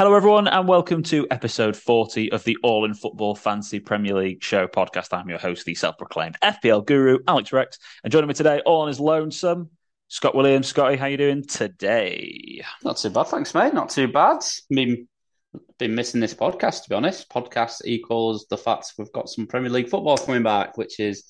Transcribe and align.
Hello, 0.00 0.14
everyone, 0.14 0.48
and 0.48 0.66
welcome 0.66 1.02
to 1.02 1.26
episode 1.30 1.76
40 1.76 2.32
of 2.32 2.42
the 2.44 2.56
All 2.62 2.86
in 2.86 2.94
Football 2.94 3.34
Fantasy 3.34 3.80
Premier 3.80 4.14
League 4.14 4.42
Show 4.42 4.66
podcast. 4.66 5.08
I'm 5.12 5.28
your 5.28 5.36
host, 5.36 5.66
the 5.66 5.74
self 5.74 5.98
proclaimed 5.98 6.38
FPL 6.42 6.86
guru, 6.86 7.18
Alex 7.28 7.52
Rex. 7.52 7.78
And 8.02 8.10
joining 8.10 8.28
me 8.28 8.32
today, 8.32 8.62
all 8.64 8.80
on 8.80 8.88
his 8.88 8.98
lonesome, 8.98 9.68
Scott 10.08 10.34
Williams. 10.34 10.68
Scotty, 10.68 10.96
how 10.96 11.04
you 11.04 11.18
doing 11.18 11.44
today? 11.44 12.62
Not 12.82 12.96
too 12.96 13.10
bad, 13.10 13.26
thanks, 13.26 13.52
mate. 13.52 13.74
Not 13.74 13.90
too 13.90 14.08
bad. 14.08 14.38
Been 14.70 15.06
been 15.78 15.94
missing 15.94 16.22
this 16.22 16.32
podcast, 16.32 16.84
to 16.84 16.88
be 16.88 16.94
honest. 16.94 17.28
Podcast 17.28 17.82
equals 17.84 18.46
the 18.48 18.56
fact 18.56 18.94
we've 18.96 19.12
got 19.12 19.28
some 19.28 19.46
Premier 19.46 19.68
League 19.68 19.90
football 19.90 20.16
coming 20.16 20.42
back, 20.42 20.78
which 20.78 20.98
is 20.98 21.24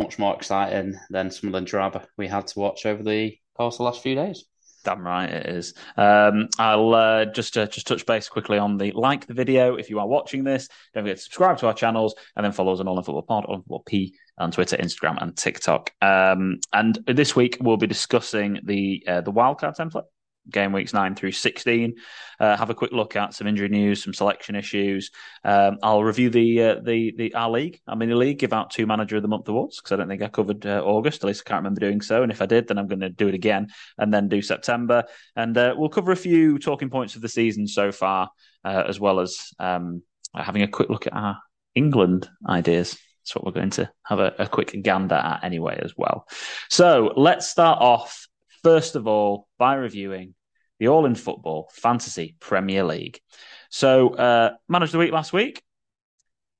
much 0.00 0.18
more 0.18 0.34
exciting 0.34 0.96
than 1.10 1.30
some 1.30 1.46
of 1.46 1.52
the 1.52 1.60
drab 1.60 2.04
we 2.18 2.26
had 2.26 2.48
to 2.48 2.58
watch 2.58 2.86
over 2.86 3.04
the 3.04 3.36
course 3.56 3.76
of 3.76 3.78
the 3.78 3.84
last 3.84 4.02
few 4.02 4.16
days. 4.16 4.46
Damn 4.82 5.06
right 5.06 5.28
it 5.28 5.46
is. 5.46 5.74
Um, 5.96 6.48
I'll 6.58 6.94
uh, 6.94 7.24
just 7.26 7.56
uh, 7.58 7.66
just 7.66 7.86
touch 7.86 8.06
base 8.06 8.28
quickly 8.28 8.58
on 8.58 8.78
the 8.78 8.92
like 8.92 9.26
the 9.26 9.34
video 9.34 9.76
if 9.76 9.90
you 9.90 9.98
are 9.98 10.06
watching 10.06 10.44
this. 10.44 10.68
Don't 10.94 11.04
forget 11.04 11.16
to 11.16 11.22
subscribe 11.22 11.58
to 11.58 11.66
our 11.66 11.74
channels 11.74 12.14
and 12.36 12.44
then 12.44 12.52
follow 12.52 12.72
us 12.72 12.80
on 12.80 12.88
All 12.88 12.96
in 12.96 13.04
Football 13.04 13.22
Pod, 13.22 13.44
in 13.48 13.56
Football 13.56 13.82
P 13.86 14.14
on 14.38 14.50
Twitter, 14.50 14.76
Instagram, 14.76 15.20
and 15.22 15.36
TikTok. 15.36 15.92
Um, 16.00 16.60
and 16.72 16.98
this 17.06 17.36
week 17.36 17.58
we'll 17.60 17.76
be 17.76 17.86
discussing 17.86 18.60
the 18.64 19.04
uh, 19.06 19.20
the 19.20 19.32
wildcard 19.32 19.76
template 19.76 20.04
game 20.48 20.72
weeks 20.72 20.92
9 20.92 21.14
through 21.14 21.32
16 21.32 21.94
uh, 22.38 22.56
have 22.56 22.70
a 22.70 22.74
quick 22.74 22.92
look 22.92 23.16
at 23.16 23.34
some 23.34 23.46
injury 23.46 23.68
news 23.68 24.02
some 24.02 24.14
selection 24.14 24.54
issues. 24.54 25.10
Um, 25.44 25.78
i'll 25.82 26.02
review 26.02 26.30
the 26.30 26.62
uh, 26.62 26.74
the 26.82 27.12
the 27.16 27.34
our 27.34 27.50
league 27.50 27.80
in 27.90 27.98
the 27.98 28.14
league 28.14 28.38
give 28.38 28.52
out 28.52 28.70
two 28.70 28.86
manager 28.86 29.16
of 29.16 29.22
the 29.22 29.28
month 29.28 29.48
awards 29.48 29.76
because 29.76 29.92
i 29.92 29.96
don't 29.96 30.08
think 30.08 30.22
i 30.22 30.28
covered 30.28 30.64
uh, 30.66 30.82
august. 30.84 31.22
At 31.22 31.26
least 31.26 31.42
i 31.46 31.48
can't 31.48 31.60
remember 31.60 31.80
doing 31.80 32.00
so. 32.00 32.22
And 32.22 32.32
if 32.32 32.40
i 32.40 32.46
did 32.46 32.68
then 32.68 32.78
i'm 32.78 32.86
going 32.86 33.00
to 33.00 33.10
do 33.10 33.28
it 33.28 33.34
again 33.34 33.68
and 33.98 34.12
then 34.12 34.28
do 34.28 34.42
september. 34.42 35.04
And 35.36 35.56
uh, 35.56 35.74
we'll 35.76 35.88
cover 35.88 36.12
a 36.12 36.16
few 36.16 36.58
talking 36.58 36.90
points 36.90 37.16
of 37.16 37.22
the 37.22 37.28
season 37.28 37.66
so 37.66 37.92
far 37.92 38.30
uh, 38.64 38.84
as 38.88 38.98
well 38.98 39.20
as 39.20 39.52
um, 39.58 40.02
having 40.34 40.62
a 40.62 40.68
quick 40.68 40.88
look 40.88 41.06
at 41.06 41.12
our 41.12 41.38
england 41.74 42.28
ideas. 42.48 42.98
That's 43.20 43.36
what 43.36 43.44
we're 43.44 43.60
going 43.60 43.70
to 43.70 43.90
have 44.04 44.18
a, 44.18 44.34
a 44.38 44.48
quick 44.48 44.74
gander 44.82 45.14
at 45.14 45.44
anyway 45.44 45.78
as 45.82 45.92
well. 45.96 46.26
So 46.70 47.12
let's 47.16 47.48
start 47.48 47.80
off 47.80 48.26
first 48.62 48.96
of 48.96 49.06
all 49.06 49.46
by 49.58 49.74
reviewing 49.74 50.34
the 50.80 50.88
All 50.88 51.06
in 51.06 51.14
Football 51.14 51.70
Fantasy 51.72 52.34
Premier 52.40 52.82
League. 52.82 53.20
So, 53.68 54.08
uh, 54.14 54.54
man 54.66 54.82
of 54.82 54.90
the 54.90 54.98
week 54.98 55.12
last 55.12 55.32
week, 55.32 55.62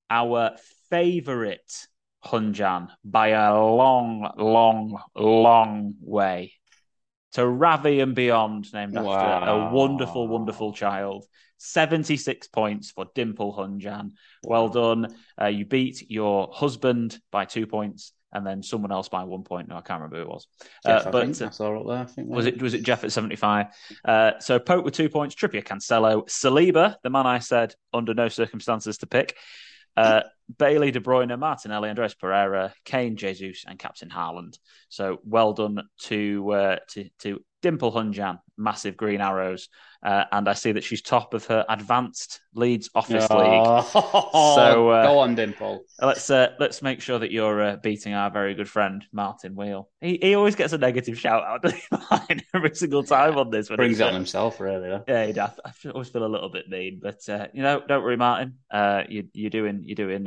our 0.08 0.52
favourite 0.90 1.88
Hunjan 2.24 2.90
by 3.02 3.28
a 3.28 3.54
long, 3.58 4.30
long, 4.36 5.02
long 5.16 5.94
way 6.00 6.52
to 7.32 7.46
Ravi 7.46 8.00
and 8.00 8.14
beyond, 8.14 8.72
named 8.74 8.96
after 8.96 9.50
a 9.50 9.70
wonderful, 9.72 10.28
wonderful 10.28 10.74
child. 10.74 11.24
76 11.56 12.48
points 12.48 12.90
for 12.90 13.06
Dimple 13.14 13.54
Hunjan. 13.54 14.12
Well 14.42 14.68
done. 14.68 15.14
Uh, 15.40 15.46
you 15.46 15.64
beat 15.64 16.10
your 16.10 16.50
husband 16.52 17.18
by 17.30 17.46
two 17.46 17.66
points 17.66 18.12
and 18.32 18.46
then 18.46 18.62
someone 18.62 18.92
else 18.92 19.08
by 19.08 19.24
one 19.24 19.42
point. 19.42 19.68
No, 19.68 19.76
I 19.76 19.80
can't 19.80 20.00
remember 20.00 20.16
who 20.16 20.22
it 20.22 20.28
was. 20.28 20.46
Uh, 20.84 21.10
but 21.10 21.28
I 21.28 21.50
saw 21.50 21.80
it 21.80 21.86
there. 21.86 21.98
I 21.98 22.04
think 22.04 22.28
was 22.28 22.46
it 22.46 22.62
was 22.62 22.74
it 22.74 22.82
Jeff 22.82 23.04
at 23.04 23.12
seventy 23.12 23.36
five? 23.36 23.66
Uh, 24.04 24.32
so 24.40 24.58
Pope 24.58 24.84
with 24.84 24.94
two 24.94 25.08
points, 25.08 25.34
Trippier, 25.34 25.64
Cancelo, 25.64 26.28
Saliba, 26.28 26.96
the 27.02 27.10
man 27.10 27.26
I 27.26 27.38
said 27.38 27.74
under 27.92 28.14
no 28.14 28.28
circumstances 28.28 28.98
to 28.98 29.06
pick. 29.06 29.36
Uh, 29.96 30.22
Bailey, 30.58 30.90
De 30.90 31.00
Bruyne, 31.00 31.38
Martinelli, 31.38 31.88
Andreas 31.88 32.14
Pereira, 32.14 32.72
Kane, 32.84 33.16
Jesus, 33.16 33.64
and 33.66 33.78
Captain 33.78 34.08
Haaland. 34.08 34.58
So 34.88 35.18
well 35.24 35.52
done 35.52 35.82
to 36.04 36.52
uh, 36.52 36.76
to 36.90 37.08
to 37.20 37.40
Dimple 37.62 37.92
Hunjan, 37.92 38.38
massive 38.56 38.96
green 38.96 39.20
arrows, 39.20 39.68
uh, 40.02 40.24
and 40.32 40.48
I 40.48 40.54
see 40.54 40.72
that 40.72 40.84
she's 40.84 41.02
top 41.02 41.34
of 41.34 41.44
her 41.46 41.64
advanced 41.68 42.40
Leeds 42.54 42.88
office 42.94 43.26
oh, 43.30 43.38
league. 43.38 43.84
So 43.92 44.88
uh, 44.90 45.06
go 45.06 45.18
on, 45.18 45.34
Dimple. 45.34 45.84
Let's 46.00 46.30
uh, 46.30 46.54
let's 46.58 46.80
make 46.80 47.02
sure 47.02 47.18
that 47.18 47.30
you're 47.30 47.62
uh, 47.62 47.76
beating 47.76 48.14
our 48.14 48.30
very 48.30 48.54
good 48.54 48.68
friend 48.68 49.04
Martin 49.12 49.54
Wheel. 49.54 49.90
He 50.00 50.18
he 50.22 50.34
always 50.34 50.54
gets 50.54 50.72
a 50.72 50.78
negative 50.78 51.18
shout 51.18 51.44
out 51.44 52.30
every 52.54 52.74
single 52.74 53.04
time 53.04 53.36
on 53.36 53.50
this. 53.50 53.68
Brings 53.68 54.00
it 54.00 54.04
on 54.04 54.14
himself, 54.14 54.58
really. 54.58 54.88
Yeah, 54.88 55.00
yeah 55.06 55.26
he 55.26 55.32
does. 55.32 55.52
I 55.64 55.72
always 55.90 56.08
feel 56.08 56.24
a 56.24 56.28
little 56.28 56.48
bit 56.48 56.68
mean, 56.68 57.00
but 57.02 57.28
uh, 57.28 57.48
you 57.52 57.62
know, 57.62 57.82
don't 57.86 58.02
worry, 58.02 58.16
Martin. 58.16 58.58
Uh, 58.70 59.02
you 59.08 59.28
you're 59.34 59.50
doing 59.50 59.82
you're 59.84 59.96
doing 59.96 60.26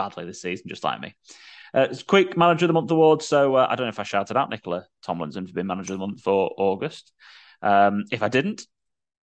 badly 0.00 0.24
this 0.24 0.40
season, 0.40 0.68
just 0.68 0.84
like 0.84 1.00
me. 1.00 1.14
Uh, 1.74 1.88
quick 2.06 2.36
manager 2.36 2.64
of 2.64 2.68
the 2.68 2.74
month 2.74 2.90
award. 2.90 3.22
So 3.22 3.56
uh, 3.56 3.66
I 3.68 3.76
don't 3.76 3.86
know 3.86 3.90
if 3.90 4.00
I 4.00 4.04
shouted 4.04 4.36
out 4.36 4.50
Nicola 4.50 4.86
Tomlinson 5.02 5.46
for 5.46 5.52
being 5.52 5.66
manager 5.66 5.92
of 5.92 6.00
the 6.00 6.06
month 6.06 6.22
for 6.22 6.50
August. 6.56 7.12
Um, 7.62 8.04
if 8.10 8.22
I 8.22 8.28
didn't, 8.28 8.66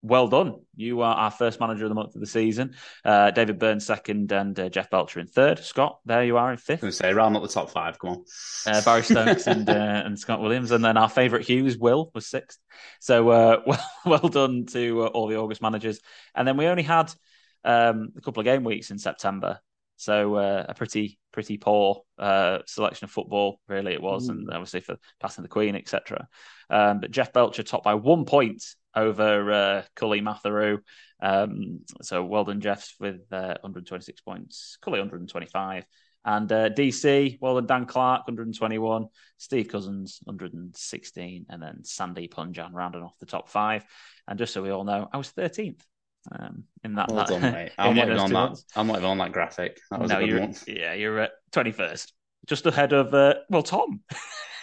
well 0.03 0.27
done. 0.27 0.61
You 0.75 1.01
are 1.01 1.15
our 1.15 1.31
first 1.31 1.59
manager 1.59 1.85
of 1.85 1.89
the 1.89 1.95
month 1.95 2.13
of 2.13 2.21
the 2.21 2.27
season. 2.27 2.75
Uh, 3.03 3.31
David 3.31 3.59
Burns 3.59 3.85
second 3.85 4.31
and 4.31 4.57
uh, 4.59 4.69
Jeff 4.69 4.89
Belcher 4.89 5.19
in 5.19 5.27
third. 5.27 5.59
Scott, 5.59 5.99
there 6.05 6.23
you 6.23 6.37
are 6.37 6.51
in 6.51 6.57
fifth. 6.57 6.83
I 6.83 6.91
say 6.91 7.13
round 7.13 7.35
up 7.35 7.41
the 7.41 7.49
top 7.49 7.71
five. 7.71 7.97
Come 7.99 8.11
on, 8.11 8.23
uh, 8.67 8.81
Barry 8.81 9.03
Stokes 9.03 9.47
and 9.47 9.67
uh, 9.67 9.73
and 10.05 10.17
Scott 10.17 10.39
Williams, 10.39 10.71
and 10.71 10.85
then 10.85 10.97
our 10.97 11.09
favourite 11.09 11.45
Hughes 11.45 11.77
Will 11.77 12.11
was 12.13 12.27
sixth. 12.27 12.59
So 12.99 13.29
uh, 13.29 13.61
well 13.65 13.91
well 14.05 14.29
done 14.29 14.65
to 14.67 15.03
uh, 15.03 15.07
all 15.07 15.27
the 15.27 15.37
August 15.37 15.61
managers. 15.61 15.99
And 16.35 16.47
then 16.47 16.57
we 16.57 16.67
only 16.67 16.83
had 16.83 17.11
um, 17.63 18.09
a 18.15 18.21
couple 18.21 18.41
of 18.41 18.45
game 18.45 18.63
weeks 18.63 18.91
in 18.91 18.99
September. 18.99 19.59
So 19.97 20.35
uh, 20.35 20.65
a 20.69 20.73
pretty 20.73 21.19
pretty 21.33 21.57
poor 21.57 22.03
uh, 22.17 22.59
selection 22.65 23.05
of 23.05 23.11
football, 23.11 23.59
really 23.67 23.93
it 23.93 24.01
was, 24.01 24.27
mm. 24.27 24.31
and 24.31 24.49
obviously 24.51 24.81
for 24.81 24.97
passing 25.19 25.41
the 25.41 25.49
Queen, 25.49 25.75
etc. 25.75 26.27
Um, 26.69 26.99
but 26.99 27.11
Jeff 27.11 27.33
Belcher 27.33 27.63
topped 27.63 27.83
by 27.83 27.95
one 27.95 28.25
point 28.25 28.63
over 28.95 29.51
uh, 29.51 29.83
Cully. 29.95 30.25
Um, 31.19 31.79
so 32.01 32.23
well 32.23 32.43
done, 32.43 32.61
Jeff, 32.61 32.93
with 32.99 33.21
uh, 33.31 33.57
126 33.61 34.21
points. 34.21 34.77
Cully 34.81 34.99
125. 34.99 35.85
And 36.25 36.51
uh, 36.51 36.69
DC, 36.69 37.37
well 37.39 37.55
done, 37.55 37.67
Dan 37.67 37.85
Clark, 37.85 38.27
121. 38.27 39.05
Steve 39.37 39.69
Cousins, 39.69 40.19
116. 40.25 41.45
And 41.49 41.61
then 41.61 41.83
Sandy 41.83 42.27
Punjan 42.27 42.73
rounding 42.73 43.03
off 43.03 43.17
the 43.19 43.25
top 43.25 43.49
five. 43.49 43.85
And 44.27 44.37
just 44.37 44.53
so 44.53 44.61
we 44.61 44.71
all 44.71 44.83
know, 44.83 45.07
I 45.11 45.17
was 45.17 45.31
13th 45.31 45.79
um, 46.31 46.63
in 46.83 46.95
that. 46.95 47.09
That, 47.13 47.41
mate. 47.41 47.71
I'm 47.77 47.95
not 47.95 48.05
even 48.05 48.19
on 48.19 48.31
that. 48.33 48.57
I'm 48.75 48.87
not 48.87 48.97
even 48.97 49.09
on 49.09 49.17
that 49.19 49.31
graphic. 49.31 49.79
That 49.91 49.99
was 49.99 50.11
no, 50.11 50.19
you're, 50.19 50.39
one. 50.39 50.55
Yeah, 50.67 50.93
you're 50.93 51.19
at 51.19 51.31
twenty 51.51 51.71
first, 51.71 52.13
just 52.45 52.65
ahead 52.65 52.93
of 52.93 53.13
uh, 53.13 53.35
well 53.49 53.63
Tom. 53.63 54.01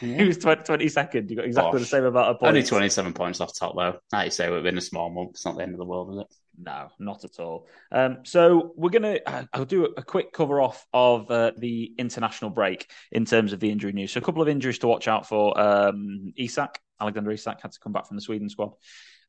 Yeah. 0.02 0.18
he 0.18 0.24
was 0.24 0.38
twenty 0.38 0.88
second. 0.88 1.30
You 1.30 1.36
got 1.36 1.44
exactly 1.44 1.78
Gosh. 1.78 1.80
the 1.82 1.86
same 1.86 2.04
amount 2.04 2.26
of 2.26 2.40
points. 2.40 2.48
Only 2.48 2.62
twenty 2.64 2.88
seven 2.88 3.12
points 3.14 3.40
off 3.40 3.56
top 3.56 3.74
though. 3.76 4.00
Like 4.12 4.26
you 4.26 4.30
say, 4.32 4.50
we've 4.50 4.62
been 4.62 4.76
a 4.76 4.82
small 4.82 5.08
month. 5.08 5.30
It's 5.30 5.46
not 5.46 5.56
the 5.56 5.62
end 5.62 5.72
of 5.72 5.78
the 5.78 5.84
world, 5.84 6.10
is 6.10 6.20
it? 6.22 6.26
No, 6.58 6.88
not 6.98 7.24
at 7.24 7.38
all. 7.38 7.68
Um, 7.90 8.18
so 8.24 8.72
we're 8.76 8.90
gonna. 8.90 9.18
Uh, 9.24 9.44
I'll 9.52 9.64
do 9.64 9.84
a, 9.96 10.02
quick 10.02 10.32
cover 10.32 10.60
off 10.60 10.86
of 10.92 11.30
uh, 11.30 11.52
the 11.56 11.92
international 11.98 12.50
break 12.50 12.90
in 13.12 13.24
terms 13.24 13.52
of 13.52 13.60
the 13.60 13.70
injury 13.70 13.92
news. 13.92 14.12
So 14.12 14.18
a 14.18 14.22
couple 14.22 14.42
of 14.42 14.48
injuries 14.48 14.78
to 14.80 14.88
watch 14.88 15.08
out 15.08 15.28
for. 15.28 15.58
Um, 15.58 16.32
Isak, 16.36 16.80
Alexander 17.00 17.30
Isak, 17.30 17.60
had 17.62 17.72
to 17.72 17.80
come 17.80 17.92
back 17.92 18.06
from 18.06 18.16
the 18.16 18.22
Sweden 18.22 18.48
squad. 18.48 18.72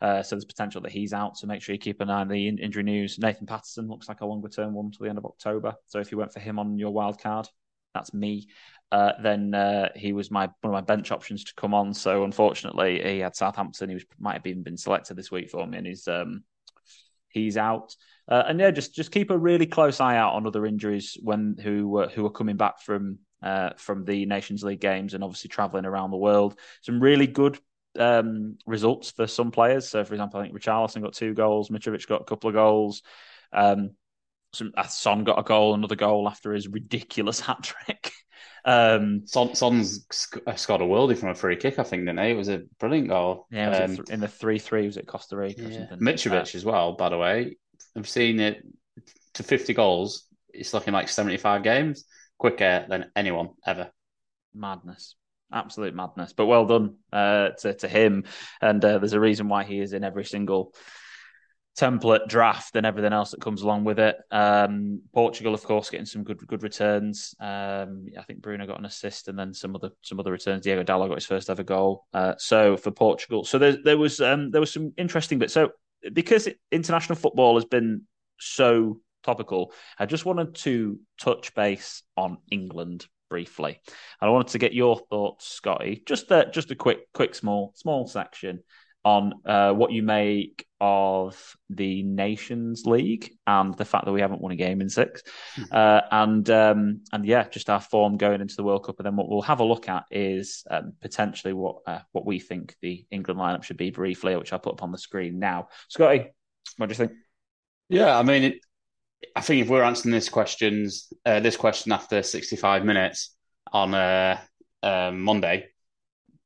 Uh, 0.02 0.22
so 0.22 0.36
there's 0.36 0.46
potential 0.46 0.82
that 0.82 0.92
he's 0.92 1.14
out. 1.14 1.38
So 1.38 1.48
make 1.48 1.62
sure 1.62 1.74
you 1.74 1.80
keep 1.80 2.02
an 2.02 2.10
eye 2.10 2.22
on 2.22 2.28
the 2.28 2.48
in- 2.48 2.60
injury 2.60 2.84
news. 2.84 3.20
Nathan 3.20 3.48
Patterson 3.48 3.88
looks 3.88 4.08
like 4.08 4.22
a 4.22 4.26
longer 4.26 4.50
term 4.50 4.74
one 4.74 4.92
to 4.92 4.98
the 5.02 5.10
end 5.10 5.18
of 5.18 5.26
October. 5.26 5.76
So 5.88 6.00
if 6.00 6.12
you 6.12 6.18
went 6.18 6.34
for 6.34 6.40
him 6.40 6.60
on 6.60 6.78
your 6.78 6.92
wild 6.92 7.20
card, 7.20 7.48
that's 7.94 8.14
me. 8.14 8.48
Uh, 8.92 9.14
then 9.22 9.54
uh, 9.54 9.90
he 9.96 10.14
was 10.14 10.30
my 10.30 10.46
one 10.62 10.66
of 10.66 10.72
my 10.72 10.82
bench 10.82 11.12
options 11.12 11.44
to 11.46 11.54
come 11.56 11.74
on. 11.74 11.94
So 11.94 12.24
unfortunately, 12.24 13.02
he 13.04 13.20
had 13.20 13.36
Southampton. 13.36 13.90
He 13.90 13.96
was 13.96 14.06
might 14.20 14.34
have 14.34 14.48
even 14.48 14.64
been 14.64 14.78
selected 14.78 15.16
this 15.16 15.32
week 15.32 15.50
for 15.50 15.66
me, 15.66 15.78
and 15.78 15.88
he's 15.88 16.08
um, 16.08 16.44
he's 17.30 17.58
out. 17.58 17.96
Uh, 18.28 18.44
and 18.48 18.60
yeah, 18.60 18.72
just 18.72 18.94
just 18.94 19.12
keep 19.12 19.32
a 19.32 19.38
really 19.38 19.66
close 19.66 20.00
eye 20.00 20.18
out 20.18 20.34
on 20.34 20.46
other 20.46 20.66
injuries 20.66 21.18
when 21.22 21.56
who 21.62 22.06
who 22.08 22.26
are 22.26 22.32
coming 22.32 22.58
back 22.58 22.82
from 22.82 23.20
uh, 23.42 23.72
from 23.78 24.06
the 24.06 24.26
Nations 24.26 24.64
League 24.64 24.82
games 24.82 25.14
and 25.14 25.24
obviously 25.24 25.50
traveling 25.50 25.86
around 25.86 26.12
the 26.12 26.18
world. 26.18 26.60
Some 26.82 27.00
really 27.00 27.28
good 27.28 27.60
um, 27.98 28.58
results 28.66 29.12
for 29.12 29.28
some 29.28 29.52
players. 29.52 29.88
So, 29.88 30.04
for 30.04 30.14
example, 30.14 30.40
I 30.40 30.44
think 30.44 30.56
Richarlison 30.56 31.02
got 31.02 31.14
two 31.14 31.34
goals, 31.34 31.70
Mitrovic 31.70 32.08
got 32.08 32.22
a 32.22 32.26
couple 32.26 32.50
of 32.50 32.54
goals. 32.56 33.02
Um, 33.54 33.92
some, 34.54 34.72
uh, 34.78 34.84
Son 34.84 35.24
got 35.24 35.40
a 35.40 35.44
goal, 35.44 35.74
another 35.74 35.96
goal 35.96 36.28
after 36.28 36.54
his 36.54 36.68
ridiculous 36.68 37.40
hat 37.42 37.64
trick. 37.64 38.12
Um, 38.64 39.28
Son, 39.28 39.54
Son's 39.54 40.06
uh, 40.48 40.56
scored 40.56 40.82
a 40.82 40.86
worldie 40.86 41.18
from 41.18 41.30
a 41.30 41.36
free 41.36 41.56
kick, 41.56 41.78
I 41.78 41.84
think, 41.84 42.06
didn't 42.06 42.24
he? 42.24 42.32
It 42.32 42.38
was 42.38 42.50
a 42.50 42.64
brilliant 42.80 43.10
goal. 43.10 43.48
Yeah, 43.52 43.70
um, 43.70 43.96
th- 43.96 44.10
in 44.10 44.20
the 44.20 44.28
3 44.28 44.58
3, 44.58 44.86
was 44.88 44.98
it 44.98 45.08
Costa 45.08 45.38
Rica 45.38 45.62
yeah. 45.62 45.68
or 45.68 45.74
something? 45.74 46.00
Mitrovic 46.00 46.56
uh, 46.56 46.58
as 46.58 46.66
well, 46.66 46.94
by 46.94 47.10
the 47.10 47.18
way. 47.18 47.58
I've 47.96 48.10
seen 48.10 48.40
it 48.40 48.66
to 49.36 49.44
50 49.44 49.74
goals. 49.74 50.26
It's 50.54 50.74
looking 50.74 50.94
like 50.94 51.10
75 51.10 51.64
games 51.64 52.06
quicker 52.38 52.86
than 52.90 53.12
anyone 53.16 53.50
ever. 53.66 53.92
Madness 54.54 55.16
absolute 55.52 55.96
madness. 55.96 56.34
But 56.34 56.46
well 56.48 56.66
done 56.66 56.96
uh, 57.12 57.50
to 57.62 57.74
to 57.76 57.88
him, 57.88 58.26
and 58.62 58.84
uh, 58.84 59.00
there's 59.00 59.14
a 59.14 59.20
reason 59.20 59.50
why 59.50 59.64
he 59.64 59.80
is 59.80 59.94
in 59.94 60.04
every 60.04 60.26
single 60.26 60.74
template 61.78 62.28
draft 62.28 62.76
and 62.78 62.86
everything 62.86 63.12
else 63.12 63.32
that 63.32 63.42
comes 63.42 63.62
along 63.62 63.84
with 63.84 64.00
it. 64.00 64.16
Um, 64.32 65.02
Portugal, 65.14 65.54
of 65.54 65.64
course, 65.64 65.90
getting 65.90 66.06
some 66.06 66.24
good 66.24 66.46
good 66.48 66.64
returns. 66.64 67.36
Um, 67.40 68.06
I 68.18 68.24
think 68.24 68.42
Bruno 68.42 68.66
got 68.66 68.80
an 68.80 68.86
assist 68.86 69.28
and 69.28 69.38
then 69.38 69.54
some 69.54 69.76
other 69.76 69.90
some 70.02 70.20
other 70.20 70.32
returns. 70.32 70.64
Diego 70.64 70.84
Dalot 70.84 71.10
got 71.10 71.16
his 71.18 71.26
first 71.26 71.50
ever 71.50 71.64
goal. 71.64 72.06
Uh, 72.14 72.34
so 72.38 72.78
for 72.78 72.92
Portugal, 72.92 73.44
so 73.44 73.58
there 73.58 73.78
there 73.84 73.98
was 73.98 74.22
um, 74.22 74.52
there 74.52 74.62
was 74.62 74.72
some 74.72 74.94
interesting 74.98 75.40
bits. 75.40 75.54
So 75.54 75.72
because 76.14 76.48
international 76.72 77.18
football 77.18 77.56
has 77.56 77.66
been 77.66 78.04
so 78.40 79.00
topical, 79.24 79.74
I 80.00 80.06
just 80.06 80.26
wanted 80.26 80.56
to 80.56 81.00
touch 81.20 81.54
base 81.56 82.04
on 82.16 82.38
England 82.52 83.08
briefly. 83.30 83.80
And 84.22 84.30
I 84.30 84.32
wanted 84.32 84.52
to 84.52 84.60
get 84.60 84.74
your 84.74 84.98
thoughts, 84.98 85.48
Scotty. 85.48 86.04
Just 86.06 86.32
a, 86.32 86.50
just 86.52 86.72
a 86.72 86.76
quick, 86.76 87.12
quick, 87.14 87.36
small, 87.36 87.74
small 87.76 88.08
section 88.08 88.62
on 89.06 89.34
uh, 89.46 89.72
what 89.72 89.92
you 89.92 90.02
make 90.02 90.66
of 90.82 91.56
the 91.70 92.02
Nations 92.02 92.86
League 92.86 93.32
and 93.46 93.78
the 93.78 93.86
fact 93.86 94.06
that 94.06 94.12
we 94.12 94.20
haven't 94.20 94.42
won 94.42 94.52
a 94.52 94.56
game 94.56 94.82
in 94.82 94.90
6 94.90 95.22
mm-hmm. 95.22 95.64
uh, 95.72 96.02
and 96.12 96.50
um, 96.50 97.02
and 97.14 97.24
yeah, 97.24 97.48
just 97.48 97.70
our 97.70 97.80
form 97.80 98.18
going 98.18 98.42
into 98.42 98.56
the 98.56 98.64
World 98.64 98.84
Cup. 98.84 98.96
And 98.98 99.06
then 99.06 99.16
what 99.16 99.30
we'll 99.30 99.44
have 99.44 99.60
a 99.60 99.64
look 99.64 99.88
at 99.88 100.06
is 100.10 100.64
um, 100.72 100.94
potentially 101.02 101.54
what 101.54 101.78
uh, 101.86 102.00
what 102.12 102.26
we 102.26 102.40
think 102.40 102.76
the 102.82 103.06
England 103.12 103.40
lineup 103.40 103.64
should 103.64 103.78
be 103.78 103.92
briefly, 103.92 104.36
which 104.36 104.52
I'll 104.52 104.60
put 104.60 104.74
up 104.74 104.84
on 104.84 104.92
the 104.92 104.98
screen 104.98 105.38
now. 105.38 105.68
Scotty, 105.88 106.32
what 106.78 106.88
do 106.88 106.92
you 106.92 106.98
think? 106.98 107.12
Yeah, 107.90 108.18
I 108.18 108.24
mean, 108.24 108.44
it, 108.44 108.65
I 109.36 109.42
think 109.42 109.62
if 109.62 109.70
we're 109.70 109.84
answering 109.84 110.12
this 110.12 110.30
questions, 110.30 111.12
uh, 111.26 111.40
this 111.40 111.58
question 111.58 111.92
after 111.92 112.22
65 112.22 112.84
minutes 112.86 113.36
on 113.72 113.94
uh, 113.94 114.40
um, 114.84 115.22
Monday, 115.22 115.68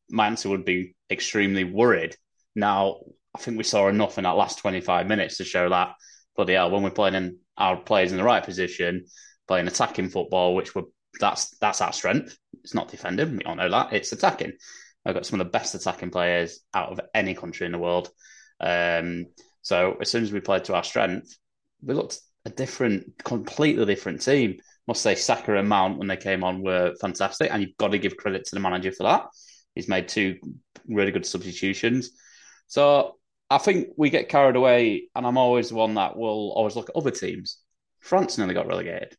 my 0.09 0.27
answer 0.27 0.49
would 0.49 0.65
be 0.65 0.95
extremely 1.11 1.63
worried 1.63 2.15
now, 2.59 2.99
I 3.35 3.39
think 3.39 3.57
we 3.57 3.63
saw 3.63 3.87
enough 3.87 4.17
in 4.17 4.25
that 4.25 4.31
last 4.31 4.59
25 4.59 5.07
minutes 5.07 5.37
to 5.37 5.43
show 5.43 5.69
that, 5.69 5.93
bloody 6.35 6.53
hell, 6.53 6.71
when 6.71 6.83
we're 6.83 6.89
playing 6.89 7.15
in 7.15 7.37
our 7.57 7.77
players 7.77 8.11
in 8.11 8.17
the 8.17 8.23
right 8.23 8.43
position, 8.43 9.05
playing 9.47 9.67
attacking 9.67 10.09
football, 10.09 10.55
which 10.55 10.75
we're 10.75 10.83
that's 11.19 11.57
that's 11.57 11.81
our 11.81 11.91
strength. 11.91 12.37
It's 12.63 12.75
not 12.75 12.89
defending. 12.89 13.37
We 13.37 13.43
all 13.43 13.55
know 13.55 13.69
that. 13.69 13.93
It's 13.93 14.11
attacking. 14.11 14.53
I've 15.05 15.15
got 15.15 15.25
some 15.25 15.39
of 15.39 15.45
the 15.45 15.51
best 15.51 15.73
attacking 15.73 16.11
players 16.11 16.59
out 16.73 16.91
of 16.91 16.99
any 17.13 17.33
country 17.33 17.65
in 17.65 17.71
the 17.71 17.79
world. 17.79 18.09
Um, 18.59 19.27
so 19.61 19.97
as 20.01 20.09
soon 20.09 20.23
as 20.23 20.31
we 20.31 20.39
played 20.39 20.65
to 20.65 20.75
our 20.75 20.83
strength, 20.83 21.35
we 21.81 21.93
looked 21.93 22.19
a 22.49 22.55
different, 22.55 23.13
completely 23.23 23.85
different 23.85 24.21
team. 24.21 24.57
Must 24.87 25.01
say, 25.01 25.15
Saka 25.15 25.55
and 25.55 25.69
Mount 25.69 25.99
when 25.99 26.07
they 26.07 26.17
came 26.17 26.43
on 26.43 26.63
were 26.63 26.95
fantastic, 26.99 27.51
and 27.51 27.61
you've 27.61 27.77
got 27.77 27.89
to 27.89 27.99
give 27.99 28.17
credit 28.17 28.45
to 28.45 28.55
the 28.55 28.59
manager 28.59 28.91
for 28.91 29.03
that. 29.03 29.27
He's 29.75 29.87
made 29.87 30.07
two 30.07 30.37
really 30.87 31.11
good 31.11 31.25
substitutions. 31.25 32.11
So 32.67 33.17
I 33.49 33.59
think 33.59 33.89
we 33.97 34.09
get 34.09 34.29
carried 34.29 34.55
away, 34.55 35.09
and 35.15 35.25
I'm 35.25 35.37
always 35.37 35.69
the 35.69 35.75
one 35.75 35.95
that 35.95 36.17
will 36.17 36.51
always 36.55 36.75
look 36.75 36.89
at 36.89 36.95
other 36.95 37.11
teams. 37.11 37.59
France 37.99 38.37
nearly 38.37 38.53
got 38.53 38.67
relegated, 38.67 39.15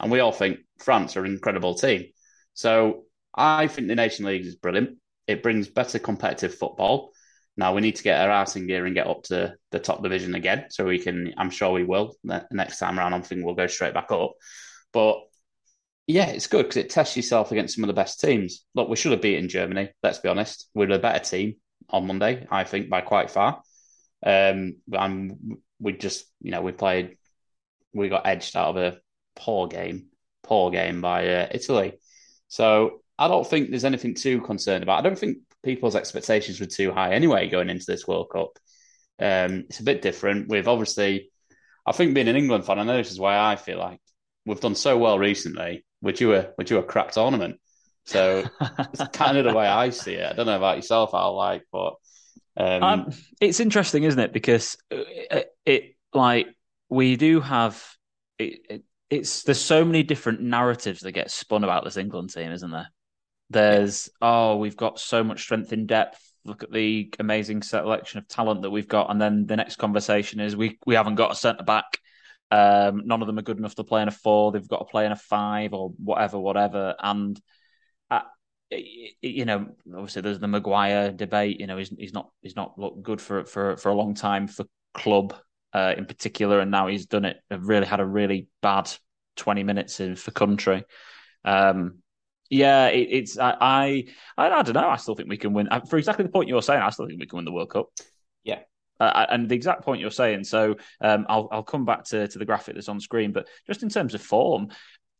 and 0.00 0.10
we 0.10 0.20
all 0.20 0.32
think 0.32 0.60
France 0.78 1.16
are 1.16 1.24
an 1.24 1.32
incredible 1.32 1.74
team. 1.74 2.06
So 2.54 3.04
I 3.34 3.66
think 3.66 3.88
the 3.88 3.94
Nation 3.96 4.24
League 4.24 4.46
is 4.46 4.56
brilliant. 4.56 4.98
It 5.26 5.42
brings 5.42 5.68
better 5.68 5.98
competitive 5.98 6.54
football. 6.54 7.10
Now 7.58 7.74
we 7.74 7.80
need 7.80 7.96
to 7.96 8.04
get 8.04 8.20
our 8.20 8.30
ass 8.30 8.54
in 8.54 8.68
gear 8.68 8.86
and 8.86 8.94
get 8.94 9.08
up 9.08 9.24
to 9.24 9.56
the 9.72 9.80
top 9.80 10.00
division 10.02 10.36
again, 10.36 10.66
so 10.70 10.84
we 10.84 11.00
can. 11.00 11.34
I'm 11.36 11.50
sure 11.50 11.72
we 11.72 11.82
will. 11.82 12.14
The 12.22 12.46
next 12.52 12.78
time 12.78 12.98
around, 12.98 13.14
I 13.14 13.20
think 13.20 13.44
we'll 13.44 13.54
go 13.54 13.66
straight 13.66 13.94
back 13.94 14.12
up. 14.12 14.34
But 14.92 15.18
yeah, 16.06 16.28
it's 16.28 16.46
good 16.46 16.62
because 16.62 16.76
it 16.76 16.88
tests 16.88 17.16
yourself 17.16 17.50
against 17.50 17.74
some 17.74 17.82
of 17.82 17.88
the 17.88 17.94
best 17.94 18.20
teams. 18.20 18.64
Look, 18.76 18.88
we 18.88 18.94
should 18.94 19.10
have 19.10 19.20
beaten 19.20 19.48
Germany. 19.48 19.90
Let's 20.04 20.20
be 20.20 20.28
honest, 20.28 20.70
we're 20.72 20.90
a 20.92 21.00
better 21.00 21.22
team 21.22 21.56
on 21.90 22.06
Monday, 22.06 22.46
I 22.48 22.62
think, 22.62 22.88
by 22.88 23.00
quite 23.00 23.30
far. 23.30 23.60
Um, 24.24 24.76
and 24.92 25.58
we 25.80 25.92
just, 25.94 26.26
you 26.40 26.52
know, 26.52 26.62
we 26.62 26.72
played, 26.72 27.16
we 27.92 28.08
got 28.08 28.26
edged 28.26 28.56
out 28.56 28.68
of 28.68 28.76
a 28.76 28.98
poor 29.34 29.66
game, 29.66 30.06
poor 30.44 30.70
game 30.70 31.00
by 31.00 31.28
uh, 31.28 31.48
Italy. 31.50 31.98
So 32.46 33.02
I 33.18 33.28
don't 33.28 33.46
think 33.46 33.68
there's 33.68 33.84
anything 33.84 34.14
too 34.14 34.40
concerned 34.40 34.84
about. 34.84 35.00
I 35.00 35.02
don't 35.02 35.18
think 35.18 35.38
people's 35.68 35.96
expectations 35.96 36.60
were 36.60 36.66
too 36.66 36.90
high 36.92 37.12
anyway 37.12 37.46
going 37.46 37.68
into 37.68 37.84
this 37.86 38.08
World 38.08 38.30
Cup. 38.32 38.58
Um, 39.18 39.66
it's 39.68 39.80
a 39.80 39.82
bit 39.82 40.00
different. 40.00 40.48
We've 40.48 40.66
obviously, 40.66 41.30
I 41.84 41.92
think, 41.92 42.14
being 42.14 42.28
an 42.28 42.36
England 42.36 42.64
fan, 42.64 42.78
I 42.78 42.84
know 42.84 42.96
this 42.96 43.12
is 43.12 43.20
why 43.20 43.38
I 43.38 43.56
feel 43.56 43.78
like 43.78 44.00
we've 44.46 44.60
done 44.60 44.74
so 44.74 44.96
well 44.96 45.18
recently. 45.18 45.84
We're 46.00 46.12
due 46.12 46.34
a, 46.34 46.48
we're 46.56 46.64
due 46.64 46.78
a 46.78 46.82
crap 46.82 47.10
tournament. 47.10 47.60
So 48.06 48.44
it's 48.60 49.02
kind 49.12 49.36
of 49.36 49.44
the 49.44 49.52
way 49.52 49.66
I 49.66 49.90
see 49.90 50.14
it. 50.14 50.32
I 50.32 50.34
don't 50.34 50.46
know 50.46 50.56
about 50.56 50.76
yourself, 50.76 51.10
I'll 51.12 51.36
like, 51.36 51.64
but 51.70 51.96
um... 52.56 52.82
Um, 52.82 53.12
it's 53.38 53.60
interesting, 53.60 54.04
isn't 54.04 54.18
it? 54.18 54.32
Because 54.32 54.78
it, 54.90 55.54
it 55.66 55.96
like 56.14 56.46
we 56.88 57.16
do 57.16 57.42
have 57.42 57.84
it, 58.38 58.60
it, 58.70 58.82
it's 59.10 59.42
there's 59.42 59.60
so 59.60 59.84
many 59.84 60.02
different 60.02 60.40
narratives 60.40 61.00
that 61.00 61.12
get 61.12 61.30
spun 61.30 61.62
about 61.62 61.84
this 61.84 61.98
England 61.98 62.32
team, 62.32 62.52
isn't 62.52 62.70
there? 62.70 62.88
There's 63.50 64.10
oh, 64.20 64.56
we've 64.56 64.76
got 64.76 65.00
so 65.00 65.24
much 65.24 65.42
strength 65.42 65.72
in 65.72 65.86
depth. 65.86 66.22
Look 66.44 66.62
at 66.62 66.72
the 66.72 67.12
amazing 67.18 67.62
selection 67.62 68.18
of 68.18 68.28
talent 68.28 68.62
that 68.62 68.70
we've 68.70 68.88
got, 68.88 69.10
and 69.10 69.20
then 69.20 69.46
the 69.46 69.56
next 69.56 69.76
conversation 69.76 70.40
is 70.40 70.56
we 70.56 70.78
we 70.86 70.94
haven't 70.94 71.16
got 71.16 71.32
a 71.32 71.36
centre 71.36 71.64
back. 71.64 71.98
Um, 72.50 73.02
none 73.04 73.20
of 73.20 73.26
them 73.26 73.38
are 73.38 73.42
good 73.42 73.58
enough 73.58 73.74
to 73.74 73.84
play 73.84 74.02
in 74.02 74.08
a 74.08 74.12
four. 74.12 74.52
They've 74.52 74.66
got 74.66 74.78
to 74.78 74.84
play 74.86 75.04
in 75.06 75.12
a 75.12 75.16
five 75.16 75.74
or 75.74 75.90
whatever, 75.98 76.38
whatever. 76.38 76.94
And 76.98 77.38
you 78.70 79.44
know, 79.44 79.66
obviously 79.94 80.22
there's 80.22 80.38
the 80.40 80.48
Maguire 80.48 81.12
debate. 81.12 81.60
You 81.60 81.66
know, 81.66 81.76
he's 81.76 81.90
he's 81.90 82.12
not 82.12 82.30
he's 82.42 82.56
not 82.56 82.78
looked 82.78 83.02
good 83.02 83.20
for 83.20 83.44
for 83.44 83.76
for 83.76 83.88
a 83.90 83.94
long 83.94 84.14
time 84.14 84.46
for 84.46 84.66
club 84.94 85.34
uh, 85.72 85.94
in 85.96 86.06
particular, 86.06 86.60
and 86.60 86.70
now 86.70 86.86
he's 86.86 87.06
done 87.06 87.24
it. 87.24 87.38
Really 87.50 87.86
had 87.86 88.00
a 88.00 88.06
really 88.06 88.48
bad 88.60 88.90
twenty 89.36 89.62
minutes 89.62 90.00
in 90.00 90.16
for 90.16 90.30
country. 90.32 90.84
Um, 91.44 92.02
yeah, 92.50 92.86
it, 92.88 93.08
it's 93.10 93.38
I, 93.38 93.56
I 93.60 94.04
I 94.36 94.62
don't 94.62 94.74
know. 94.74 94.88
I 94.88 94.96
still 94.96 95.14
think 95.14 95.28
we 95.28 95.36
can 95.36 95.52
win 95.52 95.68
for 95.88 95.98
exactly 95.98 96.24
the 96.24 96.30
point 96.30 96.48
you're 96.48 96.62
saying. 96.62 96.80
I 96.80 96.90
still 96.90 97.06
think 97.06 97.20
we 97.20 97.26
can 97.26 97.36
win 97.36 97.44
the 97.44 97.52
World 97.52 97.70
Cup. 97.70 97.88
Yeah, 98.44 98.60
uh, 99.00 99.26
and 99.30 99.48
the 99.48 99.54
exact 99.54 99.82
point 99.82 100.00
you're 100.00 100.10
saying. 100.10 100.44
So 100.44 100.76
um, 101.00 101.26
I'll 101.28 101.48
I'll 101.52 101.62
come 101.62 101.84
back 101.84 102.04
to 102.06 102.26
to 102.28 102.38
the 102.38 102.44
graphic 102.44 102.74
that's 102.74 102.88
on 102.88 103.00
screen, 103.00 103.32
but 103.32 103.48
just 103.66 103.82
in 103.82 103.88
terms 103.88 104.14
of 104.14 104.22
form, 104.22 104.68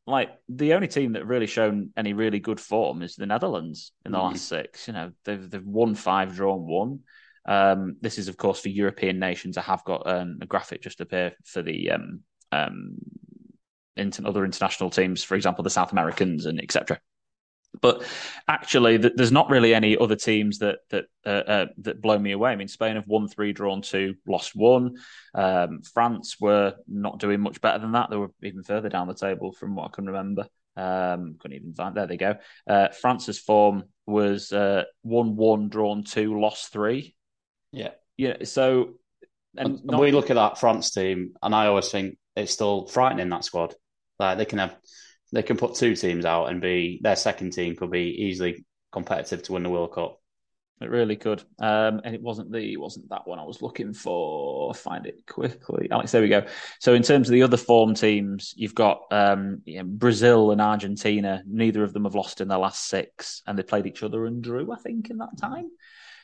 like 0.07 0.31
the 0.49 0.75
only 0.75 0.89
team 0.89 1.13
that 1.13 1.27
really 1.27 1.47
shown 1.47 1.91
any 1.97 2.15
really 2.15 2.41
good 2.41 2.61
form 2.61 3.03
is 3.03 3.15
the 3.15 3.27
Netherlands 3.27 3.93
in 4.07 4.13
the 4.13 4.19
mm. 4.19 4.23
last 4.23 4.49
six. 4.49 4.87
You 4.87 4.95
know, 4.95 5.13
they've 5.25 5.51
they've 5.51 5.65
won 5.65 5.95
five, 5.95 6.35
drawn 6.35 6.67
one. 6.67 7.01
Um, 7.47 7.97
this 8.03 8.19
is, 8.19 8.29
of 8.29 8.37
course, 8.37 8.61
for 8.61 8.69
European 8.69 9.19
nations. 9.19 9.57
I 9.57 9.63
have 9.63 9.85
got 9.85 10.07
um, 10.07 10.39
a 10.43 10.47
graphic 10.47 10.83
just 10.83 11.01
appear 11.01 11.33
for 11.45 11.63
the 11.63 11.91
um, 11.93 12.21
um, 12.53 12.97
inter- 13.97 14.27
other 14.27 14.45
international 14.45 14.91
teams, 14.91 15.25
for 15.25 15.35
example, 15.35 15.65
the 15.65 15.71
South 15.71 15.93
Americans 15.93 16.47
and 16.47 16.61
etc. 16.61 17.01
But 17.81 18.03
actually, 18.49 18.97
there's 18.97 19.31
not 19.33 19.51
really 19.51 19.75
any 19.75 19.97
other 19.97 20.17
teams 20.17 20.59
that 20.59 20.79
that 20.91 21.05
uh, 21.25 21.29
uh, 21.29 21.67
that 21.79 22.01
blow 22.01 22.19
me 22.19 22.33
away. 22.33 22.51
I 22.51 22.57
mean, 22.57 22.69
Spain 22.69 22.97
have 22.97 23.07
won 23.07 23.29
three, 23.29 23.53
drawn 23.53 23.83
two, 23.83 24.15
lost 24.27 24.57
one. 24.57 24.97
Um, 25.35 25.83
France 25.83 26.37
were 26.41 26.75
not 26.89 27.19
doing 27.19 27.41
much 27.41 27.61
better 27.61 27.79
than 27.79 27.93
that. 27.93 28.11
They 28.11 28.17
were 28.17 28.33
even 28.43 28.63
further 28.63 28.89
down 28.89 29.07
the 29.07 29.15
table 29.15 29.53
from 29.53 29.77
what 29.77 29.87
I 29.87 29.95
can 29.95 30.07
remember. 30.07 30.47
Um, 30.77 31.37
couldn't 31.39 31.57
even 31.57 31.75
find. 31.75 31.95
There 31.95 32.07
they 32.07 32.17
go. 32.17 32.37
Uh, 32.67 32.89
France's 32.89 33.39
form 33.39 33.85
was 34.07 34.53
uh, 34.53 34.85
one, 35.03 35.37
one, 35.37 35.69
drawn 35.69 36.05
two, 36.05 36.41
lost 36.41 36.73
three. 36.73 37.15
Yeah, 37.73 37.91
yeah. 38.17 38.45
So, 38.45 38.95
and, 39.57 39.77
and 39.77 39.85
not... 39.85 40.01
we 40.01 40.13
look 40.13 40.31
at 40.31 40.37
that 40.37 40.59
France 40.59 40.91
team, 40.91 41.35
and 41.43 41.55
I 41.55 41.67
always 41.67 41.91
think 41.91 42.17
it's 42.35 42.53
still 42.53 42.87
frightening 42.87 43.29
that 43.29 43.45
squad. 43.45 43.75
Like 44.19 44.39
they 44.39 44.45
can 44.47 44.59
have 44.59 44.77
they 45.33 45.43
can 45.43 45.57
put 45.57 45.75
two 45.75 45.95
teams 45.95 46.25
out 46.25 46.47
and 46.47 46.61
be 46.61 47.01
their 47.03 47.17
second 47.17 47.53
team 47.53 47.77
could 47.77 47.91
be 47.91 48.25
easily 48.27 48.65
competitive 48.93 49.43
to 49.45 49.53
win 49.53 49.63
the 49.63 49.71
World 49.71 49.93
Cup. 49.93 50.19
It 50.81 50.91
really 50.91 51.17
could. 51.17 51.43
Um, 51.59 52.01
and 52.05 52.15
it 52.15 52.23
wasn't 52.23 52.53
the 52.53 52.73
it 52.73 52.81
wasn't 52.81 53.09
that 53.11 53.27
one 53.27 53.41
I 53.41 53.45
was 53.45 53.63
looking 53.63 53.93
for. 53.93 54.73
Find 54.75 55.07
it 55.07 55.27
quickly. 55.27 55.89
Alex, 55.91 56.13
there 56.13 56.23
we 56.23 56.29
go. 56.29 56.47
So 56.79 56.95
in 56.95 57.03
terms 57.03 57.29
of 57.29 57.33
the 57.33 57.43
other 57.43 57.57
form 57.57 57.95
teams, 57.95 58.55
you've 58.57 58.77
got 58.77 59.03
um, 59.11 59.63
you 59.65 59.79
know, 59.79 59.85
Brazil 59.85 60.53
and 60.53 60.61
Argentina. 60.61 61.43
Neither 61.47 61.83
of 61.83 61.93
them 61.93 62.05
have 62.05 62.15
lost 62.15 62.41
in 62.41 62.49
their 62.49 62.59
last 62.59 62.87
six, 62.87 63.43
and 63.47 63.59
they 63.59 63.65
played 63.65 63.87
each 63.87 64.05
other 64.05 64.27
and 64.27 64.43
drew, 64.43 64.73
I 64.73 64.77
think, 64.77 65.11
in 65.11 65.19
that 65.19 65.37
time. 65.41 65.69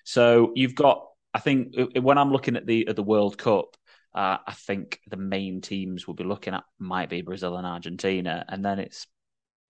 So 0.05 0.53
you've 0.55 0.75
got. 0.75 1.05
I 1.37 1.41
think 1.41 1.75
when 2.01 2.17
I'm 2.17 2.31
looking 2.31 2.55
at 2.55 2.65
the 2.65 2.87
at 2.87 2.95
the 2.95 3.03
World 3.03 3.37
Cup, 3.37 3.77
uh, 4.15 4.39
I 4.47 4.53
think 4.53 5.01
the 5.09 5.17
main 5.17 5.61
teams 5.61 6.07
we'll 6.07 6.15
be 6.15 6.25
looking 6.25 6.55
at 6.55 6.65
might 6.79 7.11
be 7.11 7.23
Brazil 7.23 7.57
and 7.57 7.67
Argentina, 7.67 8.45
and 8.49 8.65
then 8.65 8.79
it's 8.79 9.07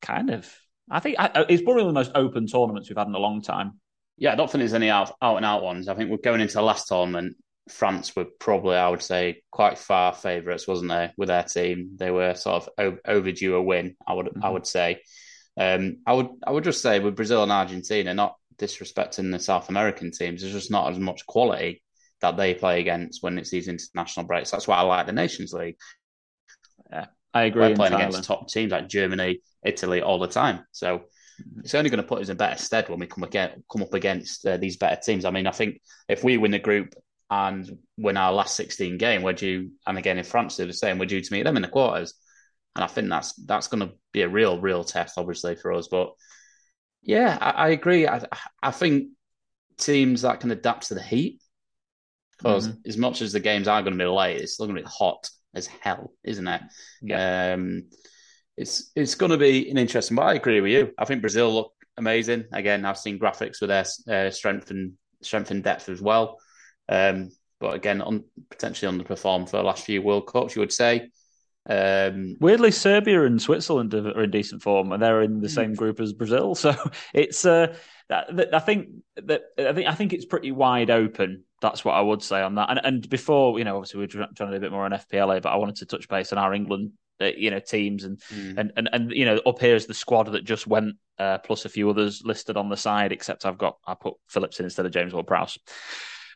kind 0.03 0.31
of. 0.31 0.53
I 0.91 1.01
think 1.01 1.17
it's 1.19 1.63
probably 1.63 1.83
one 1.83 1.89
of 1.89 1.95
the 1.95 2.01
most 2.01 2.13
open 2.15 2.47
tournaments 2.47 2.91
we've 2.91 2.99
had 2.99 3.07
in 3.07 3.15
a 3.15 3.19
long 3.19 3.41
time. 3.41 3.81
Yeah, 4.19 4.33
I 4.33 4.37
don't 4.37 4.51
think 4.51 4.61
there's 4.61 4.75
any 4.75 4.91
out, 4.91 5.13
out 5.23 5.37
and 5.37 5.47
out 5.47 5.63
ones. 5.63 5.89
I 5.89 5.95
think 5.95 6.11
we're 6.11 6.19
going 6.19 6.43
into 6.43 6.55
the 6.55 6.63
last 6.63 6.89
tournament. 6.89 7.37
France 7.71 8.15
were 8.15 8.27
probably, 8.39 8.77
I 8.77 8.91
would 8.91 9.03
say, 9.03 9.43
quite 9.51 9.79
far 9.79 10.13
favourites, 10.13 10.69
wasn't 10.69 10.91
they, 10.91 11.11
with 11.17 11.29
their 11.29 11.43
team? 11.43 11.93
They 11.97 12.11
were 12.11 12.35
sort 12.35 12.69
of 12.77 12.99
overdue 13.07 13.55
a 13.55 13.63
win. 13.63 13.97
I 14.07 14.13
would, 14.13 14.27
mm-hmm. 14.27 14.45
I 14.45 14.51
would 14.51 14.67
say. 14.67 15.01
Um, 15.57 15.99
I 16.07 16.13
would, 16.13 16.29
I 16.47 16.51
would 16.51 16.65
just 16.65 16.83
say 16.83 17.01
with 17.01 17.17
Brazil 17.17 17.43
and 17.43 17.53
Argentina, 17.53 18.13
not 18.13 18.37
disrespecting 18.59 19.33
the 19.33 19.39
South 19.39 19.71
American 19.71 20.11
teams, 20.11 20.43
there's 20.43 20.53
just 20.53 20.71
not 20.71 20.93
as 20.93 20.99
much 20.99 21.27
quality 21.27 21.83
that 22.25 22.39
they 22.39 22.55
play 22.55 22.81
against 22.81 23.23
when 23.23 23.39
it's 23.39 23.51
these 23.51 23.69
international 23.69 24.27
breaks. 24.27 24.51
That's 24.51 24.67
why 24.67 24.79
I 24.79 24.83
like 24.83 25.07
the 25.07 25.13
Nations 25.13 25.53
League. 25.53 25.77
Yeah, 26.91 27.07
I 27.35 27.45
agree. 27.45 27.69
We're 27.69 27.75
playing 27.77 27.93
against 27.93 28.25
top 28.25 28.49
teams 28.49 28.73
like 28.73 28.89
Germany, 28.89 29.41
Italy 29.63 30.01
all 30.01 30.19
the 30.19 30.27
time. 30.27 30.65
So 30.73 30.99
mm-hmm. 30.99 31.61
it's 31.61 31.75
only 31.75 31.91
going 31.91 32.03
to 32.03 32.09
put 32.09 32.23
us 32.23 32.31
in 32.31 32.39
better 32.39 32.61
stead 32.61 32.89
when 32.89 32.99
we 32.99 33.07
come 33.07 33.25
again 33.25 33.63
come 33.71 33.83
up 33.83 33.93
against 33.93 34.47
uh, 34.47 34.57
these 34.57 34.79
better 34.79 34.99
teams. 35.01 35.27
I 35.27 35.31
mean, 35.31 35.47
I 35.47 35.51
think 35.51 35.83
if 36.09 36.25
we 36.25 36.39
win 36.39 36.51
the 36.51 36.59
group 36.59 36.95
and 37.29 37.79
win 37.99 38.17
our 38.17 38.33
last 38.33 38.57
16 38.57 38.97
game, 38.97 39.23
we're 39.23 39.35
due, 39.35 39.71
and 39.87 39.99
again 39.99 40.17
in 40.17 40.25
France 40.25 40.57
they're 40.57 40.67
the 40.67 40.73
same, 40.73 40.99
we're 40.99 41.05
due 41.05 41.21
to 41.21 41.33
meet 41.33 41.43
them 41.43 41.57
in 41.57 41.63
the 41.63 41.69
quarters. 41.69 42.15
And 42.75 42.83
I 42.83 42.87
think 42.87 43.11
that's 43.11 43.35
that's 43.35 43.69
going 43.69 43.87
to 43.87 43.95
be 44.13 44.23
a 44.23 44.29
real, 44.29 44.61
real 44.61 44.83
test, 44.83 45.19
obviously, 45.19 45.57
for 45.57 45.75
us. 45.75 45.89
But 45.89 46.13
yeah, 47.03 47.37
I, 47.39 47.51
I 47.51 47.69
agree. 47.69 48.09
I, 48.09 48.23
I 48.63 48.71
think 48.71 49.09
teams 49.77 50.23
that 50.23 50.41
can 50.41 50.51
adapt 50.51 50.89
to 50.89 50.95
the 50.95 51.03
heat, 51.03 51.41
because 52.39 52.69
mm-hmm. 52.69 52.89
as 52.89 52.97
much 52.97 53.23
as 53.23 53.33
the 53.33 53.41
games 53.41 53.69
are 53.69 53.83
going 53.83 53.97
to 53.97 54.05
be 54.05 54.09
late, 54.09 54.41
it's 54.41 54.55
still 54.55 54.67
going 54.67 54.77
to 54.77 54.83
be 54.83 54.91
hot 54.91 55.29
as 55.55 55.67
hell, 55.67 56.13
isn't 56.25 56.47
it? 56.47 56.63
Yeah. 57.03 57.55
Um, 57.55 57.85
it's 58.57 58.93
it's 58.95 59.15
going 59.15 59.33
to 59.33 59.39
be 59.39 59.71
an 59.71 59.79
interesting. 59.79 60.17
But 60.17 60.27
I 60.27 60.35
agree 60.35 60.61
with 60.61 60.73
you. 60.73 60.93
I 60.99 61.05
think 61.05 61.21
Brazil 61.21 61.53
look 61.53 61.73
amazing. 61.97 62.45
Again, 62.53 62.85
I've 62.85 62.99
seen 62.99 63.19
graphics 63.19 63.61
with 63.61 63.69
their 63.69 64.27
uh, 64.27 64.31
strength 64.31 64.71
and 64.71 64.93
strength 65.23 65.51
and 65.51 65.63
depth 65.63 65.89
as 65.89 66.01
well. 66.01 66.39
Um, 66.89 67.31
but 67.61 67.75
again, 67.75 68.01
on, 68.03 68.25
potentially 68.51 68.93
underperformed 68.93 69.49
for 69.49 69.57
the 69.57 69.63
last 69.63 69.85
few 69.85 70.03
World 70.03 70.27
Cups, 70.27 70.55
you 70.55 70.61
would 70.61 70.73
say. 70.73 71.11
Um, 71.69 72.37
Weirdly, 72.41 72.71
Serbia 72.71 73.25
and 73.25 73.41
Switzerland 73.41 73.95
are 73.95 74.23
in 74.23 74.31
decent 74.31 74.63
form, 74.63 74.93
and 74.93 75.03
they're 75.03 75.23
in 75.23 75.41
the 75.41 75.49
same 75.49 75.71
hmm. 75.71 75.77
group 75.77 76.01
as 76.01 76.13
Brazil. 76.13 76.55
So 76.55 76.75
it's, 77.15 77.45
uh, 77.45 77.75
I 78.11 78.59
think 78.61 78.89
that 79.17 79.43
I 79.59 79.73
think 79.73 79.89
I 79.89 79.95
think 79.95 80.13
it's 80.13 80.25
pretty 80.25 80.53
wide 80.53 80.91
open. 80.91 81.45
That's 81.61 81.85
what 81.85 81.95
I 81.95 82.01
would 82.01 82.23
say 82.23 82.43
on 82.43 82.57
that. 82.57 82.71
And, 82.71 82.81
and 82.85 83.09
before, 83.09 83.59
you 83.59 83.65
know, 83.65 83.77
obviously 83.77 84.01
we're 84.01 84.07
trying 84.09 84.35
to 84.35 84.47
do 84.51 84.55
a 84.55 84.61
bit 84.61 84.73
more 84.73 84.85
on 84.85 84.93
FPLA, 84.93 85.41
but 85.41 85.51
I 85.51 85.57
wanted 85.57 85.77
to 85.77 85.87
touch 85.87 86.09
base 86.09 86.31
on 86.31 86.39
our 86.39 86.53
England, 86.53 86.93
uh, 87.21 87.27
you 87.37 87.51
know, 87.51 87.61
teams 87.61 88.05
and, 88.05 88.21
mm. 88.21 88.59
and 88.59 88.73
and 88.77 88.91
and 88.93 89.11
you 89.11 89.25
know, 89.25 89.41
up 89.47 89.61
here 89.61 89.75
is 89.75 89.87
the 89.87 89.95
squad 89.95 90.25
that 90.25 90.45
just 90.45 90.67
went, 90.67 90.97
uh, 91.19 91.39
plus 91.39 91.65
a 91.65 91.71
few 91.71 91.89
others 91.89 92.23
listed 92.25 92.57
on 92.57 92.69
the 92.69 92.77
side. 92.77 93.13
Except 93.13 93.47
I've 93.47 93.59
got 93.59 93.79
I 93.87 93.95
put 93.95 94.15
Phillips 94.29 94.61
in 94.61 94.67
instead 94.67 94.87
of 94.87 94.93
James 94.93 95.13
Ward-Prowse 95.13 95.59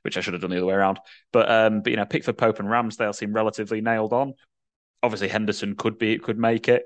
which 0.03 0.17
I 0.17 0.21
should 0.21 0.33
have 0.33 0.41
done 0.41 0.53
the 0.53 0.59
other 0.59 0.67
way 0.67 0.75
around. 0.75 1.01
But 1.33 1.51
um, 1.51 1.83
but 1.83 1.91
you 1.91 1.97
know, 1.97 2.07
Pickford, 2.07 2.39
Pope, 2.39 2.61
and 2.61 2.69
Ramsdale 2.69 3.15
seem 3.15 3.33
relatively 3.33 3.81
nailed 3.81 4.13
on 4.13 4.35
obviously 5.03 5.29
Henderson 5.29 5.75
could 5.77 5.99
be 5.99 6.19
could 6.19 6.39
make 6.39 6.69
it. 6.69 6.85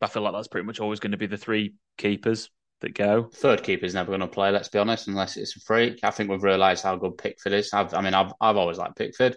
I 0.00 0.06
feel 0.06 0.22
like 0.22 0.34
that's 0.34 0.48
pretty 0.48 0.66
much 0.66 0.80
always 0.80 1.00
going 1.00 1.12
to 1.12 1.16
be 1.18 1.26
the 1.26 1.36
three 1.36 1.74
keepers 1.96 2.50
that 2.84 2.94
go. 2.94 3.30
Third 3.32 3.62
keeper's 3.62 3.94
never 3.94 4.10
going 4.10 4.20
to 4.20 4.26
play, 4.26 4.50
let's 4.50 4.68
be 4.68 4.78
honest, 4.78 5.08
unless 5.08 5.36
it's 5.36 5.56
a 5.56 5.60
freak. 5.60 6.00
I 6.02 6.10
think 6.10 6.30
we've 6.30 6.42
realised 6.42 6.84
how 6.84 6.96
good 6.96 7.18
Pickford 7.18 7.52
is. 7.52 7.72
I've, 7.72 7.92
I 7.94 8.00
mean, 8.00 8.14
I've 8.14 8.32
I've 8.40 8.56
always 8.56 8.78
liked 8.78 8.96
Pickford. 8.96 9.36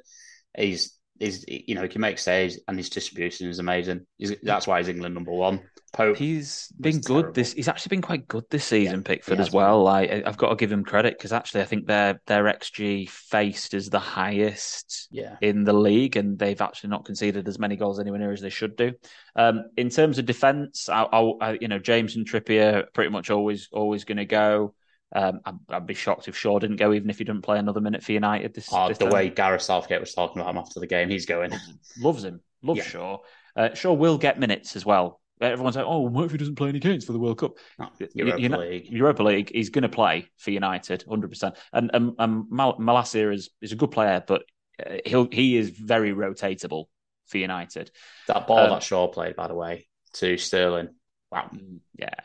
He's 0.55 0.96
he's 1.19 1.45
you 1.47 1.75
know 1.75 1.81
he 1.81 1.87
can 1.87 2.01
make 2.01 2.19
saves 2.19 2.59
and 2.67 2.77
his 2.77 2.89
distribution 2.89 3.49
is 3.49 3.59
amazing. 3.59 4.05
He's, 4.17 4.35
that's 4.43 4.67
why 4.67 4.79
he's 4.79 4.87
England 4.87 5.15
number 5.15 5.31
one. 5.31 5.61
Pope, 5.93 6.17
he's 6.17 6.71
been 6.79 6.99
good 6.99 7.21
terrible. 7.21 7.33
this. 7.33 7.53
He's 7.53 7.67
actually 7.67 7.89
been 7.91 8.01
quite 8.01 8.27
good 8.27 8.43
this 8.49 8.65
season, 8.65 8.97
yeah, 8.97 9.03
Pickford 9.03 9.39
as 9.39 9.51
well. 9.51 9.83
Like 9.83 10.11
I've 10.11 10.37
got 10.37 10.49
to 10.49 10.55
give 10.55 10.71
him 10.71 10.83
credit 10.83 11.17
because 11.17 11.31
actually 11.31 11.61
I 11.61 11.65
think 11.65 11.87
their 11.87 12.19
their 12.27 12.43
xG 12.43 13.09
faced 13.09 13.73
is 13.73 13.89
the 13.89 13.99
highest 13.99 15.07
yeah. 15.11 15.37
in 15.41 15.63
the 15.63 15.73
league, 15.73 16.17
and 16.17 16.37
they've 16.37 16.61
actually 16.61 16.89
not 16.89 17.05
conceded 17.05 17.47
as 17.47 17.57
many 17.57 17.77
goals 17.77 17.99
anywhere 17.99 18.19
near 18.19 18.33
as 18.33 18.41
they 18.41 18.49
should 18.49 18.75
do. 18.75 18.93
Um, 19.35 19.65
in 19.77 19.89
terms 19.89 20.19
of 20.19 20.25
defence, 20.25 20.89
I, 20.89 21.03
I, 21.03 21.31
I, 21.41 21.57
you 21.61 21.67
know 21.67 21.79
James 21.79 22.15
and 22.15 22.27
Trippier 22.27 22.85
pretty 22.93 23.09
much 23.09 23.29
always 23.29 23.69
always 23.71 24.03
going 24.03 24.17
to 24.17 24.25
go. 24.25 24.73
Um, 25.15 25.39
I'd, 25.45 25.55
I'd, 25.69 25.87
be 25.87 25.93
shocked 25.93 26.27
if 26.27 26.35
Shaw 26.35 26.59
didn't 26.59 26.75
go, 26.75 26.93
even 26.93 27.09
if 27.09 27.17
he 27.17 27.23
didn't 27.23 27.43
play 27.43 27.59
another 27.59 27.79
minute 27.79 28.03
for 28.03 28.11
United. 28.11 28.53
This, 28.53 28.67
oh, 28.71 28.89
this 28.89 28.97
the 28.97 29.05
time. 29.05 29.13
way 29.13 29.29
Gareth 29.29 29.61
Southgate 29.61 30.01
was 30.01 30.13
talking 30.13 30.41
about 30.41 30.51
him 30.51 30.57
after 30.57 30.79
the 30.79 30.87
game, 30.87 31.09
he's 31.09 31.25
going. 31.25 31.53
Loves 31.99 32.23
him, 32.23 32.41
loves 32.61 32.79
yeah. 32.79 32.83
Shaw. 32.83 33.17
Uh, 33.55 33.73
Shaw 33.73 33.93
will 33.93 34.17
get 34.17 34.39
minutes 34.39 34.75
as 34.75 34.85
well. 34.85 35.21
Everyone's 35.39 35.75
like, 35.75 35.85
"Oh, 35.85 36.01
what 36.01 36.25
if 36.25 36.31
he 36.31 36.37
doesn't 36.37 36.55
play 36.55 36.69
any 36.69 36.79
games 36.79 37.05
for 37.05 37.13
the 37.13 37.19
World 37.19 37.37
Cup?" 37.37 37.57
No, 37.79 37.89
Europa 38.13 38.41
you 38.41 38.49
know, 38.49 38.57
League. 38.57 38.89
Europa 38.89 39.23
League. 39.23 39.51
He's 39.53 39.69
going 39.69 39.83
to 39.83 39.89
play 39.89 40.29
for 40.37 40.51
United, 40.51 41.03
hundred 41.07 41.29
percent. 41.29 41.55
And 41.71 41.91
and, 41.93 42.13
and 42.17 42.45
Mal- 42.49 42.79
Malacia 42.79 43.33
is 43.33 43.49
is 43.61 43.71
a 43.71 43.75
good 43.75 43.91
player, 43.91 44.23
but 44.25 44.43
uh, 44.83 44.97
he'll 45.05 45.27
he 45.31 45.55
is 45.57 45.69
very 45.69 46.11
rotatable 46.11 46.85
for 47.27 47.37
United. 47.37 47.91
That 48.27 48.47
ball 48.47 48.59
um, 48.59 48.69
that 48.71 48.83
Shaw 48.83 49.07
played, 49.07 49.35
by 49.35 49.47
the 49.47 49.55
way, 49.55 49.87
to 50.13 50.37
Sterling. 50.37 50.89
Wow. 51.31 51.49
Mm, 51.53 51.79
yeah, 51.97 52.15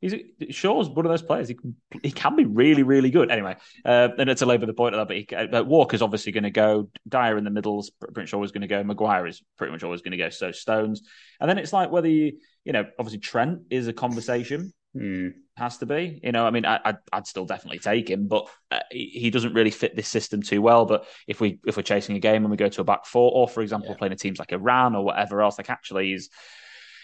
He's 0.00 0.14
Shaw's 0.50 0.88
one 0.88 1.04
of 1.04 1.10
those 1.10 1.22
players. 1.22 1.48
He 1.48 1.54
can, 1.54 1.76
he 2.02 2.10
can 2.10 2.36
be 2.36 2.44
really, 2.44 2.82
really 2.82 3.10
good. 3.10 3.30
Anyway, 3.30 3.56
uh, 3.84 4.08
and 4.18 4.36
to 4.36 4.46
labour 4.46 4.66
the 4.66 4.74
point 4.74 4.94
of 4.94 5.00
that, 5.00 5.08
but, 5.08 5.16
he, 5.16 5.48
but 5.50 5.66
Walker's 5.66 6.02
obviously 6.02 6.32
going 6.32 6.44
to 6.44 6.50
go. 6.50 6.90
Dier 7.08 7.36
in 7.36 7.44
the 7.44 7.50
middles, 7.50 7.90
pretty 7.90 8.20
much 8.20 8.34
always 8.34 8.52
going 8.52 8.62
to 8.62 8.68
go. 8.68 8.82
Maguire 8.82 9.26
is 9.26 9.42
pretty 9.58 9.72
much 9.72 9.82
always 9.82 10.02
going 10.02 10.12
to 10.12 10.18
go. 10.18 10.30
So 10.30 10.52
Stones, 10.52 11.02
and 11.40 11.48
then 11.48 11.58
it's 11.58 11.72
like 11.72 11.90
whether 11.90 12.08
you, 12.08 12.38
you 12.64 12.72
know, 12.72 12.84
obviously 12.98 13.20
Trent 13.20 13.62
is 13.70 13.88
a 13.88 13.92
conversation. 13.92 14.72
Hmm. 14.96 15.28
Has 15.56 15.78
to 15.78 15.86
be, 15.86 16.20
you 16.22 16.32
know. 16.32 16.46
I 16.46 16.50
mean, 16.50 16.66
I, 16.66 16.94
I'd, 17.12 17.26
still 17.26 17.46
definitely 17.46 17.78
take 17.78 18.10
him, 18.10 18.28
but 18.28 18.46
uh, 18.70 18.80
he 18.90 19.30
doesn't 19.30 19.54
really 19.54 19.70
fit 19.70 19.96
this 19.96 20.06
system 20.06 20.42
too 20.42 20.60
well. 20.60 20.84
But 20.84 21.06
if 21.26 21.40
we 21.40 21.60
if 21.66 21.78
we're 21.78 21.82
chasing 21.82 22.14
a 22.14 22.20
game 22.20 22.44
and 22.44 22.50
we 22.50 22.58
go 22.58 22.68
to 22.68 22.80
a 22.82 22.84
back 22.84 23.06
four, 23.06 23.32
or 23.32 23.48
for 23.48 23.62
example, 23.62 23.90
yeah. 23.90 23.96
playing 23.96 24.12
a 24.12 24.16
teams 24.16 24.38
like 24.38 24.52
Iran 24.52 24.94
or 24.94 25.02
whatever 25.02 25.40
else, 25.40 25.56
like 25.56 25.70
actually 25.70 26.08
he's 26.08 26.28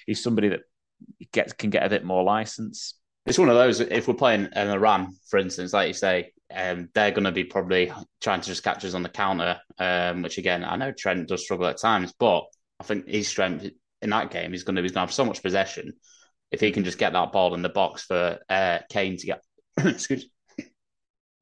he's 0.07 0.23
somebody 0.23 0.49
that 0.49 0.61
gets 1.33 1.53
can 1.53 1.71
get 1.71 1.85
a 1.85 1.91
bit 1.91 2.05
more 2.05 2.23
license. 2.23 2.95
It's 3.27 3.39
one 3.39 3.49
of 3.49 3.55
those. 3.55 3.81
If 3.81 4.09
we're 4.09 4.15
playing 4.15 4.49
in 4.55 4.69
Iran, 4.69 5.15
for 5.29 5.39
instance, 5.39 5.73
like 5.73 5.89
you 5.89 5.95
say, 5.95 6.33
um, 6.55 6.89
they're 6.95 7.13
going 7.13 7.25
to 7.25 7.33
be 7.33 7.45
probably 7.45 7.93
trying 8.21 8.41
to 8.41 8.47
just 8.47 8.65
catch 8.65 8.85
us 8.85 8.95
on 8.95 9.03
the 9.03 9.09
counter. 9.09 9.61
Um, 9.79 10.23
which 10.23 10.39
again, 10.39 10.65
I 10.65 10.77
know 10.77 10.93
Trent 10.93 11.29
does 11.29 11.45
struggle 11.45 11.67
at 11.67 11.81
times, 11.81 12.13
but 12.19 12.45
I 12.81 12.85
think 12.85 13.07
his 13.07 13.29
strength 13.29 13.69
in 14.03 14.11
that 14.11 14.31
game 14.31 14.55
is 14.55 14.65
going 14.65 14.77
to 14.77 14.83
be 14.83 14.89
going 14.89 14.95
to 14.95 15.01
have 15.01 15.13
so 15.13 15.25
much 15.25 15.43
possession. 15.43 15.93
If 16.51 16.61
he 16.61 16.73
can 16.73 16.85
just 16.85 16.99
get 16.99 17.13
that 17.13 17.33
ball 17.33 17.55
in 17.55 17.63
the 17.63 17.69
box 17.69 18.03
for 18.03 18.39
uh, 18.49 18.79
Kane 18.91 19.17
to 19.17 19.27
get, 19.27 19.43
excuse. 19.79 20.27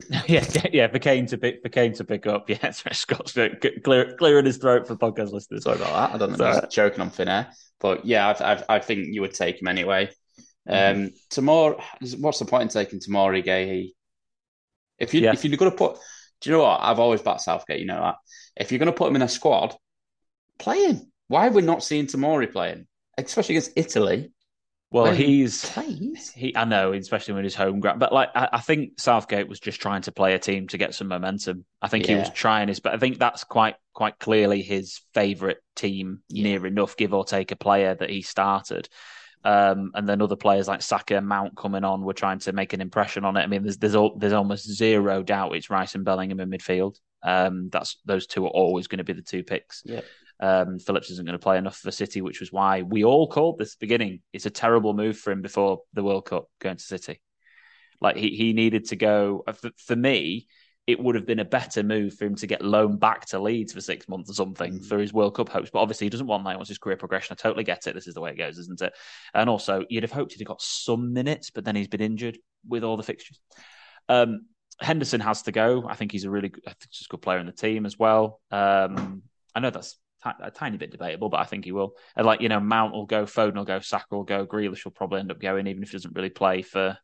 yeah, 0.27 0.45
yeah, 0.73 0.89
for 0.89 0.99
Kane 0.99 1.27
to 1.27 1.39
pick 1.39 1.63
for 1.63 1.69
Kane 1.69 1.93
to 1.95 2.05
pick 2.05 2.27
up. 2.27 2.49
Yeah, 2.49 2.71
Scott's 2.71 3.33
clear, 3.33 4.17
clearing 4.17 4.47
his 4.47 4.57
throat 4.57 4.87
for 4.87 4.97
podcast 4.97 5.33
listeners. 5.33 5.65
Sorry 5.65 5.77
about 5.77 6.11
that. 6.11 6.15
I 6.15 6.19
don't 6.19 6.39
know. 6.39 6.61
Choking 6.71 7.01
on 7.01 7.11
thin 7.11 7.29
air. 7.29 7.53
But 7.81 8.05
yeah, 8.05 8.29
I, 8.29 8.53
I, 8.55 8.65
I 8.69 8.79
think 8.79 9.09
you 9.13 9.21
would 9.23 9.35
take 9.35 9.61
him 9.61 9.69
anyway. 9.69 10.11
Mm-hmm. 10.69 11.03
Um, 11.03 11.11
Tomori, 11.31 11.81
what's 12.19 12.39
the 12.39 12.45
point 12.45 12.63
in 12.65 12.69
taking 12.69 13.01
Tomori 13.01 13.45
Guéhi? 13.45 13.93
If 14.99 15.15
you 15.15 15.23
yeah. 15.23 15.33
if 15.33 15.45
you're 15.45 15.57
going 15.57 15.71
to 15.71 15.77
put, 15.77 15.99
do 16.41 16.51
you 16.51 16.57
know 16.57 16.63
what? 16.63 16.81
I've 16.83 16.99
always 16.99 17.23
backed 17.23 17.43
Southgate. 17.43 17.81
You 17.81 17.87
know 17.87 18.01
that. 18.01 18.17
If 18.57 18.71
you're 18.71 18.79
going 18.79 18.87
to 18.87 18.93
put 18.93 19.09
him 19.09 19.17
in 19.17 19.23
a 19.23 19.29
squad, 19.29 19.75
play 20.59 20.85
him. 20.85 21.11
Why 21.29 21.49
are 21.49 21.53
we 21.53 21.63
not 21.63 21.83
seeing 21.83 22.07
Tomori 22.07 22.51
playing, 22.51 22.87
especially 23.17 23.57
against 23.57 23.73
Italy? 23.77 24.33
Well, 24.93 25.13
he's 25.13 25.73
he. 26.35 26.57
I 26.57 26.65
know, 26.65 26.93
especially 26.93 27.35
when 27.35 27.45
he's 27.45 27.55
home 27.55 27.79
ground. 27.79 28.01
But 28.01 28.13
like, 28.13 28.31
I, 28.35 28.49
I, 28.55 28.61
think 28.61 28.99
Southgate 28.99 29.49
was 29.49 29.61
just 29.61 29.81
trying 29.81 30.03
to 30.03 30.13
play 30.13 30.35
a 30.35 30.39
team 30.39 30.67
to 30.69 30.79
get 30.79 30.95
some 30.95 31.07
momentum. 31.07 31.65
I 31.81 31.87
think 31.87 32.09
yeah. 32.09 32.15
he 32.15 32.19
was 32.19 32.31
trying 32.31 32.67
his, 32.67 32.81
but 32.81 32.93
I 32.93 32.97
think 32.97 33.19
that's 33.19 33.45
quite 33.45 33.77
quite 33.93 34.19
clearly 34.19 34.63
his 34.63 35.01
favourite 35.15 35.59
team, 35.77 36.23
yeah. 36.29 36.43
near 36.43 36.67
enough, 36.67 36.97
give 36.97 37.15
or 37.15 37.25
take 37.25 37.53
a 37.53 37.57
player 37.57 37.95
that 37.95 38.11
he 38.11 38.23
started. 38.23 38.89
Um, 39.45 39.93
and 39.95 40.09
then 40.09 40.21
other 40.21 40.37
players 40.37 40.67
like 40.67 40.83
Saka 40.83 41.17
and 41.17 41.27
Mount 41.27 41.57
coming 41.57 41.85
on 41.85 42.03
were 42.03 42.13
trying 42.13 42.41
to 42.41 42.53
make 42.53 42.73
an 42.73 42.81
impression 42.81 43.25
on 43.25 43.37
it. 43.37 43.43
I 43.43 43.47
mean, 43.47 43.63
there's 43.63 43.79
there's 43.79 43.97
there's 44.19 44.33
almost 44.33 44.69
zero 44.69 45.23
doubt 45.23 45.55
it's 45.55 45.71
Rice 45.71 45.95
and 45.95 46.05
Bellingham 46.05 46.41
in 46.41 46.51
midfield. 46.51 46.99
Um, 47.23 47.69
that's 47.71 47.99
those 48.05 48.27
two 48.27 48.45
are 48.45 48.51
always 48.51 48.89
going 48.89 48.99
to 48.99 49.05
be 49.05 49.13
the 49.13 49.23
two 49.23 49.45
picks. 49.45 49.83
Yeah. 49.85 50.01
Um, 50.41 50.79
Phillips 50.79 51.11
isn't 51.11 51.27
going 51.27 51.39
to 51.39 51.43
play 51.43 51.59
enough 51.59 51.77
for 51.77 51.91
City, 51.91 52.23
which 52.23 52.41
was 52.41 52.51
why 52.51 52.83
we 52.83 53.05
all 53.05 53.29
called 53.29 53.59
this 53.59 53.77
beginning. 53.77 54.21
It's 54.33 54.47
a 54.47 54.51
terrible 54.51 54.95
move 54.95 55.19
for 55.19 55.31
him 55.31 55.43
before 55.43 55.81
the 55.93 56.03
World 56.03 56.25
Cup 56.27 56.47
going 56.61 56.79
to 56.79 56.83
City. 56.83 57.21
Like 58.01 58.17
he, 58.17 58.31
he 58.31 58.53
needed 58.55 58.87
to 58.87 58.97
go. 58.97 59.45
Uh, 59.47 59.53
for, 59.53 59.71
for 59.77 59.97
me, 59.97 60.47
it 60.87 60.99
would 60.99 61.15
have 61.15 61.27
been 61.27 61.39
a 61.39 61.45
better 61.45 61.83
move 61.83 62.15
for 62.15 62.25
him 62.25 62.35
to 62.37 62.47
get 62.47 62.65
loaned 62.65 62.99
back 62.99 63.27
to 63.27 63.39
Leeds 63.39 63.75
for 63.75 63.81
six 63.81 64.09
months 64.09 64.31
or 64.31 64.35
something 64.35 64.81
mm. 64.81 64.85
for 64.85 64.99
his 64.99 65.13
World 65.13 65.37
Cup 65.37 65.51
hopes. 65.51 65.71
But 65.71 65.81
obviously, 65.81 66.07
he 66.07 66.11
doesn't 66.11 66.27
want 66.27 66.43
that. 66.45 66.51
He 66.53 66.57
wants 66.57 66.71
his 66.71 66.79
career 66.79 66.97
progression. 66.97 67.37
I 67.39 67.41
totally 67.41 67.65
get 67.65 67.87
it. 67.87 67.95
This 67.95 68.07
is 68.07 68.15
the 68.15 68.21
way 68.21 68.31
it 68.31 68.39
goes, 68.39 68.59
isn't 68.59 68.81
it? 68.81 68.95
And 69.35 69.51
also, 69.51 69.85
you'd 69.91 70.03
have 70.05 70.13
hoped 70.13 70.33
he'd 70.33 70.41
have 70.41 70.49
got 70.49 70.63
some 70.63 71.13
minutes, 71.13 71.51
but 71.51 71.65
then 71.65 71.77
he's 71.77 71.89
been 71.89 72.01
injured 72.01 72.39
with 72.67 72.83
all 72.83 72.97
the 72.97 73.03
fixtures. 73.03 73.39
Um, 74.09 74.47
Henderson 74.81 75.21
has 75.21 75.43
to 75.43 75.53
go. 75.53 75.87
I 75.87 75.95
think 75.95 76.11
he's 76.11 76.25
a 76.25 76.31
really 76.31 76.49
good, 76.49 76.65
I 76.67 76.71
think 76.71 76.89
he's 76.91 77.07
a 77.07 77.11
good 77.11 77.23
player 77.23 77.39
in 77.39 77.47
the 77.47 77.53
team 77.53 77.85
as 77.85 77.99
well. 77.99 78.41
Um, 78.51 79.23
I 79.55 79.61
know 79.61 79.71
that's 79.71 79.99
a 80.25 80.51
tiny 80.51 80.77
bit 80.77 80.91
debatable, 80.91 81.29
but 81.29 81.41
I 81.41 81.45
think 81.45 81.65
he 81.65 81.73
will. 81.73 81.95
And 82.17 82.27
like 82.27 82.41
you 82.41 82.49
know, 82.49 82.61
Mount 82.61 82.93
will 82.93 83.07
go, 83.07 83.25
Foden 83.25 83.57
will 83.57 83.65
go, 83.65 83.81
Saka 83.81 84.07
will 84.11 84.25
go, 84.25 84.47
Grealish 84.47 84.85
will 84.85 84.93
probably 84.93 85.21
end 85.21 85.31
up 85.31 85.41
going, 85.41 85.67
even 85.67 85.83
if 85.83 85.91
he 85.91 85.97
doesn't 85.97 86.15
really 86.15 86.31
play 86.31 86.63
for 86.63 86.99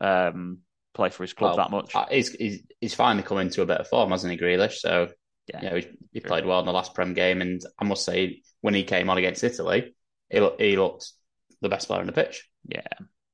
um, 0.00 0.58
play 0.94 1.10
for 1.10 1.24
his 1.24 1.32
club 1.32 1.56
well, 1.56 1.68
that 1.68 1.70
much. 1.70 1.94
Uh, 1.94 2.06
he's, 2.10 2.30
he's 2.30 2.62
he's 2.80 2.94
finally 2.94 3.22
come 3.22 3.38
into 3.38 3.62
a 3.62 3.66
better 3.66 3.84
form, 3.84 4.10
hasn't 4.10 4.32
he, 4.32 4.38
Grealish? 4.38 4.74
So 4.74 5.08
yeah, 5.46 5.76
he, 5.76 5.88
he 6.12 6.20
played 6.20 6.46
well 6.46 6.60
in 6.60 6.66
the 6.66 6.72
last 6.72 6.94
Prem 6.94 7.14
game, 7.14 7.42
and 7.42 7.60
I 7.78 7.84
must 7.84 8.04
say, 8.04 8.42
when 8.60 8.74
he 8.74 8.84
came 8.84 9.10
on 9.10 9.18
against 9.18 9.44
Italy, 9.44 9.94
he 10.30 10.48
he 10.58 10.76
looked 10.76 11.12
the 11.60 11.68
best 11.68 11.86
player 11.86 12.00
on 12.00 12.06
the 12.06 12.12
pitch. 12.12 12.48
Yeah, 12.66 12.86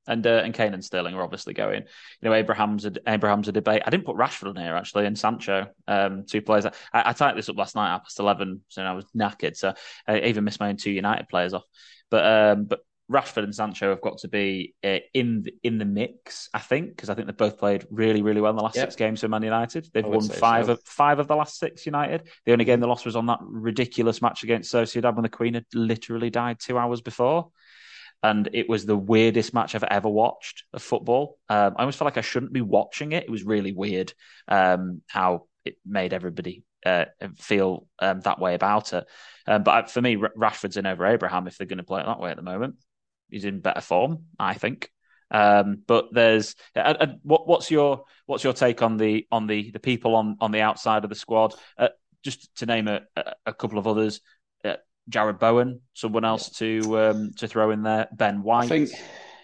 and 0.07 0.25
uh, 0.25 0.41
and 0.43 0.53
Kane 0.53 0.73
and 0.73 0.83
Sterling 0.83 1.15
are 1.15 1.23
obviously 1.23 1.53
going. 1.53 1.81
You 1.81 2.29
know, 2.29 2.33
Abraham's 2.33 2.85
a, 2.85 2.93
Abraham's 3.07 3.47
a 3.47 3.51
debate. 3.51 3.83
I 3.85 3.89
didn't 3.89 4.05
put 4.05 4.17
Rashford 4.17 4.55
in 4.55 4.61
here 4.61 4.75
actually, 4.75 5.05
and 5.05 5.17
Sancho, 5.17 5.67
um, 5.87 6.25
two 6.27 6.41
players. 6.41 6.65
I, 6.65 6.71
I 6.93 7.13
typed 7.13 7.35
this 7.35 7.49
up 7.49 7.57
last 7.57 7.75
night 7.75 7.99
past 7.99 8.19
eleven, 8.19 8.61
so 8.67 8.81
I 8.83 8.93
was 8.93 9.05
knackered. 9.15 9.55
So 9.55 9.73
I 10.07 10.19
even 10.21 10.43
missed 10.43 10.59
my 10.59 10.69
own 10.69 10.77
two 10.77 10.91
United 10.91 11.29
players 11.29 11.53
off. 11.53 11.63
But 12.09 12.25
um, 12.25 12.65
but 12.65 12.79
Rashford 13.11 13.43
and 13.43 13.53
Sancho 13.53 13.89
have 13.89 14.01
got 14.01 14.19
to 14.19 14.27
be 14.27 14.73
uh, 14.83 14.99
in 15.13 15.43
the, 15.43 15.53
in 15.63 15.77
the 15.77 15.85
mix. 15.85 16.49
I 16.53 16.59
think 16.59 16.89
because 16.89 17.09
I 17.09 17.13
think 17.13 17.27
they've 17.27 17.35
both 17.35 17.57
played 17.57 17.85
really 17.91 18.21
really 18.21 18.41
well 18.41 18.51
in 18.51 18.57
the 18.57 18.63
last 18.63 18.77
yep. 18.77 18.87
six 18.87 18.95
games 18.95 19.21
for 19.21 19.27
Man 19.27 19.43
United. 19.43 19.87
They've 19.93 20.05
won 20.05 20.27
five 20.27 20.67
so. 20.67 20.73
of 20.73 20.83
five 20.83 21.19
of 21.19 21.27
the 21.27 21.35
last 21.35 21.59
six. 21.59 21.85
United. 21.85 22.27
The 22.45 22.53
only 22.53 22.65
game 22.65 22.79
they 22.79 22.87
lost 22.87 23.05
was 23.05 23.15
on 23.15 23.25
that 23.27 23.39
ridiculous 23.41 24.21
match 24.21 24.43
against 24.43 24.73
Sociedad 24.73 25.15
when 25.15 25.23
the 25.23 25.29
Queen 25.29 25.55
had 25.55 25.65
literally 25.73 26.29
died 26.29 26.59
two 26.59 26.77
hours 26.77 27.01
before. 27.01 27.51
And 28.23 28.49
it 28.53 28.69
was 28.69 28.85
the 28.85 28.97
weirdest 28.97 29.53
match 29.53 29.73
I've 29.73 29.83
ever 29.83 30.09
watched 30.09 30.63
of 30.73 30.83
football. 30.83 31.39
Um, 31.49 31.75
I 31.75 31.81
almost 31.81 31.97
felt 31.97 32.05
like 32.05 32.17
I 32.17 32.21
shouldn't 32.21 32.53
be 32.53 32.61
watching 32.61 33.13
it. 33.13 33.23
It 33.23 33.31
was 33.31 33.43
really 33.43 33.71
weird 33.71 34.13
um, 34.47 35.01
how 35.07 35.47
it 35.65 35.77
made 35.85 36.13
everybody 36.13 36.63
uh, 36.85 37.05
feel 37.37 37.87
um, 37.99 38.21
that 38.21 38.39
way 38.39 38.53
about 38.53 38.93
it. 38.93 39.05
Um, 39.47 39.63
but 39.63 39.89
for 39.89 40.01
me, 40.01 40.17
Rashford's 40.17 40.77
in 40.77 40.85
over 40.85 41.05
Abraham 41.05 41.47
if 41.47 41.57
they're 41.57 41.67
going 41.67 41.77
to 41.77 41.83
play 41.83 42.01
it 42.01 42.05
that 42.05 42.19
way 42.19 42.31
at 42.31 42.37
the 42.37 42.43
moment. 42.43 42.75
He's 43.29 43.45
in 43.45 43.59
better 43.59 43.81
form, 43.81 44.25
I 44.37 44.53
think. 44.53 44.89
Um, 45.31 45.81
but 45.87 46.09
there's 46.11 46.55
uh, 46.75 46.79
uh, 46.99 47.07
what, 47.23 47.47
what's 47.47 47.71
your 47.71 48.03
what's 48.25 48.43
your 48.43 48.53
take 48.53 48.81
on 48.81 48.97
the 48.97 49.25
on 49.31 49.47
the 49.47 49.71
the 49.71 49.79
people 49.79 50.15
on 50.15 50.35
on 50.41 50.51
the 50.51 50.61
outside 50.61 51.03
of 51.05 51.09
the 51.09 51.15
squad? 51.15 51.55
Uh, 51.77 51.87
just 52.21 52.53
to 52.57 52.65
name 52.65 52.87
a, 52.87 53.01
a 53.45 53.53
couple 53.53 53.79
of 53.79 53.87
others, 53.87 54.21
Jarrod 55.09 55.39
Bowen, 55.39 55.81
someone 55.93 56.25
else 56.25 56.49
to 56.57 56.99
um, 56.99 57.31
to 57.37 57.47
throw 57.47 57.71
in 57.71 57.83
there. 57.83 58.07
Ben 58.11 58.43
White. 58.43 58.65
I 58.65 58.67
think, 58.67 58.89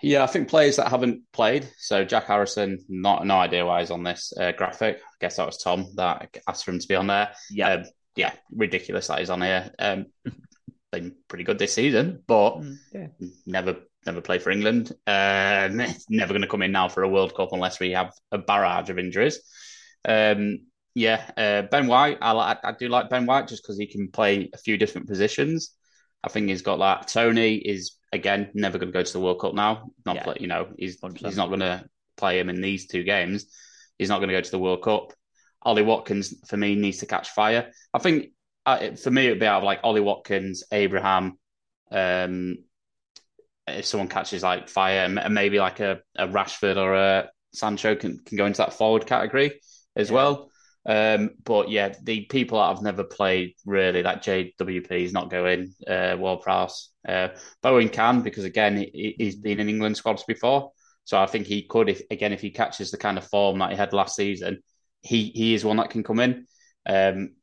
yeah, 0.02 0.24
I 0.24 0.28
think 0.28 0.50
players 0.50 0.76
that 0.78 0.90
haven't 0.90 1.22
played. 1.34 1.68
So 1.78 2.04
Jack 2.04 2.26
Harrison, 2.26 2.80
not 2.88 3.26
no 3.26 3.38
idea 3.38 3.66
why 3.66 3.82
he's 3.82 3.92
on 3.92 4.04
this 4.04 4.34
uh, 4.40 4.52
graphic. 4.52 4.98
I 4.98 5.16
guess 5.20 5.38
that 5.38 5.46
was 5.46 5.58
Tom 5.58 5.88
that 5.96 6.38
asked 6.48 6.66
for 6.66 6.72
him 6.72 6.80
to 6.80 6.88
be 6.88 6.96
on 6.96 7.08
there. 7.08 7.32
Yeah, 7.50 7.74
um, 7.74 7.84
yeah, 8.16 8.34
ridiculous 8.52 9.08
that 9.08 9.20
he's 9.20 9.30
on 9.30 9.42
here. 9.42 9.72
Um, 9.80 10.08
been 10.92 11.16
pretty 11.28 11.44
good 11.44 11.60
this 11.60 11.74
season, 11.74 12.24
but 12.28 12.60
mm, 12.60 12.78
yeah. 12.94 13.08
never 13.46 13.78
never 14.06 14.22
played 14.22 14.42
for 14.42 14.52
England. 14.52 14.94
Uh, 15.06 15.70
never 16.10 16.34
going 16.34 16.42
to 16.42 16.48
come 16.48 16.62
in 16.62 16.72
now 16.72 16.88
for 16.88 17.04
a 17.04 17.10
World 17.10 17.36
Cup 17.36 17.50
unless 17.52 17.80
we 17.80 17.92
have 17.92 18.14
a 18.32 18.38
barrage 18.38 18.90
of 18.90 19.00
injuries. 19.00 19.40
Um, 20.06 20.60
yeah, 20.98 21.30
uh, 21.38 21.62
Ben 21.62 21.86
White. 21.86 22.18
I, 22.22 22.32
like, 22.32 22.58
I 22.64 22.72
do 22.72 22.90
like 22.90 23.08
Ben 23.08 23.28
White 23.28 23.48
just 23.48 23.62
because 23.62 23.78
he 23.78 23.86
can 23.86 24.10
play 24.10 24.50
a 24.52 24.58
few 24.58 24.78
different 24.78 25.08
positions. 25.08 25.76
I 26.24 26.30
think 26.30 26.50
he's 26.50 26.64
got 26.64 26.78
that. 26.78 27.08
Toney 27.08 27.56
is 27.56 27.98
again 28.12 28.50
never 28.56 28.80
going 28.80 28.92
to 28.92 28.98
go 28.98 29.04
to 29.04 29.14
the 29.14 29.20
World 29.20 29.40
Cup 29.40 29.54
now. 29.54 29.92
Not 30.08 30.16
yeah. 30.16 30.24
play, 30.24 30.38
you 30.40 30.48
know 30.48 30.70
he's 30.76 31.00
100%. 31.00 31.20
he's 31.20 31.38
not 31.38 31.50
going 31.50 31.60
to 31.60 31.86
play 32.16 32.40
him 32.40 32.50
in 32.50 32.62
these 32.62 32.88
two 32.88 33.04
games. 33.04 33.46
He's 34.00 34.10
not 34.10 34.18
going 34.18 34.30
to 34.30 34.34
go 34.34 34.42
to 34.42 34.50
the 34.50 34.58
World 34.58 34.82
Cup. 34.82 35.14
Ollie 35.62 35.84
Watkins 35.84 36.34
for 36.48 36.58
me 36.58 36.74
needs 36.74 36.98
to 37.00 37.06
catch 37.06 37.30
fire. 37.30 37.72
I 37.94 38.00
think 38.00 38.30
uh, 38.66 38.96
for 38.96 39.12
me 39.12 39.28
it'd 39.28 39.40
be 39.40 39.46
out 39.46 39.60
of 39.60 39.66
like 39.66 39.82
Ollie 39.84 40.02
Watkins, 40.02 40.64
Abraham. 40.72 41.38
Um, 41.92 42.58
if 43.68 43.86
someone 43.86 44.08
catches 44.08 44.42
like 44.42 44.68
fire, 44.68 45.06
and 45.06 45.34
maybe 45.36 45.60
like 45.60 45.80
a, 45.80 46.00
a 46.16 46.28
Rashford 46.28 46.78
or 46.78 46.96
a 46.96 47.30
Sancho 47.54 47.96
can, 47.96 48.18
can 48.26 48.36
go 48.36 48.48
into 48.48 48.58
that 48.58 48.74
forward 48.74 49.06
category 49.06 49.62
as 49.96 50.10
yeah. 50.10 50.16
well. 50.16 50.50
Um, 50.88 51.32
but 51.44 51.70
yeah, 51.70 51.94
the 52.02 52.22
people 52.26 52.60
that 52.60 52.70
have 52.70 52.82
never 52.82 53.04
played 53.04 53.56
really, 53.66 54.02
like 54.02 54.24
JWP 54.24 54.92
is 54.92 55.12
not 55.12 55.30
going, 55.30 55.74
uh, 55.86 56.16
Ward 56.18 56.42
Prowse. 56.42 56.92
Uh, 57.08 57.30
Bowen 57.62 57.90
can 57.90 58.22
because 58.22 58.46
again, 58.46 58.78
he, 58.78 59.16
he's 59.18 59.36
been 59.36 59.60
in 59.60 59.70
England 59.70 59.98
squads 59.98 60.24
before. 60.24 60.72
So 61.04 61.18
I 61.18 61.26
think 61.26 61.46
he 61.46 61.64
could, 61.64 61.90
if 61.90 62.02
again, 62.10 62.34
if 62.34 62.42
he 62.42 62.52
catches 62.52 62.92
the 62.92 62.98
kind 62.98 63.18
of 63.18 63.28
form 63.28 63.60
that 63.60 63.72
he 63.72 63.78
had 63.78 63.94
last 63.94 64.16
season, 64.16 64.62
he 65.02 65.32
he 65.36 65.54
is 65.54 65.64
one 65.64 65.78
that 65.78 65.90
can 65.90 66.04
come 66.04 66.20
in. 66.20 66.48
Um, 66.86 67.36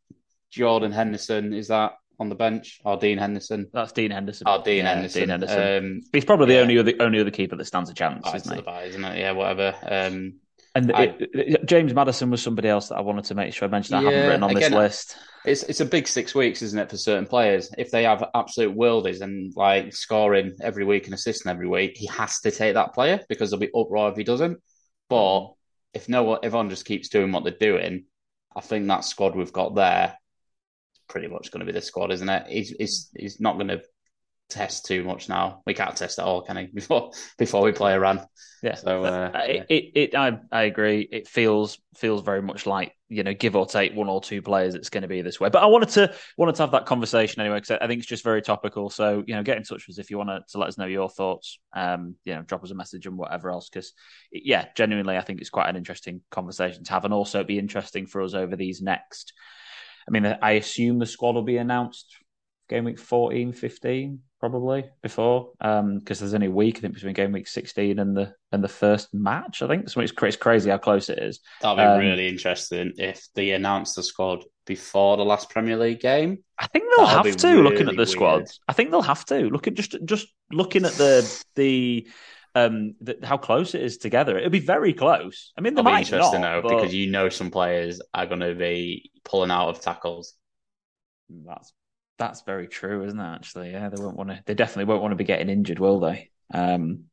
Jordan 0.50 0.92
Henderson 0.92 1.52
is 1.52 1.68
that 1.68 1.92
on 2.18 2.28
the 2.28 2.34
bench 2.34 2.80
or 2.84 2.96
Dean 2.96 3.18
Henderson? 3.18 3.68
That's 3.72 3.92
Dean 3.92 4.10
Henderson. 4.10 4.46
Oh, 4.48 4.62
Dean 4.62 4.84
yeah, 4.84 4.94
Henderson. 4.94 5.20
Dean 5.20 5.28
Henderson. 5.30 5.84
Um, 5.84 6.00
He's 6.12 6.24
probably 6.24 6.46
the 6.46 6.60
only 6.60 6.78
other 6.78 6.92
only 7.00 7.20
other 7.20 7.30
keeper 7.30 7.56
that 7.56 7.64
stands 7.64 7.90
a 7.90 7.94
chance, 7.94 8.26
isn't 8.34 8.56
he? 8.56 8.62
Buy, 8.62 8.84
isn't 8.84 9.04
it? 9.04 9.18
Yeah, 9.18 9.32
whatever. 9.32 9.74
Um, 9.82 10.40
and 10.74 10.92
I, 10.92 11.02
it, 11.02 11.30
it, 11.32 11.66
James 11.66 11.94
Maddison 11.94 12.30
was 12.30 12.42
somebody 12.42 12.68
else 12.68 12.88
that 12.88 12.96
I 12.96 13.00
wanted 13.00 13.24
to 13.26 13.34
make 13.34 13.54
sure 13.54 13.68
I 13.68 13.70
mentioned. 13.70 14.02
Yeah, 14.02 14.08
I 14.08 14.12
haven't 14.12 14.28
written 14.28 14.42
on 14.42 14.50
again, 14.50 14.72
this 14.72 14.78
list. 14.78 15.16
It's 15.44 15.62
it's 15.64 15.80
a 15.80 15.84
big 15.84 16.08
six 16.08 16.34
weeks, 16.34 16.62
isn't 16.62 16.78
it, 16.78 16.90
for 16.90 16.96
certain 16.96 17.26
players? 17.26 17.70
If 17.78 17.90
they 17.90 18.02
have 18.04 18.24
absolute 18.34 18.76
worldies 18.76 19.20
and 19.20 19.52
like 19.54 19.94
scoring 19.94 20.56
every 20.60 20.84
week 20.84 21.04
and 21.04 21.14
assisting 21.14 21.50
every 21.50 21.68
week, 21.68 21.96
he 21.96 22.06
has 22.06 22.40
to 22.40 22.50
take 22.50 22.74
that 22.74 22.92
player 22.92 23.20
because 23.28 23.50
they'll 23.50 23.60
be 23.60 23.70
uproar 23.74 24.10
if 24.10 24.16
he 24.16 24.24
doesn't. 24.24 24.58
But 25.08 25.40
mm. 25.40 25.54
if 25.92 26.08
no 26.08 26.24
one, 26.24 26.38
everyone 26.42 26.70
just 26.70 26.86
keeps 26.86 27.08
doing 27.08 27.30
what 27.30 27.44
they're 27.44 27.52
doing, 27.52 28.06
I 28.56 28.60
think 28.60 28.88
that 28.88 29.04
squad 29.04 29.36
we've 29.36 29.52
got 29.52 29.76
there 29.76 30.16
is 30.94 31.00
pretty 31.08 31.28
much 31.28 31.52
going 31.52 31.60
to 31.60 31.66
be 31.66 31.72
the 31.72 31.82
squad, 31.82 32.10
isn't 32.10 32.28
it? 32.28 32.46
He's 32.48 32.70
he's, 32.70 33.10
he's 33.16 33.40
not 33.40 33.54
going 33.54 33.68
to 33.68 33.82
test 34.54 34.86
too 34.86 35.02
much 35.02 35.28
now. 35.28 35.62
We 35.66 35.74
can't 35.74 35.96
test 35.96 36.18
at 36.18 36.24
all, 36.24 36.42
can 36.42 36.56
he? 36.56 36.66
Before 36.74 37.10
before 37.38 37.62
we 37.62 37.72
play 37.72 37.94
a 37.94 38.00
run. 38.00 38.24
Yeah. 38.62 38.76
So 38.76 39.04
uh, 39.04 39.30
it, 39.46 39.66
it, 39.68 39.84
it 39.94 40.14
I 40.14 40.38
I 40.50 40.62
agree. 40.62 41.06
It 41.10 41.28
feels 41.28 41.78
feels 41.96 42.22
very 42.22 42.40
much 42.40 42.66
like 42.66 42.92
you 43.08 43.22
know 43.22 43.34
give 43.34 43.56
or 43.56 43.66
take 43.66 43.94
one 43.94 44.08
or 44.08 44.20
two 44.20 44.40
players. 44.40 44.74
It's 44.74 44.88
going 44.88 45.02
to 45.02 45.08
be 45.08 45.22
this 45.22 45.40
way. 45.40 45.50
But 45.50 45.62
I 45.62 45.66
wanted 45.66 45.90
to 45.90 46.14
wanted 46.38 46.54
to 46.54 46.62
have 46.62 46.70
that 46.70 46.86
conversation 46.86 47.40
anyway 47.42 47.56
because 47.56 47.78
I 47.80 47.86
think 47.86 47.98
it's 47.98 48.08
just 48.08 48.24
very 48.24 48.40
topical. 48.40 48.88
So 48.90 49.24
you 49.26 49.34
know, 49.34 49.42
get 49.42 49.56
in 49.56 49.64
touch 49.64 49.86
with 49.86 49.96
us 49.96 49.98
if 49.98 50.10
you 50.10 50.18
want 50.18 50.30
to, 50.30 50.40
to 50.52 50.58
let 50.58 50.68
us 50.68 50.78
know 50.78 50.86
your 50.86 51.10
thoughts. 51.10 51.58
Um, 51.74 52.14
you 52.24 52.34
know, 52.34 52.42
drop 52.42 52.62
us 52.62 52.70
a 52.70 52.74
message 52.74 53.06
and 53.06 53.18
whatever 53.18 53.50
else. 53.50 53.68
Because 53.68 53.92
yeah, 54.32 54.66
genuinely, 54.76 55.16
I 55.16 55.22
think 55.22 55.40
it's 55.40 55.50
quite 55.50 55.68
an 55.68 55.76
interesting 55.76 56.22
conversation 56.30 56.84
to 56.84 56.92
have, 56.92 57.04
and 57.04 57.12
also 57.12 57.44
be 57.44 57.58
interesting 57.58 58.06
for 58.06 58.22
us 58.22 58.34
over 58.34 58.56
these 58.56 58.80
next. 58.80 59.32
I 60.08 60.10
mean, 60.10 60.24
I 60.26 60.52
assume 60.52 60.98
the 60.98 61.06
squad 61.06 61.34
will 61.34 61.42
be 61.42 61.56
announced 61.56 62.16
game 62.68 62.84
week 62.84 62.98
14, 62.98 63.52
15 63.52 64.20
probably 64.50 64.84
before 65.02 65.52
because 65.58 65.80
um, 65.80 66.02
there's 66.04 66.34
only 66.34 66.48
a 66.48 66.50
week 66.50 66.76
I 66.76 66.80
think 66.80 66.92
between 66.92 67.14
game 67.14 67.32
week 67.32 67.48
16 67.48 67.98
and 67.98 68.14
the 68.14 68.34
and 68.52 68.62
the 68.62 68.68
first 68.68 69.14
match 69.14 69.62
I 69.62 69.68
think. 69.68 69.88
So 69.88 70.02
it's, 70.02 70.12
it's 70.14 70.36
crazy 70.36 70.68
how 70.68 70.76
close 70.76 71.08
it 71.08 71.18
is. 71.18 71.40
That'd 71.62 71.78
be 71.78 71.82
um, 71.82 71.98
really 71.98 72.28
interesting 72.28 72.92
if 72.98 73.26
they 73.34 73.52
announced 73.52 73.96
the 73.96 74.02
squad 74.02 74.44
before 74.66 75.16
the 75.16 75.24
last 75.24 75.48
Premier 75.48 75.78
League 75.78 76.00
game. 76.00 76.44
I 76.58 76.66
think 76.66 76.84
they'll 76.84 77.06
That'll 77.06 77.24
have 77.24 77.36
to 77.38 77.46
really 77.46 77.62
looking 77.62 77.88
at 77.88 77.96
the 77.96 78.04
squad. 78.04 78.44
I 78.68 78.74
think 78.74 78.90
they'll 78.90 79.00
have 79.00 79.24
to. 79.26 79.48
Look 79.48 79.66
at 79.66 79.72
just 79.72 79.96
just 80.04 80.26
looking 80.52 80.84
at 80.84 80.92
the 80.92 81.44
the 81.54 82.06
um 82.54 82.96
the, 83.00 83.20
how 83.22 83.38
close 83.38 83.74
it 83.74 83.82
is 83.82 83.96
together. 83.96 84.36
It'll 84.36 84.50
be 84.50 84.58
very 84.58 84.92
close. 84.92 85.54
I 85.56 85.62
mean 85.62 85.72
they 85.72 85.80
That'll 85.80 85.90
might 85.90 86.10
be 86.10 86.12
interesting 86.12 86.42
not, 86.42 86.62
though 86.62 86.68
but... 86.68 86.76
because 86.76 86.94
you 86.94 87.10
know 87.10 87.30
some 87.30 87.50
players 87.50 88.02
are 88.12 88.26
going 88.26 88.40
to 88.40 88.54
be 88.54 89.10
pulling 89.24 89.50
out 89.50 89.70
of 89.70 89.80
tackles. 89.80 90.34
That's 91.30 91.72
that's 92.18 92.42
very 92.42 92.68
true, 92.68 93.04
isn't 93.04 93.18
it? 93.18 93.22
Actually, 93.22 93.72
yeah, 93.72 93.88
they 93.88 94.02
won't 94.02 94.16
want 94.16 94.30
to. 94.30 94.40
They 94.46 94.54
definitely 94.54 94.84
won't 94.84 95.02
want 95.02 95.12
to 95.12 95.16
be 95.16 95.24
getting 95.24 95.48
injured, 95.48 95.78
will 95.78 96.00
they? 96.00 96.30
Um, 96.52 97.04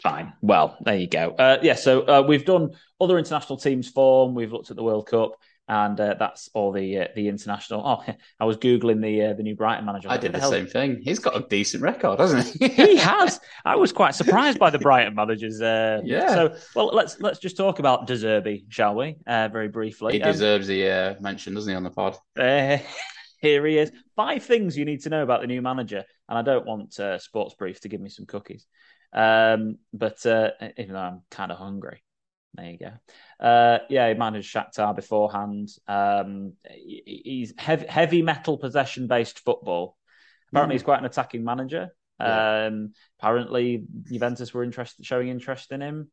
fine. 0.00 0.32
Well, 0.42 0.76
there 0.80 0.96
you 0.96 1.08
go. 1.08 1.30
Uh, 1.30 1.58
yeah, 1.62 1.74
so 1.74 2.02
uh, 2.02 2.24
we've 2.26 2.44
done 2.44 2.70
other 3.00 3.18
international 3.18 3.58
teams 3.58 3.88
form. 3.88 4.34
We've 4.34 4.52
looked 4.52 4.70
at 4.70 4.76
the 4.76 4.82
World 4.82 5.08
Cup, 5.08 5.32
and 5.66 6.00
uh, 6.00 6.14
that's 6.18 6.48
all 6.54 6.70
the 6.70 6.98
uh, 6.98 7.06
the 7.16 7.28
international. 7.28 7.82
Oh, 7.84 8.14
I 8.40 8.44
was 8.44 8.56
googling 8.56 9.02
the 9.02 9.26
uh, 9.26 9.34
the 9.34 9.42
new 9.42 9.56
Brighton 9.56 9.84
manager. 9.84 10.08
I 10.08 10.18
did 10.18 10.32
the, 10.32 10.38
the 10.38 10.48
same 10.48 10.66
thing. 10.66 11.00
He's 11.02 11.18
got 11.18 11.36
a 11.36 11.46
decent 11.48 11.82
record, 11.82 12.20
hasn't 12.20 12.46
he? 12.46 12.68
he 12.68 12.96
has. 12.98 13.40
I 13.64 13.74
was 13.74 13.92
quite 13.92 14.14
surprised 14.14 14.58
by 14.58 14.70
the 14.70 14.78
Brighton 14.78 15.14
managers. 15.14 15.60
Uh, 15.60 16.00
yeah. 16.04 16.34
So, 16.34 16.56
well, 16.76 16.86
let's 16.94 17.20
let's 17.20 17.40
just 17.40 17.56
talk 17.56 17.80
about 17.80 18.06
De 18.06 18.14
Zerbi, 18.14 18.64
shall 18.68 18.94
we? 18.94 19.16
very 19.26 19.68
briefly. 19.68 20.14
He 20.14 20.22
um, 20.22 20.32
deserves 20.32 20.68
the 20.68 21.16
mention, 21.20 21.54
doesn't 21.54 21.70
he, 21.70 21.76
on 21.76 21.82
the 21.82 21.90
pod? 21.90 22.16
Here 23.38 23.64
he 23.66 23.78
is. 23.78 23.92
Five 24.16 24.42
things 24.42 24.76
you 24.76 24.84
need 24.84 25.02
to 25.02 25.10
know 25.10 25.22
about 25.22 25.40
the 25.40 25.46
new 25.46 25.62
manager. 25.62 26.04
And 26.28 26.38
I 26.38 26.42
don't 26.42 26.66
want 26.66 26.98
uh, 26.98 27.18
Sports 27.18 27.54
Brief 27.54 27.80
to 27.80 27.88
give 27.88 28.00
me 28.00 28.10
some 28.10 28.26
cookies. 28.26 28.66
Um, 29.12 29.78
but 29.92 30.24
uh, 30.26 30.50
even 30.76 30.94
though 30.94 31.00
I'm 31.00 31.22
kind 31.30 31.50
of 31.50 31.58
hungry, 31.58 32.02
there 32.54 32.70
you 32.70 32.78
go. 32.78 33.44
Uh, 33.44 33.78
yeah, 33.88 34.08
he 34.08 34.14
managed 34.14 34.52
Shakhtar 34.52 34.94
beforehand. 34.94 35.68
Um, 35.86 36.54
he's 36.64 37.54
heavy, 37.56 37.86
heavy 37.86 38.22
metal 38.22 38.58
possession 38.58 39.06
based 39.06 39.40
football. 39.40 39.96
Apparently, 40.50 40.74
mm. 40.74 40.78
he's 40.78 40.84
quite 40.84 40.98
an 40.98 41.06
attacking 41.06 41.44
manager. 41.44 41.88
Yeah. 42.20 42.66
Um, 42.66 42.92
apparently, 43.20 43.84
Juventus 44.10 44.52
were 44.52 44.64
interested, 44.64 45.06
showing 45.06 45.28
interest 45.28 45.72
in 45.72 45.80
him. 45.80 46.10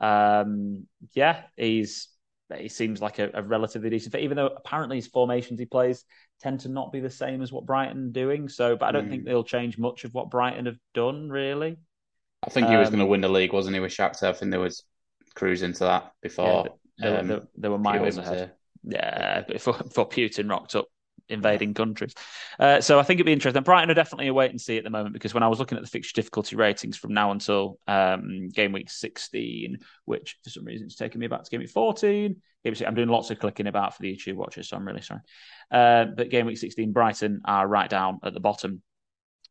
Um, 0.00 0.86
yeah, 1.14 1.42
he's 1.56 2.08
he 2.56 2.68
seems 2.68 3.02
like 3.02 3.18
a, 3.18 3.30
a 3.34 3.42
relatively 3.42 3.90
decent 3.90 4.12
fit, 4.12 4.22
even 4.22 4.36
though 4.36 4.46
apparently 4.46 4.96
his 4.96 5.06
formations 5.06 5.58
he 5.58 5.66
plays 5.66 6.04
tend 6.40 6.60
to 6.60 6.68
not 6.68 6.92
be 6.92 7.00
the 7.00 7.10
same 7.10 7.42
as 7.42 7.52
what 7.52 7.66
Brighton 7.66 8.12
doing. 8.12 8.48
So, 8.48 8.76
but 8.76 8.86
I 8.86 8.92
don't 8.92 9.06
mm. 9.06 9.10
think 9.10 9.24
they'll 9.24 9.44
change 9.44 9.78
much 9.78 10.04
of 10.04 10.14
what 10.14 10.30
Brighton 10.30 10.66
have 10.66 10.78
done, 10.94 11.28
really. 11.28 11.76
I 12.42 12.50
think 12.50 12.68
he 12.68 12.76
was 12.76 12.88
going 12.88 13.00
to 13.00 13.04
um, 13.04 13.10
win 13.10 13.20
the 13.20 13.28
league, 13.28 13.52
wasn't 13.52 13.74
he, 13.74 13.80
with 13.80 13.92
Shakhtar? 13.92 14.28
I 14.28 14.32
think 14.32 14.52
there 14.52 14.60
was 14.60 14.84
cruising 15.34 15.72
to 15.74 15.78
that 15.80 16.12
before. 16.22 16.66
Yeah, 16.98 17.22
there, 17.22 17.40
um, 17.40 17.72
were 17.72 17.78
miles 17.78 18.16
ahead. 18.16 18.52
Yeah, 18.84 19.42
before, 19.42 19.74
before 19.74 20.08
Putin 20.08 20.48
rocked 20.48 20.76
up 20.76 20.86
invading 21.28 21.74
countries. 21.74 22.14
Uh, 22.58 22.80
so 22.80 22.98
I 22.98 23.02
think 23.02 23.18
it'd 23.18 23.26
be 23.26 23.32
interesting. 23.32 23.62
Brighton 23.62 23.90
are 23.90 23.94
definitely 23.94 24.28
a 24.28 24.34
wait 24.34 24.50
and 24.50 24.60
see 24.60 24.78
at 24.78 24.84
the 24.84 24.90
moment 24.90 25.12
because 25.12 25.34
when 25.34 25.42
I 25.42 25.48
was 25.48 25.58
looking 25.58 25.78
at 25.78 25.84
the 25.84 25.90
fixture 25.90 26.14
difficulty 26.14 26.56
ratings 26.56 26.96
from 26.96 27.14
now 27.14 27.30
until 27.30 27.78
um, 27.86 28.48
game 28.48 28.72
week 28.72 28.90
16, 28.90 29.78
which 30.04 30.38
for 30.42 30.50
some 30.50 30.64
reason 30.64 30.86
it's 30.86 30.96
taking 30.96 31.20
me 31.20 31.26
back 31.26 31.44
to 31.44 31.50
game 31.50 31.60
week 31.60 31.70
14. 31.70 32.36
I'm 32.86 32.94
doing 32.94 33.08
lots 33.08 33.30
of 33.30 33.38
clicking 33.38 33.66
about 33.66 33.94
for 33.94 34.02
the 34.02 34.14
YouTube 34.14 34.34
watchers, 34.34 34.68
so 34.68 34.76
I'm 34.76 34.86
really 34.86 35.00
sorry. 35.00 35.20
Uh, 35.70 36.06
but 36.06 36.28
game 36.28 36.46
week 36.46 36.58
16, 36.58 36.92
Brighton 36.92 37.40
are 37.44 37.66
right 37.66 37.88
down 37.88 38.18
at 38.22 38.34
the 38.34 38.40
bottom. 38.40 38.82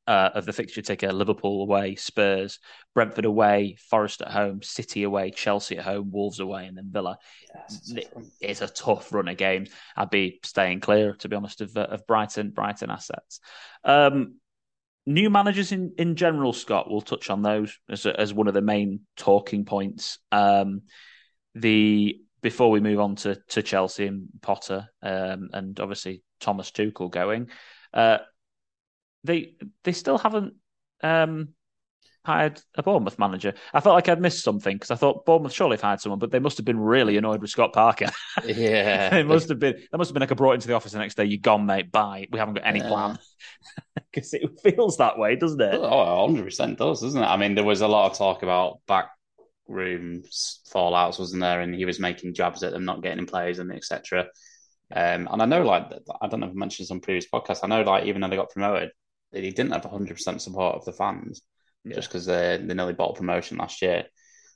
Uh, 0.08 0.32
of 0.34 0.46
the 0.46 0.54
fixture 0.54 0.82
ticker: 0.82 1.12
Liverpool 1.12 1.62
away, 1.62 1.96
Spurs, 1.96 2.60
Brentford 2.94 3.26
away, 3.26 3.76
Forest 3.90 4.22
at 4.22 4.32
home, 4.32 4.62
City 4.62 5.04
away, 5.04 5.32
Chelsea 5.32 5.78
at 5.78 5.86
home, 5.86 6.12
Wolves 6.12 6.40
away, 6.40 6.66
and 6.66 6.78
then 6.78 6.90
Villa. 6.90 7.18
Yes, 7.54 7.94
it's 8.40 8.62
a 8.62 8.68
tough 8.68 9.14
run 9.14 9.28
of 9.28 9.38
games. 9.38 9.70
I'd 9.96 10.10
be 10.10 10.40
staying 10.44 10.80
clear, 10.80 11.14
to 11.16 11.30
be 11.30 11.36
honest, 11.36 11.62
of, 11.62 11.76
uh, 11.76 11.88
of 11.90 12.08
Brighton, 12.08 12.52
Brighton 12.52 12.90
assets. 12.90 13.40
Um, 13.84 14.36
new 15.06 15.30
managers 15.30 15.72
in, 15.72 15.94
in 15.98 16.16
general, 16.16 16.54
Scott, 16.54 16.90
we'll 16.90 17.02
touch 17.02 17.30
on 17.30 17.42
those 17.42 17.78
as, 17.90 18.06
as 18.06 18.34
one 18.34 18.48
of 18.48 18.54
the 18.54 18.62
main 18.62 19.02
talking 19.16 19.66
points. 19.66 20.20
Um, 20.32 20.84
the 21.56 22.20
before 22.42 22.70
we 22.70 22.80
move 22.80 23.00
on 23.00 23.16
to, 23.16 23.36
to 23.50 23.64
Chelsea 23.64 24.06
and 24.06 24.28
Potter, 24.42 24.88
um, 25.02 25.50
and 25.54 25.80
obviously 25.80 26.24
Thomas 26.40 26.72
Tuchel 26.72 27.10
going, 27.10 27.50
uh, 27.94 28.20
they 29.24 29.56
they 29.84 29.92
still 29.92 30.18
haven't 30.18 30.56
um, 31.02 31.50
hired 32.26 32.62
a 32.76 32.84
Bournemouth 32.84 33.20
manager. 33.20 33.54
I 33.74 33.80
felt 33.82 33.96
like 33.96 34.10
I'd 34.10 34.22
missed 34.22 34.44
something 34.44 34.76
because 34.76 34.92
I 34.92 34.96
thought 34.96 35.26
Bournemouth 35.26 35.54
surely 35.54 35.76
have 35.78 35.82
hired 35.82 36.02
someone, 36.02 36.20
but 36.20 36.32
they 36.32 36.40
must 36.40 36.58
have 36.58 36.66
been 36.66 36.80
really 36.80 37.18
annoyed 37.18 37.42
with 37.42 37.50
Scott 37.52 37.74
Parker. 37.74 38.12
Yeah, 38.44 39.16
it 39.18 39.26
must 39.28 39.50
have 39.50 39.60
been. 39.60 39.76
That 39.92 39.98
must 39.98 40.10
have 40.10 40.14
been 40.14 40.22
like 40.22 40.32
a 40.32 40.36
brought 40.36 40.54
into 40.54 40.68
the 40.68 40.74
office 40.76 40.92
the 40.94 41.00
next 41.00 41.16
day. 41.16 41.26
You 41.26 41.40
gone, 41.40 41.66
mate? 41.66 41.92
Bye. 41.92 42.28
We 42.32 42.40
haven't 42.40 42.56
got 42.56 42.66
any 42.68 42.80
Yeah. 42.80 42.84
plan 42.84 43.18
because 44.14 44.34
it 44.34 44.60
feels 44.62 44.98
that 44.98 45.18
way, 45.18 45.36
doesn't 45.36 45.62
it? 45.62 45.82
Oh, 45.82 46.24
100% 46.24 46.78
does, 46.78 47.02
doesn't 47.02 47.22
it? 47.22 47.26
I 47.26 47.38
mean, 47.38 47.56
there 47.56 47.64
was 47.64 47.82
a 47.82 47.88
lot 47.88 48.12
of 48.12 48.18
talk 48.18 48.44
about 48.44 48.80
backroom 48.88 50.24
fallouts, 50.74 51.20
wasn't 51.20 51.42
there? 51.42 51.62
And 51.62 51.74
he 51.76 51.86
was 51.86 52.00
making 52.00 52.34
jabs 52.34 52.64
at 52.64 52.72
them 52.72 52.86
not 52.86 53.02
getting 53.04 53.20
in 53.20 53.26
players 53.26 53.60
and 53.60 53.72
etc. 53.72 54.28
Um, 54.94 55.28
and 55.32 55.42
I 55.42 55.46
know, 55.46 55.64
like, 55.64 55.86
I 56.22 56.28
don't 56.28 56.40
know 56.40 56.48
if 56.48 56.54
I 56.54 56.56
mentioned 56.56 56.86
this 56.86 56.92
on 56.92 57.02
previous 57.02 57.28
podcasts. 57.30 57.60
I 57.64 57.68
know, 57.68 57.82
like, 57.82 58.06
even 58.06 58.22
though 58.22 58.30
they 58.30 58.36
got 58.38 58.52
promoted, 58.52 58.92
he 59.34 59.52
didn't 59.52 59.72
have 59.72 59.84
100% 59.86 60.42
support 60.42 60.76
of 60.76 60.86
the 60.86 60.94
fans 60.94 61.42
Yeah. 61.84 61.96
just 61.96 62.10
because 62.10 62.26
they, 62.26 62.62
they 62.64 62.74
nearly 62.74 62.94
bought 62.94 63.12
a 63.12 63.20
promotion 63.20 63.58
last 63.58 63.82
year. 63.82 64.06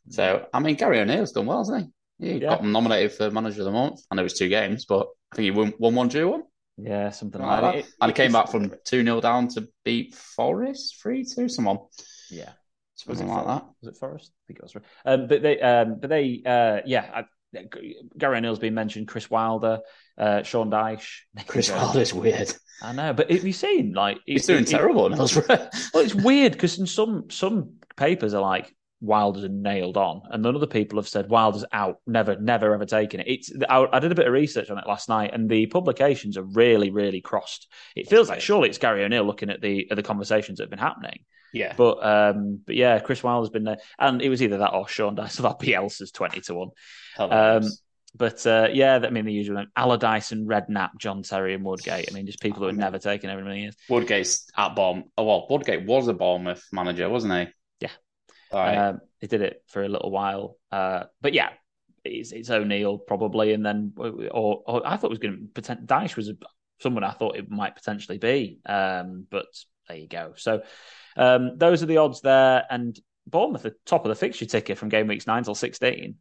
So, 0.09 0.47
I 0.53 0.59
mean, 0.59 0.75
Gary 0.75 0.99
O'Neill's 0.99 1.31
done 1.31 1.45
well, 1.45 1.59
hasn't 1.59 1.91
he? 2.19 2.27
He 2.31 2.33
Yeah. 2.39 2.49
got 2.49 2.63
nominated 2.65 3.11
for 3.13 3.29
Manager 3.31 3.61
of 3.61 3.65
the 3.65 3.71
Month. 3.71 4.01
I 4.09 4.15
know 4.15 4.21
it 4.21 4.23
was 4.23 4.33
two 4.37 4.49
games, 4.49 4.85
but 4.85 5.07
I 5.31 5.35
think 5.35 5.43
he 5.45 5.51
won, 5.51 5.73
won 5.79 5.95
one, 5.95 6.07
drew 6.07 6.29
one. 6.31 6.43
Yeah, 6.77 7.09
something 7.11 7.41
Like 7.41 7.61
like 7.61 7.73
that. 7.75 7.83
that. 7.85 7.93
and 8.01 8.09
he 8.11 8.13
came 8.15 8.31
back 8.31 8.49
from 8.49 8.73
2 8.85 9.03
0 9.03 9.21
down 9.21 9.47
to 9.49 9.67
beat 9.83 10.15
Forest 10.15 10.99
3 11.01 11.23
2, 11.23 11.47
someone. 11.49 11.79
yeah. 12.29 12.53
Was 13.07 13.17
it 13.19 13.25
Something 13.25 13.27
like 13.29 13.43
Forest? 13.45 13.65
that. 13.65 13.73
Was 13.81 13.95
it 13.95 13.99
Forest? 13.99 14.31
I 14.31 14.41
think 14.47 14.59
it 14.59 14.63
was. 14.63 14.75
Um, 15.05 15.27
but 15.27 15.41
they, 15.41 15.59
um, 15.59 15.99
but 15.99 16.09
they, 16.09 16.41
uh, 16.45 16.81
yeah. 16.85 17.09
I, 17.13 17.23
Gary 17.53 18.37
O'Neill's 18.37 18.59
been 18.59 18.73
mentioned. 18.73 19.07
Chris 19.07 19.29
Wilder, 19.29 19.79
uh, 20.17 20.43
Sean 20.43 20.69
Dyche. 20.69 21.19
Chris 21.47 21.69
Wilder's 21.69 22.13
weird. 22.13 22.53
I 22.83 22.93
know, 22.93 23.13
but 23.13 23.29
have 23.29 23.43
you 23.43 23.53
seen 23.53 23.93
like 23.93 24.17
He's 24.25 24.45
doing 24.47 24.63
it- 24.63 24.69
it- 24.69 24.71
terrible 24.71 25.05
in 25.05 25.13
Hillsborough. 25.13 25.69
Well, 25.93 26.03
it's 26.03 26.15
weird 26.15 26.53
because 26.53 26.79
in 26.79 26.87
some 26.87 27.29
some 27.29 27.73
papers 27.95 28.33
are 28.33 28.41
like 28.41 28.73
Wilder's 29.01 29.49
nailed 29.49 29.97
on, 29.97 30.21
and 30.29 30.45
then 30.45 30.55
other 30.55 30.67
people 30.67 30.99
have 30.99 31.07
said 31.07 31.29
Wilder's 31.29 31.65
out, 31.73 31.97
never, 32.05 32.39
never, 32.39 32.73
ever 32.73 32.85
taken 32.85 33.19
it. 33.19 33.27
It's 33.27 33.51
I, 33.67 33.87
I 33.91 33.99
did 33.99 34.11
a 34.11 34.15
bit 34.15 34.27
of 34.27 34.33
research 34.33 34.69
on 34.69 34.77
it 34.77 34.87
last 34.87 35.09
night, 35.09 35.31
and 35.33 35.49
the 35.49 35.65
publications 35.65 36.37
are 36.37 36.43
really, 36.43 36.91
really 36.91 37.19
crossed. 37.19 37.67
It 37.95 38.07
feels 38.07 38.29
like 38.29 38.41
surely 38.41 38.69
it's 38.69 38.77
Gary 38.77 39.03
O'Neill 39.03 39.25
looking 39.25 39.49
at 39.49 39.61
the 39.61 39.89
at 39.89 39.97
the 39.97 40.03
conversations 40.03 40.57
that 40.57 40.65
have 40.65 40.69
been 40.69 40.79
happening, 40.79 41.25
yeah. 41.51 41.73
but 41.75 42.05
um, 42.05 42.61
but 42.65 42.75
yeah, 42.75 42.99
Chris 42.99 43.23
Wilder's 43.23 43.49
been 43.49 43.63
there, 43.63 43.79
and 43.99 44.21
it 44.21 44.29
was 44.29 44.41
either 44.41 44.59
that 44.59 44.73
or 44.73 44.87
Sean 44.87 45.15
Dyche 45.15 45.43
of 45.43 45.57
Bielsa's 45.59 46.11
twenty 46.11 46.41
to 46.41 46.53
one. 46.53 46.69
Um, 47.17 47.63
But 48.13 48.45
uh, 48.45 48.67
yeah, 48.73 48.99
I 49.01 49.09
mean 49.09 49.23
the 49.23 49.31
usual. 49.31 49.63
Allardyce 49.75 50.33
and 50.33 50.45
Redknapp, 50.45 50.89
John 50.99 51.23
Terry 51.23 51.53
and 51.53 51.63
Woodgate. 51.63 52.09
I 52.11 52.13
mean, 52.13 52.25
just 52.25 52.41
people 52.41 52.59
who 52.59 52.65
had 52.65 52.77
never 52.77 52.99
taken 52.99 53.29
over 53.29 53.39
a 53.39 53.43
million 53.43 53.63
years. 53.63 53.75
Woodgate's 53.87 54.49
at 54.57 54.75
Bournemouth. 54.75 55.07
Oh, 55.17 55.23
well, 55.23 55.47
Woodgate 55.49 55.85
was 55.85 56.09
a 56.09 56.13
Bournemouth 56.13 56.61
manager, 56.73 57.07
wasn't 57.09 57.33
he? 57.33 57.53
Yeah. 57.79 57.91
Right. 58.53 58.75
Um, 58.75 59.01
he 59.19 59.27
did 59.27 59.41
it 59.41 59.63
for 59.67 59.83
a 59.83 59.89
little 59.89 60.11
while, 60.11 60.57
uh, 60.71 61.03
but 61.21 61.33
yeah, 61.33 61.49
it's, 62.03 62.31
it's 62.31 62.49
O'Neill 62.49 62.97
probably, 62.97 63.53
and 63.53 63.65
then 63.65 63.93
or, 63.97 64.63
or 64.65 64.81
I 64.85 64.97
thought 64.97 65.07
it 65.07 65.09
was 65.11 65.19
going 65.19 65.37
to 65.37 65.45
pretend 65.53 65.87
Dyche 65.87 66.15
was 66.15 66.31
someone 66.79 67.03
I 67.03 67.11
thought 67.11 67.37
it 67.37 67.49
might 67.49 67.75
potentially 67.75 68.17
be, 68.17 68.59
um, 68.65 69.27
but 69.29 69.45
there 69.87 69.97
you 69.97 70.07
go. 70.07 70.33
So 70.35 70.63
um, 71.15 71.57
those 71.57 71.83
are 71.83 71.87
the 71.87 71.97
odds 71.97 72.21
there, 72.21 72.65
and 72.69 72.99
Bournemouth 73.27 73.65
are 73.65 73.75
top 73.85 74.05
of 74.05 74.09
the 74.09 74.15
fixture 74.15 74.45
ticker 74.45 74.75
from 74.75 74.89
game 74.89 75.07
weeks 75.07 75.27
nine 75.27 75.43
till 75.43 75.55
sixteen. 75.55 76.15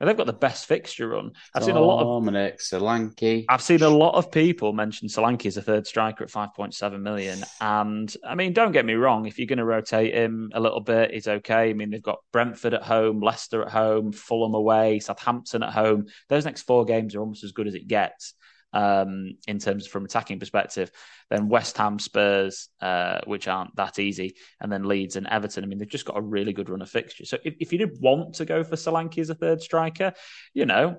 And 0.00 0.08
they've 0.08 0.16
got 0.16 0.26
the 0.26 0.32
best 0.32 0.66
fixture 0.66 1.08
run. 1.08 1.30
I've 1.54 1.64
seen 1.64 1.76
a 1.76 1.80
lot 1.80 2.00
of 2.00 2.22
Dominic 2.22 2.58
Solanke. 2.58 3.44
I've 3.48 3.62
seen 3.62 3.82
a 3.82 3.88
lot 3.88 4.14
of 4.16 4.32
people 4.32 4.72
mention 4.72 5.08
Solanke 5.08 5.46
as 5.46 5.56
a 5.56 5.62
third 5.62 5.86
striker 5.86 6.24
at 6.24 6.30
5.7 6.30 7.00
million. 7.00 7.44
And 7.60 8.14
I 8.26 8.34
mean, 8.34 8.52
don't 8.52 8.72
get 8.72 8.84
me 8.84 8.94
wrong, 8.94 9.26
if 9.26 9.38
you're 9.38 9.46
going 9.46 9.58
to 9.58 9.64
rotate 9.64 10.12
him 10.12 10.50
a 10.52 10.60
little 10.60 10.80
bit, 10.80 11.12
he's 11.12 11.28
okay. 11.28 11.70
I 11.70 11.72
mean, 11.74 11.90
they've 11.90 12.02
got 12.02 12.18
Brentford 12.32 12.74
at 12.74 12.82
home, 12.82 13.20
Leicester 13.20 13.62
at 13.62 13.70
home, 13.70 14.10
Fulham 14.12 14.54
away, 14.54 14.98
Southampton 14.98 15.62
at 15.62 15.72
home. 15.72 16.06
Those 16.28 16.44
next 16.44 16.62
four 16.62 16.84
games 16.84 17.14
are 17.14 17.20
almost 17.20 17.44
as 17.44 17.52
good 17.52 17.68
as 17.68 17.74
it 17.74 17.86
gets. 17.86 18.34
Um, 18.74 19.38
in 19.46 19.60
terms 19.60 19.86
from 19.86 20.04
attacking 20.04 20.40
perspective, 20.40 20.90
then 21.30 21.48
West 21.48 21.78
Ham, 21.78 22.00
Spurs, 22.00 22.70
uh, 22.80 23.20
which 23.24 23.46
aren't 23.46 23.76
that 23.76 24.00
easy, 24.00 24.34
and 24.60 24.70
then 24.70 24.82
Leeds 24.82 25.14
and 25.14 25.28
Everton. 25.28 25.62
I 25.62 25.68
mean, 25.68 25.78
they've 25.78 25.88
just 25.88 26.04
got 26.06 26.18
a 26.18 26.20
really 26.20 26.52
good 26.52 26.68
run 26.68 26.82
of 26.82 26.90
fixtures. 26.90 27.30
So 27.30 27.38
if, 27.44 27.54
if 27.60 27.72
you 27.72 27.78
did 27.78 28.00
want 28.00 28.34
to 28.34 28.44
go 28.44 28.64
for 28.64 28.74
Solanke 28.74 29.18
as 29.18 29.30
a 29.30 29.36
third 29.36 29.62
striker, 29.62 30.12
you 30.54 30.66
know, 30.66 30.96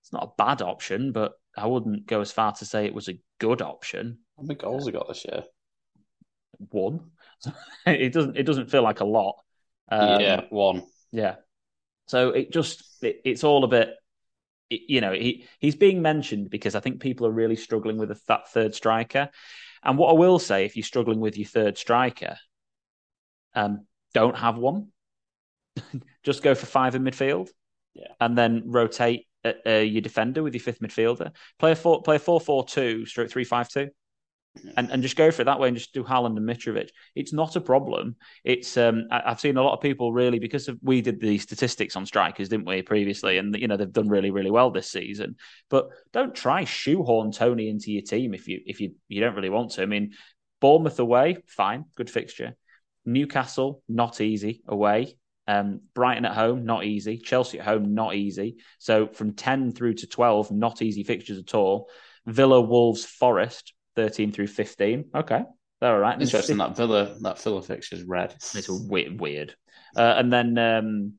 it's 0.00 0.12
not 0.14 0.24
a 0.32 0.42
bad 0.42 0.62
option, 0.62 1.12
but 1.12 1.32
I 1.54 1.66
wouldn't 1.66 2.06
go 2.06 2.22
as 2.22 2.32
far 2.32 2.52
to 2.52 2.64
say 2.64 2.86
it 2.86 2.94
was 2.94 3.08
a 3.10 3.18
good 3.38 3.60
option. 3.60 4.20
How 4.38 4.44
many 4.44 4.54
goals 4.58 4.86
he 4.86 4.92
got 4.92 5.06
this 5.06 5.26
year? 5.26 5.44
One, 6.70 7.10
it 7.86 8.14
doesn't 8.14 8.38
it 8.38 8.44
doesn't 8.44 8.70
feel 8.70 8.82
like 8.82 9.00
a 9.00 9.04
lot. 9.04 9.36
Um, 9.90 10.20
yeah, 10.20 10.40
one. 10.48 10.84
yeah. 11.12 11.36
So 12.06 12.30
it 12.30 12.50
just 12.50 13.02
it, 13.02 13.20
it's 13.24 13.44
all 13.44 13.64
a 13.64 13.68
bit, 13.68 13.88
it- 13.88 13.98
you 14.70 15.00
know, 15.00 15.12
he 15.12 15.46
he's 15.58 15.76
being 15.76 16.02
mentioned 16.02 16.50
because 16.50 16.74
I 16.74 16.80
think 16.80 17.00
people 17.00 17.26
are 17.26 17.30
really 17.32 17.56
struggling 17.56 17.98
with 17.98 18.18
that 18.26 18.48
third 18.50 18.74
striker. 18.74 19.30
And 19.82 19.98
what 19.98 20.10
I 20.10 20.14
will 20.14 20.38
say, 20.38 20.64
if 20.64 20.76
you're 20.76 20.84
struggling 20.84 21.20
with 21.20 21.36
your 21.36 21.46
third 21.46 21.76
striker, 21.76 22.36
um, 23.54 23.86
don't 24.14 24.36
have 24.36 24.56
one. 24.56 24.88
just 26.22 26.42
go 26.42 26.54
for 26.54 26.66
five 26.66 26.94
in 26.94 27.02
midfield, 27.02 27.48
Yeah. 27.94 28.08
and 28.20 28.36
then 28.38 28.62
rotate 28.66 29.26
uh, 29.44 29.52
uh, 29.66 29.70
your 29.78 30.00
defender 30.00 30.42
with 30.42 30.54
your 30.54 30.62
fifth 30.62 30.80
midfielder. 30.80 31.32
Play 31.58 31.72
a 31.72 31.76
four, 31.76 32.02
play 32.02 32.16
a 32.16 32.18
four 32.18 32.40
four 32.40 32.64
two, 32.64 33.04
stroke 33.06 33.30
three 33.30 33.44
five 33.44 33.68
two, 33.68 33.90
and 34.76 34.90
and 34.90 35.02
just 35.02 35.16
go 35.16 35.30
for 35.30 35.42
it 35.42 35.46
that 35.46 35.58
way, 35.58 35.68
and 35.68 35.76
just 35.76 35.92
do 35.92 36.04
Haaland 36.04 36.36
and 36.36 36.48
Mitrovic. 36.48 36.90
It's 37.14 37.32
not 37.32 37.56
a 37.56 37.60
problem. 37.60 38.16
It's 38.44 38.76
um, 38.76 39.08
I, 39.10 39.22
I've 39.26 39.40
seen 39.40 39.56
a 39.56 39.62
lot 39.62 39.74
of 39.74 39.80
people 39.80 40.12
really 40.12 40.38
because 40.38 40.68
of, 40.68 40.78
we 40.82 41.00
did 41.00 41.20
the 41.20 41.38
statistics 41.38 41.96
on 41.96 42.06
strikers, 42.06 42.48
didn't 42.48 42.66
we 42.66 42.82
previously, 42.82 43.38
and 43.38 43.54
you 43.56 43.68
know 43.68 43.76
they've 43.76 43.92
done 43.92 44.08
really 44.08 44.30
really 44.30 44.50
well 44.50 44.70
this 44.70 44.90
season. 44.90 45.36
But 45.70 45.88
don't 46.12 46.34
try 46.34 46.64
shoehorn 46.64 47.32
Toney 47.32 47.68
into 47.68 47.92
your 47.92 48.02
team 48.02 48.34
if 48.34 48.48
you 48.48 48.60
if 48.64 48.80
you 48.80 48.94
you 49.08 49.20
don't 49.20 49.34
really 49.34 49.50
want 49.50 49.72
to. 49.72 49.82
I 49.82 49.86
mean, 49.86 50.12
Bournemouth 50.60 50.98
away, 50.98 51.38
fine, 51.46 51.84
good 51.96 52.10
fixture. 52.10 52.56
Newcastle, 53.04 53.82
not 53.88 54.20
easy 54.20 54.62
away. 54.66 55.18
Um, 55.46 55.82
Brighton 55.94 56.24
at 56.24 56.32
home, 56.32 56.64
not 56.64 56.84
easy. 56.84 57.18
Chelsea 57.18 57.58
at 57.58 57.66
home, 57.66 57.94
not 57.94 58.14
easy. 58.14 58.56
So 58.78 59.08
from 59.08 59.34
10 59.34 59.72
through 59.72 59.94
to 59.94 60.06
12, 60.06 60.50
not 60.50 60.80
easy 60.80 61.04
fixtures 61.04 61.38
at 61.38 61.54
all. 61.54 61.90
Villa, 62.24 62.62
Wolves, 62.62 63.04
Forest, 63.04 63.74
13 63.96 64.32
through 64.32 64.48
15. 64.48 65.10
Okay. 65.14 65.42
They're 65.80 65.92
all 65.92 66.00
right. 66.00 66.20
Interesting 66.20 66.58
that 66.58 66.76
Villa 66.76 67.16
that 67.20 67.40
Villa 67.40 67.62
fixture 67.62 67.96
is 67.96 68.04
red. 68.04 68.34
It's 68.54 68.68
weird. 68.68 69.20
weird. 69.20 69.54
Uh, 69.96 70.14
and 70.16 70.32
then 70.32 70.56
um, 70.58 71.14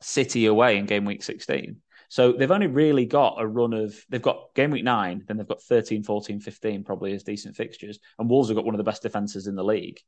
City 0.00 0.46
away 0.46 0.76
in 0.76 0.86
game 0.86 1.04
week 1.04 1.22
16. 1.22 1.76
So 2.08 2.32
they've 2.32 2.50
only 2.50 2.66
really 2.66 3.06
got 3.06 3.36
a 3.40 3.46
run 3.46 3.72
of, 3.72 3.94
they've 4.10 4.20
got 4.20 4.54
game 4.54 4.70
week 4.70 4.84
nine, 4.84 5.24
then 5.26 5.38
they've 5.38 5.48
got 5.48 5.62
13, 5.62 6.02
14, 6.02 6.40
15 6.40 6.84
probably 6.84 7.14
as 7.14 7.22
decent 7.22 7.56
fixtures. 7.56 7.98
And 8.18 8.28
Wolves 8.28 8.50
have 8.50 8.56
got 8.56 8.66
one 8.66 8.74
of 8.74 8.78
the 8.78 8.84
best 8.84 9.00
defences 9.00 9.46
in 9.46 9.54
the 9.54 9.64
league. 9.64 9.98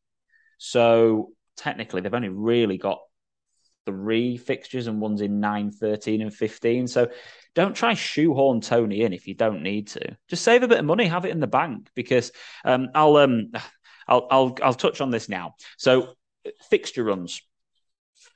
So 0.59 1.33
technically, 1.57 2.03
they've 2.03 2.13
only 2.13 2.29
really 2.29 2.77
got 2.77 2.99
three 3.87 4.37
fixtures 4.37 4.87
and 4.87 5.01
one's 5.01 5.23
in 5.23 5.41
9, 5.41 5.71
13, 5.71 6.21
and 6.21 6.35
15. 6.35 6.89
So 6.89 7.09
don't 7.55 7.75
try 7.75 7.95
shoehorn 7.95 8.61
Toney 8.61 9.03
in 9.03 9.13
if 9.13 9.27
you 9.27 9.35
don't 9.35 9.63
need 9.63 9.89
to. 9.89 10.17
Just 10.29 10.45
save 10.45 10.63
a 10.63 10.69
bit 10.69 10.79
of 10.79 10.85
money, 10.85 11.07
have 11.07 11.25
it 11.25 11.31
in 11.31 11.41
the 11.41 11.47
bank 11.47 11.89
because 11.95 12.33
um, 12.65 12.89
I'll 12.95 13.17
um 13.17 13.53
I'll 14.09 14.27
I'll 14.31 14.57
I'll 14.63 14.75
touch 14.75 15.01
on 15.01 15.11
this 15.11 15.29
now. 15.29 15.55
So 15.79 16.15
fixture 16.69 17.05
runs 17.05 17.41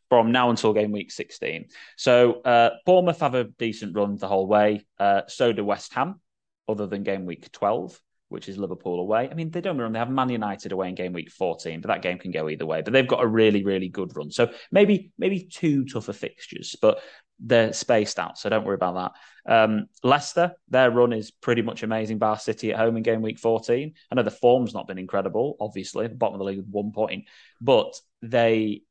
from 0.09 0.33
now 0.33 0.51
until 0.51 0.73
game 0.73 0.93
week 0.93 1.11
16. 1.11 1.67
So 1.97 2.41
uh, 2.43 2.71
Bournemouth 2.87 3.21
have 3.21 3.35
a 3.35 3.45
decent 3.45 3.95
run 3.95 4.17
the 4.17 4.29
whole 4.29 4.47
way. 4.47 4.87
Uh, 4.99 5.23
so 5.29 5.53
do 5.53 5.65
West 5.65 5.93
Ham, 5.95 6.21
other 6.69 6.87
than 6.87 7.03
game 7.03 7.27
week 7.27 7.51
12, 7.53 8.01
which 8.29 8.49
is 8.49 8.57
Liverpool 8.57 9.01
away. 9.01 9.29
I 9.31 9.35
mean, 9.35 9.51
they 9.51 9.61
don't 9.61 9.79
run. 9.79 9.93
They 9.93 9.99
have 9.99 10.11
Man 10.11 10.31
United 10.31 10.73
away 10.73 10.89
in 10.89 10.95
game 10.95 11.13
week 11.13 11.31
14, 11.31 11.81
but 11.81 11.89
that 11.89 12.03
game 12.03 12.19
can 12.19 12.31
go 12.31 12.49
either 12.49 12.67
way. 12.67 12.83
But 12.83 12.93
they've 12.93 13.07
got 13.07 13.23
a 13.23 13.27
really, 13.27 13.65
really 13.65 13.89
good 13.89 14.17
run. 14.17 14.31
So 14.31 14.51
maybe 14.71 15.13
maybe 15.19 15.45
two 15.45 15.85
tougher 15.85 16.13
fixtures, 16.13 16.75
but 16.81 17.01
they're 17.41 17.73
spaced 17.73 18.19
out, 18.19 18.39
so 18.39 18.49
don't 18.49 18.65
worry 18.65 18.75
about 18.75 19.13
that. 19.47 19.53
Um, 19.53 19.87
Leicester, 20.03 20.53
their 20.69 20.91
run 20.91 21.13
is 21.13 21.31
pretty 21.31 21.63
much 21.63 21.83
amazing. 21.83 22.19
Bar 22.19 22.39
City 22.39 22.73
at 22.73 22.79
home 22.79 22.97
in 22.97 23.03
game 23.03 23.23
week 23.23 23.39
14. 23.39 23.95
I 24.11 24.15
know 24.15 24.23
the 24.23 24.31
form's 24.31 24.75
not 24.75 24.87
been 24.87 24.99
incredible, 24.99 25.57
obviously, 25.61 26.07
the 26.07 26.15
bottom 26.15 26.35
of 26.35 26.39
the 26.41 26.45
league 26.45 26.59
with 26.59 26.69
one 26.69 26.93
point, 26.93 27.25
but 27.61 27.95
they 28.23 28.83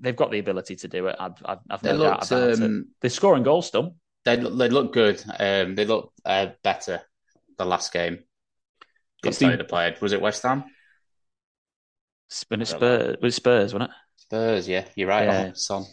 they've 0.00 0.16
got 0.16 0.30
the 0.30 0.38
ability 0.38 0.76
to 0.76 0.88
do 0.88 1.06
it. 1.06 1.16
I've, 1.18 1.42
I've, 1.44 1.58
I've 1.70 1.82
no 1.82 1.94
looked, 1.94 2.30
doubt 2.30 2.30
about 2.30 2.62
um, 2.62 2.80
it. 2.80 2.86
They're 3.00 3.10
scoring 3.10 3.42
goals 3.42 3.66
still. 3.66 3.96
They 4.24 4.36
look, 4.36 4.58
they 4.58 4.68
look 4.68 4.92
good. 4.92 5.22
Um, 5.38 5.74
they 5.74 5.84
look 5.84 6.12
uh, 6.24 6.48
better 6.62 7.00
the 7.58 7.64
last 7.64 7.92
game. 7.92 8.20
It's 9.24 9.38
the, 9.38 9.64
played. 9.64 10.00
Was 10.00 10.12
it 10.12 10.20
West 10.20 10.42
Ham? 10.42 10.64
Spurs, 12.28 12.70
Spurs, 12.70 13.16
was 13.22 13.34
Spurs, 13.34 13.72
wasn't 13.72 13.90
it? 13.90 13.96
Spurs, 14.16 14.68
yeah, 14.68 14.84
you're 14.94 15.08
right. 15.08 15.24
Yeah. 15.24 15.46
Oh, 15.50 15.52
Son. 15.54 15.84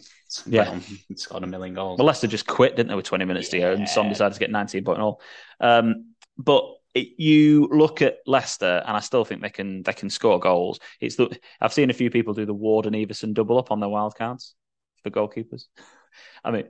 Yeah, 0.46 0.80
it's 1.10 1.26
got 1.26 1.44
a 1.44 1.46
million 1.46 1.74
goals. 1.74 1.98
Well, 1.98 2.06
Leicester 2.06 2.26
just 2.26 2.46
quit, 2.46 2.76
didn't 2.76 2.88
they, 2.88 2.94
with 2.94 3.04
20 3.04 3.24
minutes 3.24 3.52
yeah. 3.52 3.70
to 3.70 3.76
go, 3.76 3.80
and 3.80 3.88
Son 3.88 4.08
decided 4.08 4.34
to 4.34 4.40
get 4.40 4.50
19 4.50 4.84
point 4.84 5.00
all. 5.00 5.20
Um, 5.60 6.14
but 6.36 6.64
it, 6.94 7.08
you 7.18 7.68
look 7.70 8.02
at 8.02 8.18
Leicester, 8.26 8.82
and 8.86 8.96
I 8.96 9.00
still 9.00 9.24
think 9.24 9.42
they 9.42 9.50
can 9.50 9.82
they 9.82 9.92
can 9.92 10.10
score 10.10 10.38
goals. 10.38 10.80
It's 11.00 11.16
the, 11.16 11.36
I've 11.60 11.72
seen 11.72 11.90
a 11.90 11.94
few 11.94 12.10
people 12.10 12.34
do 12.34 12.46
the 12.46 12.54
Ward 12.54 12.86
and 12.86 12.94
Iversen 12.94 13.34
double 13.34 13.58
up 13.58 13.70
on 13.70 13.80
their 13.80 13.88
wild 13.88 14.14
cards 14.14 14.54
for 15.02 15.10
goalkeepers. 15.10 15.64
I 16.44 16.50
mean, 16.50 16.64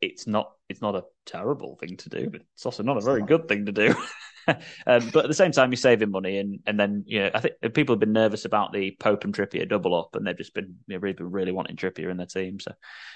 it's 0.00 0.26
not 0.26 0.52
it's 0.68 0.80
not 0.80 0.94
a 0.94 1.04
terrible 1.26 1.76
thing 1.76 1.96
to 1.98 2.08
do, 2.08 2.30
but 2.30 2.42
it's 2.54 2.66
also 2.66 2.82
not 2.82 2.96
a 2.96 3.02
very 3.02 3.22
good 3.22 3.48
thing 3.48 3.66
to 3.66 3.72
do. 3.72 3.94
um, 4.86 5.10
but 5.12 5.24
at 5.24 5.28
the 5.28 5.34
same 5.34 5.52
time, 5.52 5.70
you're 5.70 5.76
saving 5.76 6.10
money, 6.10 6.38
and 6.38 6.60
and 6.66 6.78
then 6.78 7.04
you 7.06 7.20
know 7.20 7.30
I 7.34 7.40
think 7.40 7.54
people 7.74 7.94
have 7.94 8.00
been 8.00 8.12
nervous 8.12 8.44
about 8.44 8.72
the 8.72 8.96
Pope 8.98 9.24
and 9.24 9.34
Trippier 9.34 9.68
double 9.68 9.94
up, 9.94 10.14
and 10.14 10.26
they've 10.26 10.36
just 10.36 10.54
been 10.54 10.76
really 10.88 11.16
really 11.20 11.52
wanting 11.52 11.76
Trippier 11.76 12.10
in 12.10 12.16
their 12.16 12.26
team, 12.26 12.58
so 12.60 12.72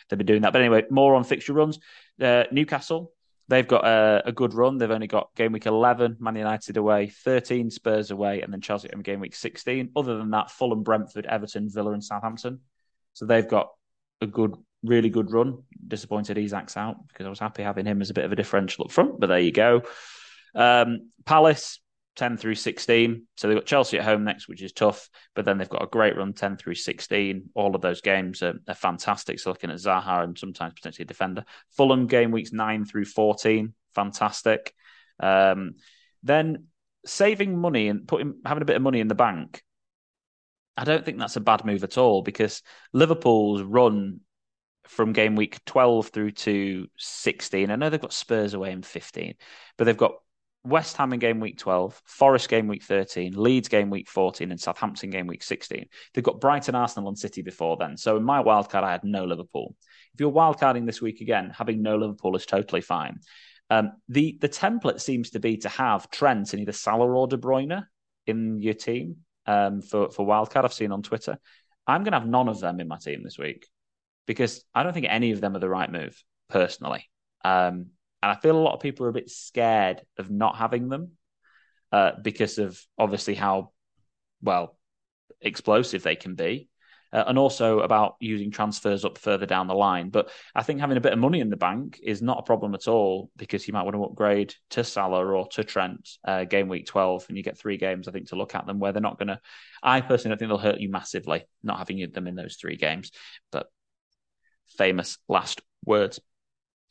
they've 0.08 0.18
been 0.18 0.26
doing 0.26 0.42
that. 0.42 0.52
But 0.52 0.62
anyway, 0.62 0.84
more 0.90 1.14
on 1.14 1.24
fixture 1.24 1.54
runs. 1.54 1.78
Uh, 2.20 2.44
Newcastle 2.52 3.12
they've 3.48 3.68
got 3.68 3.84
a, 3.84 4.22
a, 4.26 4.32
good 4.32 4.54
run. 4.54 4.78
They've 4.78 4.90
only 4.90 5.06
got 5.06 5.34
game 5.36 5.52
week 5.52 5.66
11, 5.66 6.16
Man 6.20 6.36
United 6.36 6.76
away, 6.78 7.08
13 7.08 7.70
Spurs 7.70 8.10
away, 8.10 8.40
and 8.40 8.52
then 8.52 8.62
Chelsea 8.62 8.88
in 8.90 9.00
game 9.00 9.20
week 9.20 9.34
16. 9.34 9.90
Other 9.94 10.16
than 10.16 10.30
that, 10.30 10.50
Fulham, 10.50 10.82
Brentford, 10.82 11.26
Everton, 11.26 11.68
Villa, 11.68 11.92
and 11.92 12.02
Southampton. 12.02 12.60
So 13.12 13.26
they've 13.26 13.46
got 13.46 13.70
a 14.20 14.26
good, 14.26 14.56
really 14.82 15.10
good 15.10 15.30
run. 15.30 15.62
Disappointed 15.86 16.38
Isak's 16.38 16.76
out 16.76 17.06
because 17.08 17.26
I 17.26 17.28
was 17.28 17.38
happy 17.38 17.62
having 17.62 17.84
him 17.84 18.00
as 18.00 18.10
a 18.10 18.14
bit 18.14 18.24
of 18.24 18.32
a 18.32 18.36
differential 18.36 18.84
up 18.84 18.90
front, 18.90 19.20
but 19.20 19.26
there 19.26 19.38
you 19.38 19.52
go. 19.52 19.82
Um, 20.54 21.10
Palace, 21.24 21.80
10 22.16 22.36
through 22.36 22.54
16. 22.54 23.26
So 23.36 23.48
they've 23.48 23.56
got 23.56 23.66
Chelsea 23.66 23.98
at 23.98 24.04
home 24.04 24.24
next, 24.24 24.48
which 24.48 24.62
is 24.62 24.72
tough, 24.72 25.08
but 25.34 25.44
then 25.44 25.58
they've 25.58 25.68
got 25.68 25.82
a 25.82 25.86
great 25.86 26.16
run 26.16 26.32
10 26.32 26.56
through 26.56 26.74
16. 26.74 27.50
All 27.54 27.74
of 27.74 27.80
those 27.80 28.00
games 28.00 28.42
are, 28.42 28.54
are 28.68 28.74
fantastic. 28.74 29.40
So 29.40 29.50
looking 29.50 29.70
at 29.70 29.76
Zaha 29.76 30.24
and 30.24 30.38
sometimes 30.38 30.74
potentially 30.74 31.04
a 31.04 31.06
defender. 31.06 31.44
Fulham 31.70 32.06
game 32.06 32.30
weeks 32.30 32.52
9 32.52 32.84
through 32.84 33.06
14, 33.06 33.72
fantastic. 33.94 34.74
Um, 35.20 35.76
then 36.22 36.66
saving 37.04 37.58
money 37.58 37.88
and 37.88 38.06
putting 38.06 38.34
having 38.44 38.62
a 38.62 38.66
bit 38.66 38.76
of 38.76 38.82
money 38.82 39.00
in 39.00 39.08
the 39.08 39.14
bank. 39.14 39.62
I 40.76 40.84
don't 40.84 41.04
think 41.04 41.18
that's 41.18 41.36
a 41.36 41.40
bad 41.40 41.64
move 41.64 41.84
at 41.84 41.98
all 41.98 42.22
because 42.22 42.62
Liverpool's 42.92 43.62
run 43.62 44.20
from 44.86 45.12
game 45.12 45.36
week 45.36 45.62
12 45.64 46.08
through 46.08 46.32
to 46.32 46.88
16. 46.98 47.70
I 47.70 47.76
know 47.76 47.90
they've 47.90 48.00
got 48.00 48.12
Spurs 48.12 48.54
away 48.54 48.72
in 48.72 48.82
15, 48.82 49.34
but 49.76 49.84
they've 49.84 49.96
got 49.96 50.14
West 50.64 50.96
Ham 50.96 51.12
in 51.12 51.18
game 51.18 51.40
week 51.40 51.58
12, 51.58 52.00
Forest 52.04 52.48
game 52.48 52.68
week 52.68 52.82
13, 52.82 53.34
Leeds 53.34 53.68
game 53.68 53.90
week 53.90 54.08
14, 54.08 54.50
and 54.50 54.60
Southampton 54.60 55.10
game 55.10 55.26
week 55.26 55.42
16. 55.42 55.86
They've 56.14 56.24
got 56.24 56.40
Brighton, 56.40 56.74
Arsenal, 56.74 57.08
and 57.08 57.18
City 57.18 57.42
before 57.42 57.76
then. 57.76 57.96
So 57.96 58.16
in 58.16 58.22
my 58.22 58.42
wildcard, 58.42 58.84
I 58.84 58.92
had 58.92 59.04
no 59.04 59.24
Liverpool. 59.24 59.74
If 60.14 60.20
you're 60.20 60.32
wildcarding 60.32 60.86
this 60.86 61.02
week 61.02 61.20
again, 61.20 61.52
having 61.56 61.82
no 61.82 61.96
Liverpool 61.96 62.36
is 62.36 62.46
totally 62.46 62.80
fine. 62.80 63.18
Um, 63.70 63.92
the 64.08 64.38
the 64.40 64.48
template 64.48 65.00
seems 65.00 65.30
to 65.30 65.40
be 65.40 65.56
to 65.58 65.68
have 65.68 66.10
Trent 66.10 66.52
and 66.52 66.60
either 66.60 66.72
Salah 66.72 67.06
or 67.06 67.26
De 67.26 67.38
Bruyne 67.38 67.84
in 68.26 68.60
your 68.60 68.74
team 68.74 69.16
um, 69.46 69.80
for 69.80 70.10
for 70.10 70.26
wildcard. 70.26 70.64
I've 70.64 70.74
seen 70.74 70.92
on 70.92 71.02
Twitter. 71.02 71.38
I'm 71.86 72.04
going 72.04 72.12
to 72.12 72.18
have 72.18 72.28
none 72.28 72.48
of 72.48 72.60
them 72.60 72.80
in 72.80 72.88
my 72.88 72.98
team 72.98 73.22
this 73.24 73.38
week 73.38 73.66
because 74.26 74.64
I 74.74 74.82
don't 74.82 74.92
think 74.92 75.06
any 75.08 75.32
of 75.32 75.40
them 75.40 75.56
are 75.56 75.60
the 75.60 75.68
right 75.68 75.90
move 75.90 76.22
personally. 76.48 77.08
Um, 77.44 77.86
and 78.22 78.30
I 78.30 78.36
feel 78.36 78.56
a 78.56 78.60
lot 78.60 78.74
of 78.74 78.80
people 78.80 79.06
are 79.06 79.10
a 79.10 79.14
bit 79.14 79.30
scared 79.30 80.02
of 80.18 80.30
not 80.30 80.56
having 80.56 80.88
them 80.88 81.12
uh, 81.90 82.12
because 82.22 82.58
of 82.58 82.80
obviously 82.98 83.34
how 83.34 83.72
well 84.42 84.76
explosive 85.40 86.02
they 86.02 86.16
can 86.16 86.34
be. 86.34 86.68
Uh, 87.12 87.24
and 87.26 87.38
also 87.38 87.80
about 87.80 88.16
using 88.20 88.50
transfers 88.50 89.04
up 89.04 89.18
further 89.18 89.44
down 89.44 89.66
the 89.66 89.74
line. 89.74 90.08
But 90.08 90.30
I 90.54 90.62
think 90.62 90.80
having 90.80 90.96
a 90.96 91.00
bit 91.00 91.12
of 91.12 91.18
money 91.18 91.40
in 91.40 91.50
the 91.50 91.58
bank 91.58 92.00
is 92.02 92.22
not 92.22 92.38
a 92.38 92.42
problem 92.42 92.74
at 92.74 92.88
all 92.88 93.30
because 93.36 93.68
you 93.68 93.74
might 93.74 93.82
want 93.82 93.94
to 93.94 94.04
upgrade 94.04 94.54
to 94.70 94.82
Salah 94.82 95.22
or 95.22 95.46
to 95.48 95.62
Trent 95.62 96.08
uh, 96.24 96.44
game 96.44 96.68
week 96.68 96.86
12, 96.86 97.26
and 97.28 97.36
you 97.36 97.42
get 97.42 97.58
three 97.58 97.76
games, 97.76 98.08
I 98.08 98.12
think, 98.12 98.28
to 98.28 98.36
look 98.36 98.54
at 98.54 98.64
them 98.64 98.78
where 98.78 98.92
they're 98.92 99.02
not 99.02 99.18
going 99.18 99.28
to. 99.28 99.38
I 99.82 100.00
personally 100.00 100.30
don't 100.30 100.38
think 100.38 100.48
they'll 100.48 100.72
hurt 100.72 100.80
you 100.80 100.88
massively 100.88 101.44
not 101.62 101.76
having 101.76 101.98
them 102.10 102.26
in 102.26 102.34
those 102.34 102.56
three 102.56 102.76
games. 102.76 103.12
But 103.50 103.66
famous 104.78 105.18
last 105.28 105.60
words. 105.84 106.18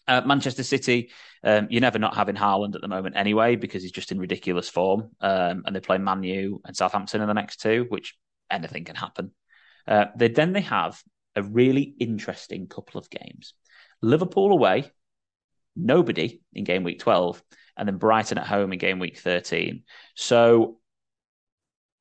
Uh, 0.07 0.21
Manchester 0.25 0.63
City, 0.63 1.11
um, 1.43 1.67
you're 1.69 1.81
never 1.81 1.99
not 1.99 2.15
having 2.15 2.35
Haaland 2.35 2.75
at 2.75 2.81
the 2.81 2.87
moment 2.87 3.15
anyway 3.15 3.55
because 3.55 3.83
he's 3.83 3.91
just 3.91 4.11
in 4.11 4.19
ridiculous 4.19 4.67
form, 4.67 5.11
um, 5.21 5.63
and 5.65 5.75
they 5.75 5.79
play 5.79 5.97
Man 5.97 6.23
U 6.23 6.61
and 6.65 6.75
Southampton 6.75 7.21
in 7.21 7.27
the 7.27 7.33
next 7.33 7.61
two, 7.61 7.85
which 7.89 8.15
anything 8.49 8.83
can 8.83 8.95
happen. 8.95 9.31
Uh, 9.87 10.05
they, 10.15 10.27
then 10.27 10.53
they 10.53 10.61
have 10.61 11.01
a 11.35 11.43
really 11.43 11.95
interesting 11.99 12.67
couple 12.67 12.99
of 12.99 13.09
games: 13.09 13.53
Liverpool 14.01 14.51
away, 14.51 14.91
nobody 15.75 16.41
in 16.53 16.63
game 16.63 16.83
week 16.83 16.99
12, 16.99 17.41
and 17.77 17.87
then 17.87 17.97
Brighton 17.97 18.37
at 18.37 18.47
home 18.47 18.73
in 18.73 18.79
game 18.79 18.99
week 18.99 19.17
13. 19.19 19.83
So, 20.15 20.79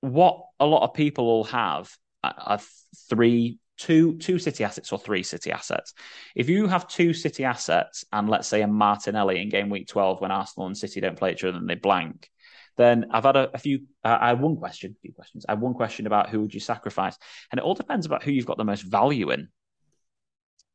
what 0.01 0.45
a 0.59 0.67
lot 0.67 0.83
of 0.83 0.95
people 0.95 1.27
will 1.27 1.45
have 1.45 1.91
are 2.23 2.61
three 3.09 3.59
two 3.81 4.19
two 4.19 4.39
city 4.39 4.63
assets 4.63 4.93
or 4.93 4.99
three 4.99 5.23
city 5.23 5.51
assets. 5.51 5.95
If 6.37 6.49
you 6.49 6.67
have 6.67 6.87
two 6.87 7.15
city 7.15 7.45
assets 7.45 8.05
and 8.13 8.29
let's 8.29 8.47
say 8.47 8.61
a 8.63 8.69
Martinelli 8.69 9.41
in 9.41 9.49
game 9.49 9.71
week 9.71 9.89
12 9.89 10.21
when 10.21 10.31
Arsenal 10.31 10.67
and 10.67 10.77
City 10.77 11.01
don't 11.01 11.19
play 11.19 11.33
each 11.33 11.45
other 11.45 11.57
and 11.57 11.69
they 11.69 11.77
blank, 11.77 12.29
then 12.77 13.07
I've 13.11 13.25
had 13.25 13.37
a, 13.37 13.51
a 13.55 13.59
few 13.59 13.81
uh, 14.05 14.19
I 14.21 14.29
had 14.29 14.41
one 14.41 14.57
question, 14.57 14.95
a 14.97 15.01
few 15.01 15.13
questions. 15.13 15.47
I 15.49 15.53
had 15.53 15.61
one 15.61 15.75
question 15.75 16.07
about 16.07 16.29
who 16.29 16.43
would 16.43 16.55
you 16.55 16.61
sacrifice? 16.61 17.17
And 17.51 17.59
it 17.59 17.65
all 17.65 17.75
depends 17.75 18.05
about 18.05 18.23
who 18.23 18.31
you've 18.31 18.47
got 18.47 18.59
the 18.59 18.65
most 18.65 18.83
value 18.83 19.31
in. 19.31 19.49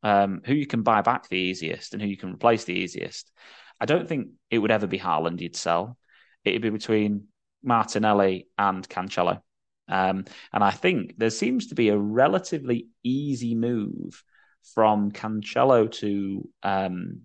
Um, 0.01 0.41
who 0.45 0.53
you 0.53 0.67
can 0.67 0.83
buy 0.83 1.01
back 1.01 1.29
the 1.29 1.37
easiest 1.37 1.93
and 1.93 2.01
who 2.01 2.07
you 2.07 2.17
can 2.17 2.33
replace 2.33 2.63
the 2.63 2.73
easiest. 2.73 3.31
I 3.79 3.85
don't 3.85 4.07
think 4.07 4.29
it 4.51 4.59
would 4.59 4.71
ever 4.71 4.87
be 4.87 4.99
Haaland 4.99 5.41
you'd 5.41 5.55
sell. 5.55 5.97
It'd 6.43 6.61
be 6.61 6.69
between 6.69 7.27
Martinelli 7.63 8.47
and 8.57 8.87
Cancelo. 8.87 9.41
Um, 9.87 10.25
and 10.51 10.63
I 10.63 10.71
think 10.71 11.15
there 11.17 11.29
seems 11.29 11.67
to 11.67 11.75
be 11.75 11.89
a 11.89 11.97
relatively 11.97 12.87
easy 13.03 13.55
move 13.55 14.23
from 14.73 15.11
Cancelo 15.11 15.91
to 15.91 16.49
um, 16.63 17.21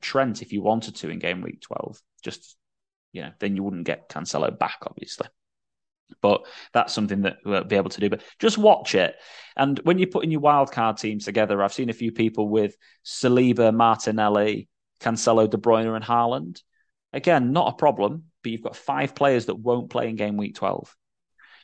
Trent 0.00 0.42
if 0.42 0.52
you 0.52 0.62
wanted 0.62 0.96
to 0.96 1.10
in 1.10 1.18
game 1.18 1.40
week 1.40 1.60
12. 1.62 2.00
Just, 2.22 2.56
you 3.12 3.22
know, 3.22 3.30
then 3.38 3.56
you 3.56 3.62
wouldn't 3.62 3.86
get 3.86 4.08
Cancelo 4.08 4.56
back, 4.56 4.78
obviously. 4.86 5.28
But 6.20 6.46
that's 6.72 6.92
something 6.92 7.22
that 7.22 7.38
we'll 7.44 7.64
be 7.64 7.76
able 7.76 7.90
to 7.90 8.00
do. 8.00 8.10
But 8.10 8.22
just 8.38 8.58
watch 8.58 8.94
it. 8.94 9.16
And 9.56 9.78
when 9.80 9.98
you're 9.98 10.08
putting 10.08 10.30
your 10.30 10.40
wildcard 10.40 11.00
teams 11.00 11.24
together, 11.24 11.62
I've 11.62 11.72
seen 11.72 11.90
a 11.90 11.94
few 11.94 12.12
people 12.12 12.48
with 12.48 12.76
Saliba, 13.04 13.74
Martinelli, 13.74 14.68
Cancelo, 15.00 15.48
De 15.48 15.56
Bruyne, 15.56 15.94
and 15.94 16.04
Haaland. 16.04 16.62
Again, 17.12 17.52
not 17.52 17.72
a 17.72 17.76
problem, 17.76 18.24
but 18.42 18.52
you've 18.52 18.62
got 18.62 18.76
five 18.76 19.14
players 19.14 19.46
that 19.46 19.54
won't 19.54 19.90
play 19.90 20.08
in 20.08 20.16
game 20.16 20.36
week 20.36 20.56
12. 20.56 20.94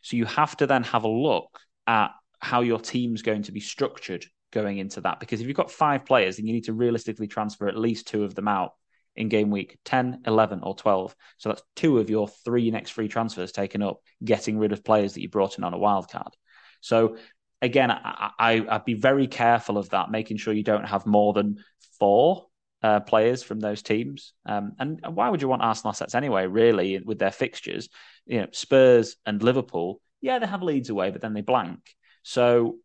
So 0.03 0.17
you 0.17 0.25
have 0.27 0.57
to 0.59 0.67
then 0.67 0.83
have 0.85 1.05
a 1.05 1.09
look 1.09 1.59
at 1.87 2.11
how 2.41 2.63
your 2.63 2.81
team's 2.81 3.23
going 3.23 3.43
to 3.43 3.53
be 3.53 3.61
structured 3.61 4.25
going 4.53 4.79
into 4.79 5.01
that. 5.03 5.21
Because 5.21 5.41
if 5.41 5.47
you've 5.47 5.57
got 5.57 5.71
five 5.71 6.05
players, 6.05 6.37
then 6.37 6.47
you 6.47 6.53
need 6.53 6.65
to 6.65 6.73
realistically 6.73 7.27
transfer 7.27 7.69
at 7.69 7.77
least 7.77 8.09
two 8.09 8.25
of 8.25 8.35
them 8.35 8.49
out 8.49 8.73
in 9.17 9.29
game 9.29 9.51
week 9.51 9.79
10, 9.85 10.23
11, 10.27 10.61
or 10.63 10.75
12. 10.75 11.15
So 11.39 11.49
that's 11.49 11.63
two 11.77 11.99
of 11.99 12.11
your 12.11 12.29
three 12.29 12.71
next 12.71 12.91
free 12.91 13.09
transfers 13.09 13.53
taken 13.53 13.83
up, 13.83 13.99
getting 14.25 14.59
rid 14.59 14.73
of 14.73 14.85
players 14.85 15.15
that 15.15 15.23
you 15.23 15.29
brought 15.29 15.59
in 15.59 15.65
on 15.65 15.75
a 15.75 15.79
wild 15.79 16.09
card. 16.11 16.35
So 16.81 17.17
again, 17.61 17.91
I, 17.91 18.31
I, 18.39 18.61
would 18.61 18.85
be 18.85 18.95
very 18.95 19.27
careful 19.27 19.79
of 19.79 19.91
that, 19.91 20.11
making 20.11 20.39
sure 20.39 20.55
you 20.55 20.63
don't 20.63 20.87
have 20.87 21.07
more 21.07 21.33
than 21.33 21.63
four 21.99 22.47
uh, 22.83 23.01
players 23.01 23.43
from 23.43 23.61
those 23.61 23.83
teams. 23.83 24.33
Um, 24.47 24.73
and 24.79 25.01
why 25.07 25.29
would 25.29 25.43
you 25.43 25.49
want 25.49 25.63
Arsenal 25.63 25.91
assets 25.91 26.15
anyway, 26.15 26.47
really, 26.47 26.99
with 27.05 27.19
their 27.19 27.31
fixtures? 27.31 27.89
You 28.27 28.41
know, 28.41 28.47
Spurs 28.53 29.17
and 29.27 29.43
Liverpool, 29.43 30.01
yeah, 30.21 30.39
they 30.39 30.47
have 30.47 30.63
Leeds 30.63 30.91
away, 30.91 31.11
but 31.11 31.21
then 31.21 31.35
they 31.35 31.41
blank. 31.41 31.81
So 32.23 32.77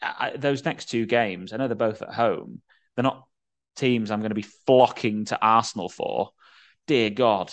I, 0.00 0.32
those 0.36 0.64
next 0.64 0.86
two 0.86 1.06
games, 1.06 1.52
I 1.52 1.56
know 1.56 1.68
they're 1.68 1.76
both 1.76 2.02
at 2.02 2.12
home. 2.12 2.62
They're 2.94 3.02
not 3.02 3.26
teams 3.76 4.10
I'm 4.10 4.20
going 4.20 4.30
to 4.30 4.34
be 4.34 4.46
flocking 4.66 5.24
to 5.26 5.38
Arsenal 5.40 5.88
for. 5.88 6.30
Dear 6.86 7.10
God, 7.10 7.52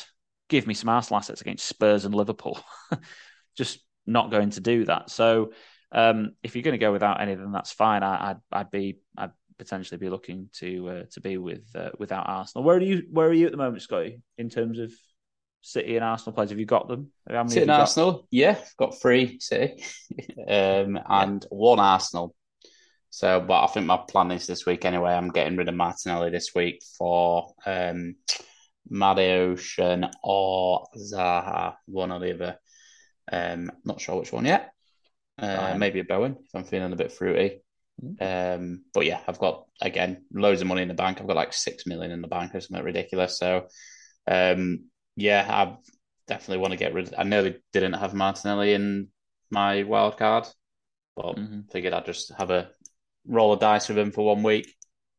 give 0.50 0.68
me 0.68 0.74
some 0.74 0.90
Arsenal 0.90 1.20
assets 1.20 1.42
against 1.42 1.66
Spurs 1.66 2.06
and 2.06 2.16
Liverpool. 2.16 2.60
Just 3.58 3.80
not 4.06 4.32
going 4.32 4.50
to 4.52 4.62
do 4.62 4.86
that. 4.86 5.10
So 5.10 5.54
um, 5.92 6.32
if 6.44 6.56
you're 6.56 6.64
going 6.64 6.74
to 6.74 6.84
go 6.84 6.92
without 6.92 7.22
any 7.22 7.34
of 7.34 7.40
them, 7.40 7.52
that's 7.52 7.72
fine. 7.72 8.04
I, 8.04 8.10
would 8.12 8.38
I'd, 8.52 8.60
I'd 8.60 8.72
be 8.72 9.00
I'd 9.18 9.32
potentially 9.60 10.00
be 10.00 10.10
looking 10.10 10.50
to 10.54 10.90
uh, 10.90 11.04
to 11.12 11.22
be 11.22 11.38
with 11.38 11.64
uh, 11.76 11.90
without 12.00 12.28
Arsenal. 12.28 12.64
Where 12.64 12.78
are 12.78 12.82
you? 12.82 13.04
Where 13.12 13.28
are 13.28 13.34
you 13.34 13.46
at 13.46 13.52
the 13.52 13.58
moment, 13.58 13.84
Scotty? 13.84 14.24
In 14.40 14.50
terms 14.50 14.80
of 14.80 14.92
City 15.62 15.96
and 15.96 16.04
Arsenal 16.04 16.34
players, 16.34 16.50
have 16.50 16.60
you 16.60 16.66
got 16.66 16.88
them? 16.88 17.12
City 17.50 17.62
and 17.62 17.72
Arsenal, 17.72 18.28
yeah, 18.32 18.58
I've 18.60 18.78
got 18.78 19.00
three 19.00 19.38
City 19.40 19.84
um, 20.48 21.00
and 21.08 21.46
one 21.50 21.80
Arsenal. 21.80 22.34
So, 23.12 23.40
but 23.42 23.64
I 23.64 23.68
think 23.68 23.86
my 23.86 23.98
plan 23.98 24.32
is 24.32 24.48
this 24.48 24.66
week 24.66 24.86
anyway. 24.86 25.12
I'm 25.12 25.30
getting 25.30 25.58
rid 25.58 25.68
of 25.68 25.76
Martinelli 25.76 26.30
this 26.30 26.54
week 26.56 26.82
for 26.98 27.54
um, 27.66 28.16
Ocean 28.92 30.06
or 30.24 30.88
Zaha, 30.98 31.76
one 31.86 32.12
or 32.12 32.20
the 32.20 32.34
other. 32.34 32.60
Um, 33.32 33.72
not 33.84 34.00
sure 34.00 34.20
which 34.20 34.32
one 34.32 34.46
yet. 34.46 34.72
Uh, 35.38 35.76
maybe 35.78 36.00
a 36.00 36.04
Bowen 36.04 36.36
if 36.44 36.54
I'm 36.54 36.66
feeling 36.66 36.92
a 36.92 36.98
bit 36.98 37.12
fruity. 37.12 37.62
Um, 38.22 38.84
but 38.94 39.06
yeah, 39.06 39.20
I've 39.28 39.40
got 39.40 39.66
again 39.82 40.26
loads 40.34 40.62
of 40.62 40.68
money 40.68 40.82
in 40.82 40.88
the 40.88 40.94
bank. 40.94 41.20
I've 41.20 41.28
got 41.28 41.36
like 41.36 41.54
six 41.54 41.86
million 41.86 42.12
in 42.12 42.22
the 42.22 42.28
bank 42.28 42.56
or 42.56 42.62
something 42.62 42.84
ridiculous. 42.84 43.38
So 43.38 43.68
um, 44.28 44.86
yeah, 45.16 45.46
I 45.50 45.78
definitely 46.28 46.60
want 46.60 46.72
to 46.72 46.78
get 46.78 46.94
rid. 46.94 47.08
Of 47.08 47.16
I 47.18 47.24
nearly 47.24 47.58
didn't 47.74 47.94
have 47.94 48.14
Martinelli 48.14 48.74
in 48.74 49.10
my 49.50 49.84
wild 49.84 50.18
card, 50.18 50.48
but 51.16 51.36
mm-hmm. 51.36 51.62
figured 51.72 51.94
I'd 51.94 52.06
just 52.06 52.32
have 52.38 52.52
a 52.52 52.70
roll 53.28 53.54
of 53.54 53.60
dice 53.60 53.90
with 53.90 53.98
him 53.98 54.12
for 54.12 54.26
one 54.26 54.44
week. 54.44 54.74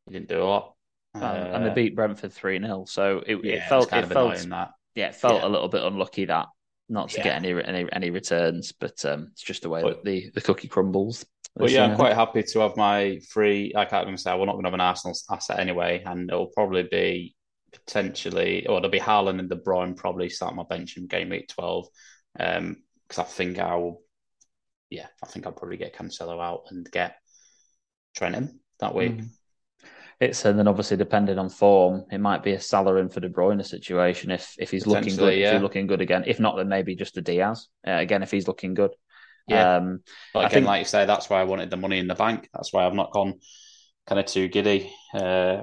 He 0.06 0.12
didn't 0.12 0.28
do 0.28 0.42
a 0.42 0.44
lot. 0.44 0.74
Um, 1.14 1.22
uh, 1.22 1.26
and 1.26 1.66
they 1.66 1.74
beat 1.74 1.96
Brentford 1.96 2.32
3 2.32 2.60
0. 2.60 2.84
So 2.86 3.22
it, 3.26 3.44
yeah, 3.44 3.54
it 3.54 3.68
felt, 3.68 3.92
it, 3.92 4.04
it 4.04 4.06
felt, 4.06 4.38
that. 4.48 4.70
yeah, 4.94 5.08
it 5.08 5.16
felt 5.16 5.42
yeah. 5.42 5.48
a 5.48 5.50
little 5.50 5.68
bit 5.68 5.82
unlucky 5.82 6.26
that 6.26 6.46
not 6.90 7.08
to 7.10 7.18
yeah. 7.18 7.24
get 7.24 7.36
any, 7.36 7.64
any 7.64 7.88
any 7.92 8.10
returns, 8.10 8.72
but 8.72 9.02
um, 9.04 9.28
it's 9.32 9.42
just 9.42 9.62
the 9.62 9.68
way 9.68 9.82
but, 9.82 10.04
that 10.04 10.04
the, 10.04 10.30
the 10.34 10.40
cookie 10.40 10.68
crumbles. 10.68 11.24
But 11.56 11.70
yeah, 11.70 11.84
I'm 11.84 11.96
quite 11.96 12.14
happy 12.14 12.42
to 12.42 12.60
have 12.60 12.76
my 12.76 13.20
free. 13.28 13.72
I 13.76 13.84
can't 13.84 14.06
even 14.06 14.18
say 14.18 14.32
we're 14.32 14.46
not 14.46 14.52
going 14.52 14.64
to 14.64 14.68
have 14.68 14.74
an 14.74 14.80
Arsenal 14.80 15.16
asset 15.30 15.58
anyway, 15.58 16.02
and 16.04 16.28
it'll 16.30 16.46
probably 16.46 16.84
be 16.90 17.34
potentially, 17.72 18.66
or 18.66 18.80
there'll 18.80 18.90
be 18.90 19.00
Haaland 19.00 19.40
and 19.40 19.48
De 19.48 19.56
Bruyne 19.56 19.96
probably 19.96 20.28
start 20.28 20.54
my 20.54 20.64
bench 20.68 20.96
in 20.96 21.06
game 21.06 21.30
week 21.30 21.48
12. 21.48 21.86
Because 22.36 22.58
um, 22.58 22.76
I 23.18 23.22
think 23.24 23.58
I 23.58 23.74
will, 23.74 24.02
yeah, 24.90 25.06
I 25.22 25.26
think 25.26 25.46
I'll 25.46 25.52
probably 25.52 25.76
get 25.76 25.94
Cancelo 25.94 26.42
out 26.42 26.64
and 26.70 26.88
get 26.90 27.16
Trent 28.16 28.36
in 28.36 28.60
that 28.78 28.94
week. 28.94 29.18
Mm. 29.18 29.28
It's 30.20 30.44
and 30.44 30.58
then 30.58 30.68
obviously 30.68 30.98
depending 30.98 31.38
on 31.38 31.48
form, 31.48 32.04
it 32.10 32.18
might 32.18 32.42
be 32.42 32.52
a 32.52 32.60
Salah 32.60 32.96
in 32.96 33.08
for 33.08 33.20
De 33.20 33.30
Bruyne 33.30 33.64
situation 33.64 34.30
if 34.30 34.54
if 34.58 34.70
he's 34.70 34.86
looking 34.86 35.16
good, 35.16 35.38
yeah. 35.38 35.48
if 35.48 35.52
he's 35.54 35.62
looking 35.62 35.86
good 35.86 36.02
again. 36.02 36.24
If 36.26 36.38
not, 36.38 36.56
then 36.56 36.68
maybe 36.68 36.94
just 36.94 37.16
a 37.16 37.22
Diaz 37.22 37.68
uh, 37.86 37.92
again 37.92 38.22
if 38.22 38.30
he's 38.30 38.46
looking 38.46 38.74
good. 38.74 38.90
Yeah, 39.48 39.76
um, 39.76 40.00
but 40.34 40.40
again, 40.40 40.50
think, 40.50 40.66
like 40.66 40.80
you 40.80 40.84
say, 40.84 41.06
that's 41.06 41.30
why 41.30 41.40
I 41.40 41.44
wanted 41.44 41.70
the 41.70 41.78
money 41.78 41.98
in 41.98 42.06
the 42.06 42.14
bank. 42.14 42.50
That's 42.52 42.70
why 42.70 42.86
I've 42.86 42.94
not 42.94 43.12
gone 43.12 43.40
kind 44.06 44.20
of 44.20 44.26
too 44.26 44.48
giddy 44.48 44.92
uh, 45.14 45.62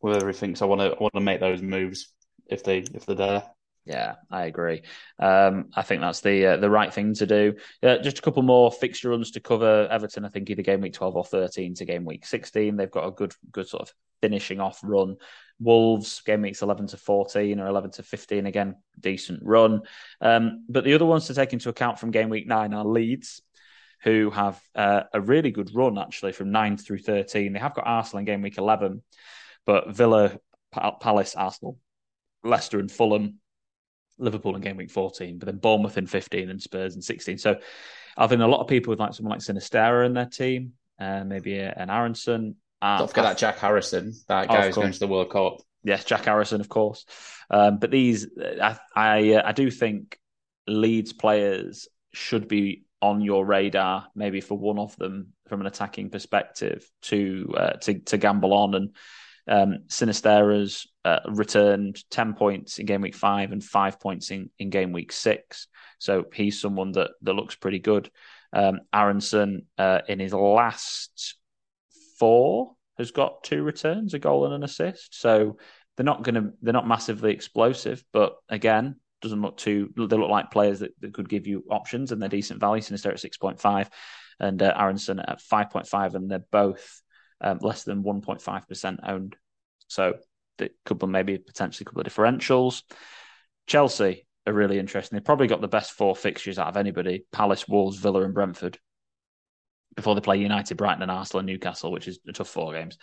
with 0.00 0.16
everything. 0.16 0.56
So 0.56 0.66
I 0.66 0.68
want 0.68 0.80
to 0.80 1.00
want 1.00 1.14
to 1.14 1.20
make 1.20 1.38
those 1.38 1.62
moves 1.62 2.12
if 2.48 2.64
they 2.64 2.78
if 2.78 3.06
they're 3.06 3.14
there. 3.14 3.44
Yeah, 3.84 4.14
I 4.30 4.44
agree. 4.44 4.82
Um, 5.18 5.70
I 5.74 5.82
think 5.82 6.02
that's 6.02 6.20
the 6.20 6.46
uh, 6.46 6.56
the 6.58 6.70
right 6.70 6.94
thing 6.94 7.14
to 7.14 7.26
do. 7.26 7.54
Uh, 7.82 7.98
just 7.98 8.20
a 8.20 8.22
couple 8.22 8.42
more 8.42 8.70
fixture 8.70 9.10
runs 9.10 9.32
to 9.32 9.40
cover. 9.40 9.88
Everton, 9.90 10.24
I 10.24 10.28
think 10.28 10.48
either 10.48 10.62
game 10.62 10.80
week 10.80 10.92
twelve 10.92 11.16
or 11.16 11.24
thirteen 11.24 11.74
to 11.74 11.84
game 11.84 12.04
week 12.04 12.24
sixteen. 12.24 12.76
They've 12.76 12.90
got 12.90 13.08
a 13.08 13.10
good 13.10 13.34
good 13.50 13.66
sort 13.66 13.82
of 13.82 13.92
finishing 14.20 14.60
off 14.60 14.78
run. 14.84 15.16
Wolves 15.58 16.22
game 16.22 16.42
weeks 16.42 16.62
eleven 16.62 16.86
to 16.88 16.96
fourteen 16.96 17.58
or 17.58 17.66
eleven 17.66 17.90
to 17.92 18.04
fifteen 18.04 18.46
again, 18.46 18.76
decent 19.00 19.40
run. 19.42 19.82
Um, 20.20 20.64
but 20.68 20.84
the 20.84 20.94
other 20.94 21.06
ones 21.06 21.26
to 21.26 21.34
take 21.34 21.52
into 21.52 21.68
account 21.68 21.98
from 21.98 22.12
game 22.12 22.28
week 22.28 22.46
nine 22.46 22.74
are 22.74 22.84
Leeds, 22.84 23.42
who 24.04 24.30
have 24.30 24.60
uh, 24.76 25.02
a 25.12 25.20
really 25.20 25.50
good 25.50 25.74
run 25.74 25.98
actually 25.98 26.32
from 26.32 26.52
nine 26.52 26.76
through 26.76 26.98
thirteen. 26.98 27.52
They 27.52 27.58
have 27.58 27.74
got 27.74 27.88
Arsenal 27.88 28.20
in 28.20 28.26
game 28.26 28.42
week 28.42 28.58
eleven, 28.58 29.02
but 29.66 29.90
Villa, 29.90 30.38
Palace, 30.72 31.34
Arsenal, 31.34 31.78
Leicester, 32.44 32.78
and 32.78 32.90
Fulham 32.90 33.40
Liverpool 34.22 34.54
in 34.56 34.62
game 34.62 34.76
week 34.76 34.90
14, 34.90 35.38
but 35.38 35.46
then 35.46 35.56
Bournemouth 35.56 35.98
in 35.98 36.06
15 36.06 36.50
and 36.50 36.62
Spurs 36.62 36.94
in 36.94 37.02
16. 37.02 37.38
So 37.38 37.56
I 38.16 38.26
think 38.26 38.40
a 38.40 38.46
lot 38.46 38.60
of 38.60 38.68
people 38.68 38.90
with 38.90 39.00
like 39.00 39.14
someone 39.14 39.32
like 39.32 39.40
Sinisterra 39.40 40.06
in 40.06 40.14
their 40.14 40.26
team, 40.26 40.72
uh, 40.98 41.24
maybe 41.24 41.58
an 41.58 41.90
Aaronson. 41.90 42.56
Uh, 42.80 42.98
Don't 42.98 43.08
forget 43.08 43.24
that 43.24 43.38
Jack 43.38 43.58
Harrison, 43.58 44.12
that 44.28 44.48
guy 44.48 44.66
who's 44.66 44.74
going 44.74 44.92
to 44.92 44.98
the 44.98 45.08
World 45.08 45.30
Cup. 45.30 45.60
Yes, 45.84 46.04
Jack 46.04 46.24
Harrison, 46.26 46.60
of 46.60 46.68
course. 46.68 47.04
Um, 47.50 47.78
but 47.78 47.90
these, 47.90 48.28
I, 48.40 48.78
I, 48.94 49.32
uh, 49.34 49.42
I 49.44 49.52
do 49.52 49.70
think 49.70 50.18
Leeds 50.66 51.12
players 51.12 51.88
should 52.12 52.48
be 52.48 52.84
on 53.00 53.20
your 53.20 53.44
radar, 53.44 54.06
maybe 54.14 54.40
for 54.40 54.56
one 54.56 54.78
of 54.78 54.96
them 54.96 55.32
from 55.48 55.60
an 55.60 55.66
attacking 55.66 56.08
perspective 56.08 56.88
to 57.02 57.52
uh, 57.56 57.72
to 57.72 57.98
to 57.98 58.16
gamble 58.16 58.54
on 58.54 58.74
and 58.74 58.96
um, 59.48 59.78
Sinisterra's 59.88 60.86
uh, 61.04 61.20
returned 61.28 61.98
10 62.10 62.34
points 62.34 62.78
in 62.78 62.86
game 62.86 63.00
week 63.00 63.14
five 63.14 63.52
and 63.52 63.62
five 63.62 63.98
points 64.00 64.30
in, 64.30 64.50
in 64.58 64.70
game 64.70 64.92
week 64.92 65.12
six. 65.12 65.66
So 65.98 66.24
he's 66.32 66.60
someone 66.60 66.92
that, 66.92 67.10
that 67.22 67.34
looks 67.34 67.54
pretty 67.54 67.78
good. 67.78 68.10
Um, 68.52 68.80
Aaronson, 68.92 69.66
uh, 69.78 70.00
in 70.08 70.20
his 70.20 70.32
last 70.32 71.36
four, 72.18 72.74
has 72.98 73.10
got 73.10 73.42
two 73.42 73.62
returns, 73.62 74.14
a 74.14 74.18
goal 74.18 74.44
and 74.44 74.54
an 74.54 74.62
assist. 74.62 75.20
So 75.20 75.56
they're 75.96 76.04
not 76.04 76.22
going 76.22 76.34
to, 76.36 76.52
they're 76.60 76.72
not 76.72 76.86
massively 76.86 77.32
explosive, 77.32 78.04
but 78.12 78.36
again, 78.48 78.96
doesn't 79.22 79.42
look 79.42 79.56
too, 79.56 79.90
they 79.96 80.16
look 80.16 80.30
like 80.30 80.50
players 80.50 80.80
that, 80.80 80.92
that 81.00 81.14
could 81.14 81.28
give 81.28 81.46
you 81.46 81.64
options 81.70 82.12
and 82.12 82.20
they're 82.20 82.28
decent 82.28 82.60
value. 82.60 82.82
Sinister 82.82 83.10
at 83.10 83.18
6.5 83.18 83.88
and 84.40 84.62
uh, 84.62 84.74
Aaronson 84.76 85.20
at 85.20 85.40
5.5, 85.40 86.14
and 86.14 86.30
they're 86.30 86.44
both 86.50 87.01
um, 87.42 87.58
less 87.60 87.84
than 87.84 88.02
1.5% 88.02 88.98
owned. 89.08 89.36
So 89.88 90.14
the 90.58 90.70
couple 90.84 91.08
maybe 91.08 91.38
potentially 91.38 91.84
a 91.84 91.86
couple 91.86 92.00
of 92.00 92.06
differentials. 92.06 92.82
Chelsea 93.66 94.26
are 94.46 94.52
really 94.52 94.78
interesting. 94.78 95.16
They've 95.16 95.24
probably 95.24 95.46
got 95.46 95.60
the 95.60 95.68
best 95.68 95.92
four 95.92 96.16
fixtures 96.16 96.58
out 96.58 96.68
of 96.68 96.76
anybody: 96.76 97.24
Palace, 97.32 97.68
Wolves, 97.68 97.98
Villa, 97.98 98.22
and 98.22 98.34
Brentford. 98.34 98.78
Before 99.94 100.14
they 100.14 100.22
play 100.22 100.38
United, 100.38 100.76
Brighton, 100.76 101.02
and 101.02 101.10
Arsenal 101.10 101.40
and 101.40 101.46
Newcastle, 101.46 101.92
which 101.92 102.08
is 102.08 102.18
a 102.26 102.32
tough 102.32 102.48
four 102.48 102.72
games. 102.72 102.96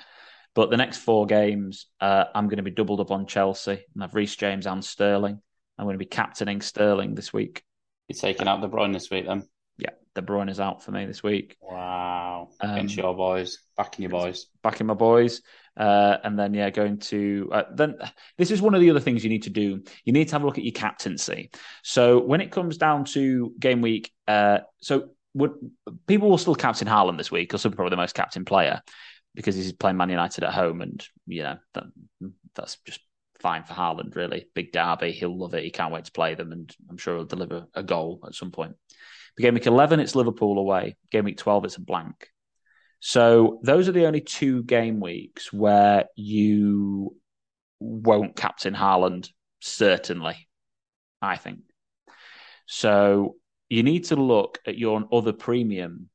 But 0.56 0.71
the 0.71 0.78
next 0.78 0.97
four 0.97 1.28
games, 1.28 1.86
uh, 2.02 2.25
I'm 2.34 2.47
going 2.47 2.58
to 2.58 2.63
be 2.63 2.71
doubled 2.71 2.99
up 2.99 3.12
on 3.12 3.28
Chelsea, 3.28 3.86
and 3.93 4.04
I've 4.04 4.15
Reece 4.15 4.36
James 4.36 4.65
and 4.65 4.84
Sterling. 4.84 5.39
I'm 5.78 5.86
going 5.86 5.93
to 5.93 5.99
be 5.99 6.06
captaining 6.06 6.62
Sterling 6.62 7.13
this 7.13 7.32
week. 7.32 7.63
You're 8.08 8.19
taking 8.19 8.47
out 8.47 8.62
De 8.62 8.67
Bruyne 8.67 8.91
this 8.91 9.12
week, 9.12 9.28
then? 9.28 9.47
De 10.20 10.26
Bruyne 10.26 10.50
is 10.50 10.60
out 10.60 10.84
for 10.84 10.92
me 10.92 11.06
this 11.06 11.24
week. 11.24 11.56
Wow. 11.62 12.50
Um, 12.60 12.72
Against 12.72 12.98
your 12.98 13.16
boys. 13.16 13.60
Backing 13.78 14.04
your 14.04 14.12
boys. 14.12 14.48
Backing 14.64 14.88
my 14.88 14.94
boys. 14.94 15.42
Uh, 15.78 16.18
and 16.24 16.38
then, 16.38 16.54
yeah, 16.54 16.70
going 16.70 16.98
to. 16.98 17.50
Uh, 17.52 17.64
then 17.74 17.96
this 18.38 18.52
is 18.52 18.62
one 18.62 18.76
of 18.76 18.82
the 18.82 18.90
other 18.90 19.00
things 19.00 19.24
you 19.24 19.30
need 19.30 19.44
to 19.44 19.50
do. 19.50 19.82
You 20.04 20.14
need 20.14 20.28
to 20.28 20.34
have 20.34 20.44
a 20.44 20.46
look 20.46 20.58
at 20.58 20.64
your 20.64 20.74
captaincy. 20.74 21.52
So 21.84 22.20
when 22.20 22.42
it 22.42 22.52
comes 22.52 22.78
down 22.78 23.06
to 23.06 23.54
game 23.60 23.82
week, 23.82 24.12
uh, 24.28 24.60
so 24.82 25.10
would, 25.34 25.54
people 26.08 26.30
will 26.30 26.38
still 26.38 26.56
captain 26.56 26.88
Haaland 26.88 27.18
this 27.18 27.32
week 27.32 27.50
because 27.50 27.64
he's 27.64 27.74
probably 27.74 27.92
the 27.92 27.98
most 27.98 28.16
captain 28.16 28.46
player 28.46 28.82
because 29.36 29.56
he's 29.56 29.72
playing 29.72 29.98
Man 29.98 30.10
United 30.10 30.44
at 30.44 30.54
home. 30.54 30.82
And, 30.82 31.06
you 31.28 31.44
know, 31.44 31.58
that, 31.76 31.84
that's 32.56 32.78
just 32.86 33.00
fine 33.40 33.64
for 33.64 33.74
Haaland, 33.74 34.16
really. 34.16 34.48
Big 34.54 34.74
derby. 34.74 35.12
He'll 35.12 35.38
love 35.38 35.54
it. 35.54 35.64
He 35.64 35.72
can't 35.72 35.94
wait 35.94 36.06
to 36.06 36.12
play 36.12 36.36
them. 36.36 36.52
And 36.52 36.76
I'm 36.90 36.98
sure 36.98 37.16
he'll 37.16 37.26
deliver 37.26 37.68
a 37.74 37.84
goal 37.84 38.20
at 38.26 38.36
some 38.36 38.52
point. 38.52 38.76
Game 39.38 39.54
week 39.54 39.68
11, 39.68 40.00
it's 40.00 40.15
Liverpool 40.15 40.58
away. 40.58 40.98
Game 41.12 41.26
week 41.26 41.38
12, 41.38 41.65
it's 41.65 41.76
a 41.78 41.82
blank. 41.82 42.30
So 43.00 43.60
those 43.63 43.88
are 43.88 43.94
the 43.94 44.06
only 44.06 44.22
two 44.22 44.63
game 44.63 45.00
weeks 45.00 45.54
where 45.54 46.06
you 46.15 47.15
won't 47.80 48.36
captain 48.36 48.74
Haaland, 48.74 49.30
certainly, 49.62 50.48
I 51.22 51.38
think. 51.38 51.60
So 52.65 53.36
you 53.70 53.84
need 53.84 54.06
to 54.06 54.15
look 54.15 54.60
at 54.68 54.78
your 54.78 55.04
other 55.12 55.34
premium 55.34 56.10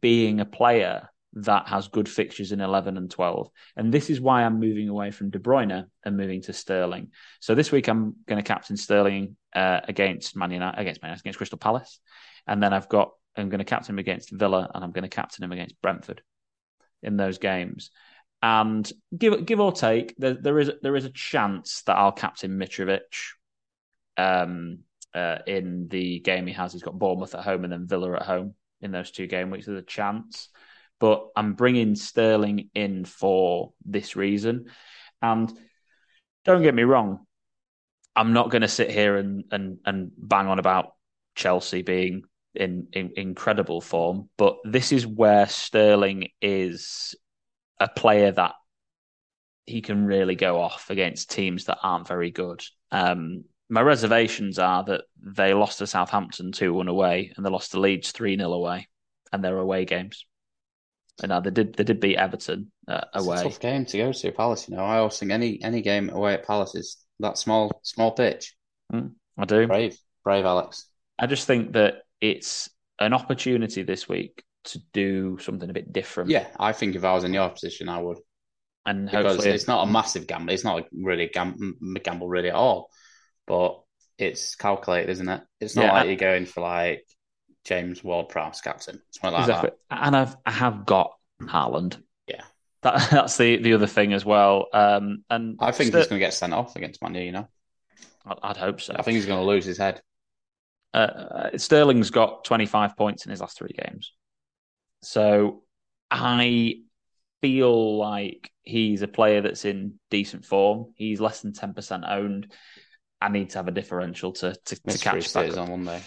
being 0.00 0.40
a 0.40 0.44
player 0.44 1.08
that 1.38 1.68
has 1.68 1.88
good 1.88 2.08
fixtures 2.08 2.52
in 2.52 2.60
11 2.60 2.96
and 2.96 3.10
12. 3.10 3.48
And 3.76 3.92
this 3.92 4.08
is 4.08 4.20
why 4.20 4.42
I'm 4.42 4.58
moving 4.58 4.88
away 4.88 5.10
from 5.10 5.30
De 5.30 5.38
Bruyne 5.38 5.86
and 6.04 6.16
moving 6.16 6.40
to 6.42 6.52
Sterling. 6.52 7.10
So 7.40 7.54
this 7.54 7.70
week 7.70 7.88
I'm 7.88 8.16
going 8.26 8.42
to 8.42 8.46
captain 8.46 8.76
Sterling 8.76 9.36
uh, 9.54 9.80
against 9.86 10.34
Man 10.34 10.50
United, 10.50 10.80
against 10.80 11.02
Man 11.02 11.10
United, 11.10 11.22
against 11.22 11.36
Crystal 11.36 11.58
Palace. 11.58 12.00
And 12.46 12.62
then 12.62 12.72
I've 12.72 12.88
got, 12.88 13.12
I'm 13.36 13.48
going 13.48 13.58
to 13.58 13.64
captain 13.64 13.94
him 13.94 13.98
against 13.98 14.30
Villa 14.30 14.70
and 14.74 14.84
I'm 14.84 14.92
going 14.92 15.02
to 15.02 15.08
captain 15.08 15.44
him 15.44 15.52
against 15.52 15.80
Brentford 15.82 16.22
in 17.02 17.16
those 17.16 17.38
games. 17.38 17.90
And 18.42 18.90
give 19.16 19.46
give 19.46 19.60
or 19.60 19.72
take, 19.72 20.14
there, 20.18 20.34
there 20.34 20.58
is 20.58 20.70
there 20.82 20.94
is 20.94 21.04
a 21.04 21.10
chance 21.10 21.82
that 21.82 21.96
I'll 21.96 22.12
captain 22.12 22.58
Mitrovic 22.58 23.00
um, 24.16 24.80
uh, 25.14 25.38
in 25.46 25.88
the 25.88 26.20
game 26.20 26.46
he 26.46 26.52
has. 26.52 26.72
He's 26.72 26.82
got 26.82 26.98
Bournemouth 26.98 27.34
at 27.34 27.44
home 27.44 27.64
and 27.64 27.72
then 27.72 27.86
Villa 27.86 28.12
at 28.14 28.22
home 28.22 28.54
in 28.80 28.92
those 28.92 29.10
two 29.10 29.26
game 29.26 29.50
weeks. 29.50 29.66
There's 29.66 29.78
a 29.78 29.86
chance, 29.86 30.50
but 31.00 31.28
I'm 31.34 31.54
bringing 31.54 31.94
Sterling 31.94 32.70
in 32.74 33.04
for 33.04 33.72
this 33.84 34.16
reason. 34.16 34.66
And 35.22 35.50
don't 36.44 36.62
get 36.62 36.74
me 36.74 36.84
wrong, 36.84 37.26
I'm 38.14 38.32
not 38.32 38.50
going 38.50 38.62
to 38.62 38.68
sit 38.68 38.90
here 38.90 39.16
and 39.16 39.44
and 39.50 39.78
and 39.84 40.12
bang 40.16 40.46
on 40.46 40.58
about 40.58 40.92
Chelsea 41.34 41.82
being 41.82 42.22
in, 42.56 42.88
in 42.92 43.12
incredible 43.16 43.80
form. 43.80 44.28
But 44.36 44.56
this 44.64 44.92
is 44.92 45.06
where 45.06 45.46
Sterling 45.46 46.28
is 46.40 47.14
a 47.78 47.88
player 47.88 48.32
that 48.32 48.54
he 49.66 49.82
can 49.82 50.06
really 50.06 50.36
go 50.36 50.60
off 50.60 50.90
against 50.90 51.30
teams 51.30 51.64
that 51.64 51.78
aren't 51.82 52.08
very 52.08 52.30
good. 52.30 52.62
Um, 52.90 53.44
my 53.68 53.80
reservations 53.80 54.58
are 54.58 54.84
that 54.84 55.02
they 55.20 55.52
lost 55.52 55.78
to 55.78 55.86
Southampton 55.86 56.52
2 56.52 56.72
1 56.72 56.88
away 56.88 57.32
and 57.36 57.44
they 57.44 57.50
lost 57.50 57.72
to 57.72 57.80
Leeds 57.80 58.12
3 58.12 58.36
0 58.36 58.52
away, 58.52 58.88
and 59.32 59.42
their 59.42 59.58
away 59.58 59.84
games. 59.84 60.24
And 61.22 61.30
now 61.30 61.40
they 61.40 61.50
did 61.50 61.74
they 61.74 61.84
did 61.84 61.98
beat 61.98 62.16
Everton 62.16 62.70
uh, 62.86 63.04
away. 63.14 63.42
tough 63.42 63.58
game 63.58 63.86
to 63.86 63.98
go 63.98 64.12
to 64.12 64.32
Palace. 64.32 64.68
You 64.68 64.76
know, 64.76 64.84
I 64.84 64.98
always 64.98 65.18
think 65.18 65.32
any 65.32 65.60
any 65.62 65.82
game 65.82 66.10
away 66.10 66.34
at 66.34 66.46
Palace 66.46 66.74
is 66.74 66.98
that 67.20 67.38
small 67.38 67.80
small 67.82 68.12
pitch. 68.12 68.54
Mm, 68.92 69.12
I 69.38 69.44
do. 69.46 69.66
Brave, 69.66 69.98
brave, 70.22 70.44
Alex. 70.44 70.86
I 71.18 71.26
just 71.26 71.46
think 71.46 71.72
that 71.72 72.02
it's 72.30 72.68
an 72.98 73.12
opportunity 73.12 73.82
this 73.82 74.08
week 74.08 74.42
to 74.64 74.80
do 74.92 75.38
something 75.38 75.68
a 75.70 75.72
bit 75.72 75.92
different. 75.92 76.30
Yeah, 76.30 76.46
I 76.58 76.72
think 76.72 76.96
if 76.96 77.04
I 77.04 77.12
was 77.14 77.24
in 77.24 77.34
your 77.34 77.48
position, 77.50 77.88
I 77.88 78.00
would. 78.00 78.18
And 78.84 79.06
because 79.10 79.44
it's 79.44 79.66
not 79.66 79.86
a 79.88 79.90
massive 79.90 80.26
gamble. 80.26 80.52
It's 80.52 80.64
not 80.64 80.84
really 80.92 81.24
a 81.24 81.28
gam- 81.30 81.76
gamble 82.02 82.28
really 82.28 82.50
at 82.50 82.54
all, 82.54 82.88
but 83.46 83.80
it's 84.18 84.54
calculated, 84.54 85.10
isn't 85.10 85.28
it? 85.28 85.42
It's 85.60 85.76
not 85.76 85.86
Yeah, 85.86 85.92
like 85.92 86.02
I- 86.02 86.06
you're 86.06 86.16
going 86.16 86.46
for 86.46 86.60
like 86.60 87.04
James 87.64 88.02
Ward-Prowse 88.02 88.60
captain, 88.60 89.00
something 89.10 89.32
like 89.32 89.48
exactly. 89.48 89.70
that. 89.90 90.06
And 90.06 90.16
I've 90.16 90.36
I 90.46 90.50
have 90.52 90.86
got 90.86 91.12
Haaland. 91.42 92.00
Yeah. 92.28 92.42
That, 92.82 93.08
that's 93.10 93.36
the 93.36 93.56
the 93.56 93.74
other 93.74 93.88
thing 93.88 94.12
as 94.12 94.24
well. 94.24 94.66
Um, 94.72 95.24
and 95.28 95.56
I 95.60 95.72
think 95.72 95.92
he's 95.94 96.06
going 96.06 96.20
to 96.20 96.26
get 96.26 96.34
sent 96.34 96.54
off 96.54 96.76
against 96.76 97.02
Man 97.02 97.14
U. 97.14 97.22
You 97.22 97.32
know, 97.32 97.48
I'd, 98.24 98.38
I'd 98.42 98.56
hope 98.56 98.80
so. 98.80 98.94
I 98.96 99.02
think 99.02 99.16
he's 99.16 99.26
going 99.26 99.40
to 99.40 99.46
lose 99.46 99.64
his 99.64 99.78
head. 99.78 100.00
Uh, 100.96 101.50
uh, 101.52 101.58
Sterling's 101.58 102.10
got 102.10 102.44
25 102.44 102.96
points 102.96 103.26
in 103.26 103.30
his 103.30 103.40
last 103.40 103.58
three 103.58 103.76
games. 103.76 104.12
So 105.02 105.62
I 106.10 106.76
feel 107.42 107.98
like 107.98 108.50
he's 108.62 109.02
a 109.02 109.08
player 109.08 109.42
that's 109.42 109.66
in 109.66 110.00
decent 110.10 110.46
form. 110.46 110.94
He's 110.96 111.20
less 111.20 111.42
than 111.42 111.52
10% 111.52 112.10
owned. 112.10 112.50
I 113.20 113.28
need 113.28 113.50
to 113.50 113.58
have 113.58 113.68
a 113.68 113.72
differential 113.72 114.32
to 114.32 114.54
to, 114.54 114.74
to 114.74 114.98
catch 114.98 115.02
back. 115.02 115.22
stays 115.22 115.56
on 115.58 115.70
Monday. 115.70 116.02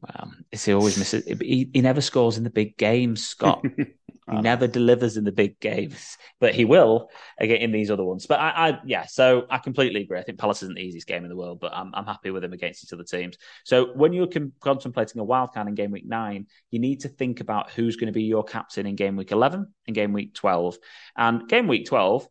Wow. 0.00 0.30
Is 0.52 0.64
he 0.64 0.72
always 0.72 0.98
misses? 0.98 1.24
He, 1.40 1.70
he 1.72 1.80
never 1.80 2.00
scores 2.00 2.38
in 2.38 2.44
the 2.44 2.50
big 2.50 2.76
games, 2.76 3.26
Scott. 3.26 3.64
He 4.28 4.40
never 4.40 4.66
delivers 4.66 5.16
in 5.16 5.22
the 5.22 5.30
big 5.30 5.60
games, 5.60 6.18
but 6.40 6.52
he 6.52 6.64
will 6.64 7.10
again 7.38 7.58
in 7.58 7.70
these 7.70 7.92
other 7.92 8.02
ones. 8.02 8.26
But 8.26 8.40
I, 8.40 8.48
I, 8.48 8.78
yeah, 8.84 9.06
so 9.06 9.46
I 9.48 9.58
completely 9.58 10.02
agree. 10.02 10.18
I 10.18 10.22
think 10.22 10.38
Palace 10.38 10.64
isn't 10.64 10.74
the 10.74 10.82
easiest 10.82 11.06
game 11.06 11.22
in 11.22 11.28
the 11.28 11.36
world, 11.36 11.60
but 11.60 11.72
I'm, 11.72 11.92
I'm 11.94 12.06
happy 12.06 12.30
with 12.32 12.42
him 12.42 12.52
against 12.52 12.82
these 12.82 12.92
other 12.92 13.04
teams. 13.04 13.36
So 13.64 13.92
when 13.94 14.12
you're 14.12 14.28
contemplating 14.60 15.20
a 15.20 15.24
wildcard 15.24 15.68
in 15.68 15.76
game 15.76 15.92
week 15.92 16.06
nine, 16.06 16.46
you 16.72 16.80
need 16.80 17.02
to 17.02 17.08
think 17.08 17.38
about 17.38 17.70
who's 17.70 17.94
going 17.94 18.08
to 18.08 18.12
be 18.12 18.24
your 18.24 18.42
captain 18.42 18.86
in 18.86 18.96
game 18.96 19.14
week 19.14 19.30
11 19.30 19.72
and 19.86 19.94
game 19.94 20.12
week 20.12 20.34
12. 20.34 20.76
And 21.16 21.48
game 21.48 21.68
week 21.68 21.86
12 21.86 22.26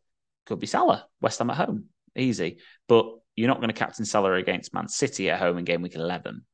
could 0.48 0.60
be 0.60 0.68
Salah, 0.68 1.08
West 1.22 1.40
Ham 1.40 1.50
at 1.50 1.56
home, 1.56 1.86
easy. 2.14 2.58
But 2.90 3.06
you're 3.38 3.48
not 3.48 3.60
going 3.60 3.70
to 3.70 3.74
captain 3.74 4.04
Salah 4.04 4.34
against 4.34 4.74
Man 4.74 4.90
City 4.90 5.30
at 5.30 5.40
home 5.40 5.58
in 5.58 5.64
game 5.64 5.82
week 5.82 5.96
11. 5.96 6.46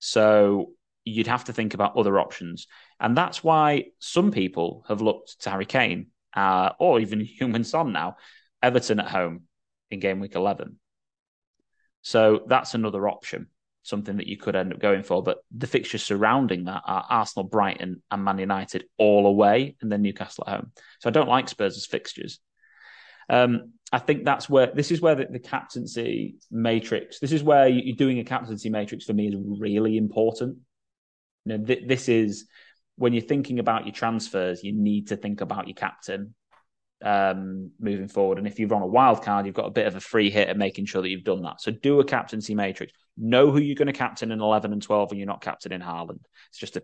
So 0.00 0.72
you'd 1.06 1.28
have 1.28 1.44
to 1.44 1.52
think 1.52 1.72
about 1.72 1.96
other 1.96 2.18
options. 2.18 2.66
And 3.00 3.16
that's 3.16 3.42
why 3.42 3.86
some 4.00 4.32
people 4.32 4.84
have 4.88 5.00
looked 5.00 5.40
to 5.42 5.50
Harry 5.50 5.64
Kane 5.64 6.08
uh, 6.34 6.70
or 6.78 7.00
even 7.00 7.20
Heung-min 7.40 7.64
Son 7.64 7.92
now, 7.92 8.16
Everton 8.62 9.00
at 9.00 9.08
home 9.08 9.44
in 9.90 10.00
game 10.00 10.20
week 10.20 10.34
11. 10.34 10.78
So 12.02 12.42
that's 12.46 12.74
another 12.74 13.08
option, 13.08 13.46
something 13.82 14.16
that 14.16 14.26
you 14.26 14.36
could 14.36 14.56
end 14.56 14.72
up 14.72 14.80
going 14.80 15.04
for. 15.04 15.22
But 15.22 15.38
the 15.56 15.66
fixtures 15.68 16.02
surrounding 16.02 16.64
that 16.64 16.82
are 16.84 17.06
Arsenal, 17.08 17.48
Brighton, 17.48 18.02
and 18.10 18.24
Man 18.24 18.38
United 18.38 18.84
all 18.98 19.26
away, 19.26 19.76
and 19.80 19.90
then 19.90 20.02
Newcastle 20.02 20.44
at 20.46 20.54
home. 20.54 20.72
So 21.00 21.08
I 21.08 21.12
don't 21.12 21.28
like 21.28 21.48
Spurs 21.48 21.76
as 21.76 21.86
fixtures. 21.86 22.40
Um, 23.28 23.72
I 23.92 23.98
think 23.98 24.24
that's 24.24 24.48
where 24.48 24.66
this 24.66 24.90
is 24.90 25.00
where 25.00 25.14
the, 25.14 25.26
the 25.26 25.38
captaincy 25.38 26.36
matrix. 26.50 27.18
This 27.18 27.32
is 27.32 27.42
where 27.42 27.68
you, 27.68 27.82
you're 27.84 27.96
doing 27.96 28.18
a 28.18 28.24
captaincy 28.24 28.70
matrix 28.70 29.04
for 29.04 29.12
me 29.12 29.28
is 29.28 29.36
really 29.60 29.96
important. 29.96 30.58
You 31.46 31.58
know, 31.58 31.64
th- 31.64 31.86
this 31.86 32.08
is 32.08 32.46
when 32.96 33.12
you're 33.12 33.22
thinking 33.22 33.58
about 33.58 33.86
your 33.86 33.94
transfers, 33.94 34.62
you 34.62 34.72
need 34.72 35.08
to 35.08 35.16
think 35.16 35.40
about 35.40 35.68
your 35.68 35.74
captain 35.74 36.34
um, 37.04 37.70
moving 37.78 38.08
forward. 38.08 38.38
And 38.38 38.46
if 38.46 38.58
you're 38.58 38.74
on 38.74 38.82
a 38.82 38.86
wild 38.86 39.22
card, 39.22 39.46
you've 39.46 39.54
got 39.54 39.66
a 39.66 39.70
bit 39.70 39.86
of 39.86 39.96
a 39.96 40.00
free 40.00 40.30
hit 40.30 40.48
at 40.48 40.58
making 40.58 40.86
sure 40.86 41.02
that 41.02 41.08
you've 41.08 41.24
done 41.24 41.42
that. 41.42 41.60
So 41.60 41.70
do 41.70 42.00
a 42.00 42.04
captaincy 42.04 42.54
matrix. 42.54 42.92
Know 43.16 43.50
who 43.50 43.58
you're 43.58 43.76
going 43.76 43.86
to 43.86 43.92
captain 43.92 44.32
in 44.32 44.40
11 44.40 44.72
and 44.72 44.82
12 44.82 45.12
and 45.12 45.18
you're 45.18 45.26
not 45.26 45.40
captain 45.40 45.72
in 45.72 45.80
Haaland. 45.80 46.20
It's 46.50 46.58
just 46.58 46.76
a 46.76 46.82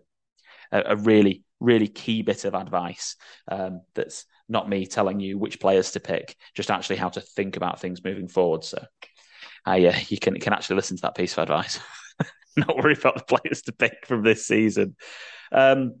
a, 0.73 0.83
a 0.87 0.95
really, 0.95 1.43
really 1.59 1.87
key 1.87 2.21
bit 2.21 2.45
of 2.45 2.55
advice 2.55 3.15
um, 3.49 3.81
that's 3.93 4.25
not 4.49 4.67
me 4.67 4.85
telling 4.85 5.19
you 5.19 5.37
which 5.37 5.59
players 5.59 5.91
to 5.91 5.99
pick, 5.99 6.35
just 6.55 6.71
actually 6.71 6.97
how 6.97 7.09
to 7.09 7.21
think 7.21 7.55
about 7.55 7.79
things 7.79 8.03
moving 8.03 8.27
forward. 8.27 8.63
So, 8.63 8.83
uh, 9.67 9.73
yeah, 9.73 9.97
you 10.09 10.17
can 10.17 10.39
can 10.39 10.53
actually 10.53 10.77
listen 10.77 10.97
to 10.97 11.01
that 11.03 11.15
piece 11.15 11.33
of 11.33 11.43
advice. 11.43 11.79
not 12.67 12.77
worry 12.77 12.93
about 12.93 13.15
the 13.15 13.37
players 13.37 13.63
to 13.63 13.71
pick 13.71 14.05
from 14.05 14.23
this 14.23 14.45
season. 14.45 14.95
Um, 15.51 15.95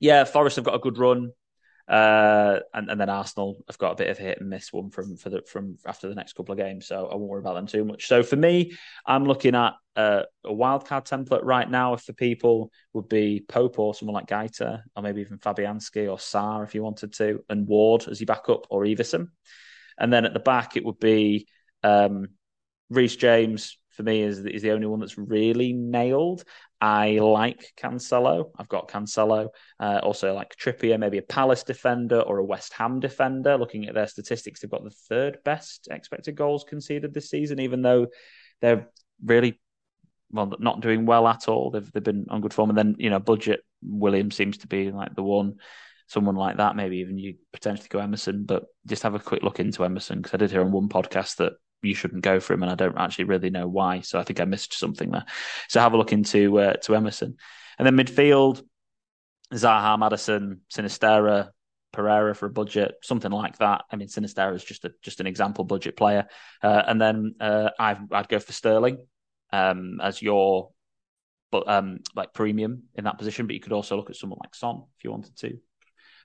yeah, 0.00 0.24
Forest 0.24 0.56
have 0.56 0.64
got 0.64 0.74
a 0.74 0.80
good 0.80 0.98
run. 0.98 1.32
Uh, 1.88 2.60
and, 2.74 2.90
and 2.90 3.00
then 3.00 3.08
Arsenal 3.08 3.64
have 3.66 3.78
got 3.78 3.92
a 3.92 3.96
bit 3.96 4.10
of 4.10 4.18
a 4.18 4.22
hit 4.22 4.40
and 4.40 4.50
miss 4.50 4.70
one 4.74 4.90
from 4.90 5.16
for 5.16 5.30
the 5.30 5.40
from 5.50 5.78
after 5.86 6.06
the 6.06 6.14
next 6.14 6.34
couple 6.34 6.52
of 6.52 6.58
games, 6.58 6.86
so 6.86 7.06
I 7.06 7.14
won't 7.14 7.30
worry 7.30 7.40
about 7.40 7.54
them 7.54 7.66
too 7.66 7.82
much. 7.82 8.08
So 8.08 8.22
for 8.22 8.36
me, 8.36 8.76
I'm 9.06 9.24
looking 9.24 9.54
at 9.54 9.72
uh, 9.96 10.24
a 10.44 10.52
wildcard 10.52 11.08
template 11.08 11.44
right 11.44 11.68
now. 11.68 11.94
If 11.94 12.04
the 12.04 12.12
people 12.12 12.70
would 12.92 13.08
be 13.08 13.42
Pope 13.48 13.78
or 13.78 13.94
someone 13.94 14.14
like 14.14 14.26
Guaita, 14.26 14.82
or 14.94 15.02
maybe 15.02 15.22
even 15.22 15.38
Fabianski 15.38 16.10
or 16.10 16.18
Sá 16.18 16.60
if 16.60 16.74
you 16.74 16.82
wanted 16.82 17.14
to, 17.14 17.42
and 17.48 17.66
Ward 17.66 18.06
as 18.06 18.20
your 18.20 18.26
backup 18.26 18.66
or 18.68 18.82
Iversen, 18.82 19.28
and 19.98 20.12
then 20.12 20.26
at 20.26 20.34
the 20.34 20.40
back 20.40 20.76
it 20.76 20.84
would 20.84 21.00
be 21.00 21.48
um, 21.82 22.28
Reece 22.90 23.16
James. 23.16 23.78
For 23.98 24.04
me, 24.04 24.22
is 24.22 24.38
is 24.46 24.62
the 24.62 24.70
only 24.70 24.86
one 24.86 25.00
that's 25.00 25.18
really 25.18 25.72
nailed. 25.72 26.44
I 26.80 27.18
like 27.18 27.72
Cancelo. 27.76 28.52
I've 28.56 28.68
got 28.68 28.88
Cancelo. 28.88 29.48
Uh, 29.80 29.98
also 30.04 30.34
like 30.34 30.54
Trippier, 30.54 31.00
maybe 31.00 31.18
a 31.18 31.22
Palace 31.22 31.64
defender 31.64 32.20
or 32.20 32.38
a 32.38 32.44
West 32.44 32.74
Ham 32.74 33.00
defender. 33.00 33.58
Looking 33.58 33.88
at 33.88 33.94
their 33.94 34.06
statistics, 34.06 34.60
they've 34.60 34.70
got 34.70 34.84
the 34.84 34.94
third 35.08 35.38
best 35.44 35.88
expected 35.90 36.36
goals 36.36 36.62
conceded 36.62 37.12
this 37.12 37.28
season, 37.28 37.58
even 37.58 37.82
though 37.82 38.06
they're 38.60 38.88
really 39.24 39.60
well 40.30 40.54
not 40.60 40.80
doing 40.80 41.04
well 41.04 41.26
at 41.26 41.48
all. 41.48 41.72
They've 41.72 41.92
they've 41.92 42.00
been 42.00 42.26
on 42.30 42.40
good 42.40 42.54
form, 42.54 42.70
and 42.70 42.78
then 42.78 42.94
you 43.00 43.10
know 43.10 43.18
budget 43.18 43.64
Williams 43.82 44.36
seems 44.36 44.58
to 44.58 44.68
be 44.68 44.92
like 44.92 45.16
the 45.16 45.24
one. 45.24 45.56
Someone 46.06 46.36
like 46.36 46.58
that, 46.58 46.76
maybe 46.76 46.98
even 46.98 47.18
you 47.18 47.34
potentially 47.52 47.88
go 47.90 47.98
Emerson, 47.98 48.44
but 48.44 48.62
just 48.86 49.02
have 49.02 49.16
a 49.16 49.18
quick 49.18 49.42
look 49.42 49.58
into 49.58 49.84
Emerson 49.84 50.18
because 50.18 50.34
I 50.34 50.36
did 50.36 50.52
hear 50.52 50.60
on 50.60 50.70
one 50.70 50.88
podcast 50.88 51.38
that 51.38 51.54
you 51.82 51.94
shouldn't 51.94 52.22
go 52.22 52.40
for 52.40 52.54
him, 52.54 52.62
and 52.62 52.72
I 52.72 52.74
don't 52.74 52.98
actually 52.98 53.24
really 53.24 53.50
know 53.50 53.68
why. 53.68 54.00
So 54.00 54.18
I 54.18 54.24
think 54.24 54.40
I 54.40 54.44
missed 54.44 54.74
something 54.74 55.10
there. 55.10 55.24
So 55.68 55.80
have 55.80 55.92
a 55.92 55.96
look 55.96 56.12
into 56.12 56.58
uh, 56.58 56.74
to 56.74 56.96
Emerson, 56.96 57.36
and 57.78 57.86
then 57.86 57.96
midfield, 57.96 58.62
Zaha, 59.52 59.98
Maddison, 59.98 60.60
Sinisterra, 60.72 61.50
Pereira 61.92 62.34
for 62.34 62.46
a 62.46 62.50
budget, 62.50 62.96
something 63.02 63.30
like 63.30 63.58
that. 63.58 63.84
I 63.90 63.96
mean, 63.96 64.08
Sinisterra 64.08 64.54
is 64.54 64.64
just 64.64 64.84
a 64.84 64.92
just 65.02 65.20
an 65.20 65.26
example 65.26 65.64
budget 65.64 65.96
player, 65.96 66.28
uh, 66.62 66.82
and 66.86 67.00
then 67.00 67.34
uh, 67.40 67.70
I've, 67.78 68.00
I'd 68.12 68.28
go 68.28 68.38
for 68.38 68.52
Sterling 68.52 68.98
um, 69.52 70.00
as 70.02 70.20
your 70.20 70.70
but 71.50 71.68
um, 71.68 72.00
like 72.14 72.34
premium 72.34 72.84
in 72.94 73.04
that 73.04 73.18
position. 73.18 73.46
But 73.46 73.54
you 73.54 73.60
could 73.60 73.72
also 73.72 73.96
look 73.96 74.10
at 74.10 74.16
someone 74.16 74.38
like 74.42 74.54
Son 74.54 74.82
if 74.98 75.04
you 75.04 75.10
wanted 75.10 75.36
to. 75.38 75.58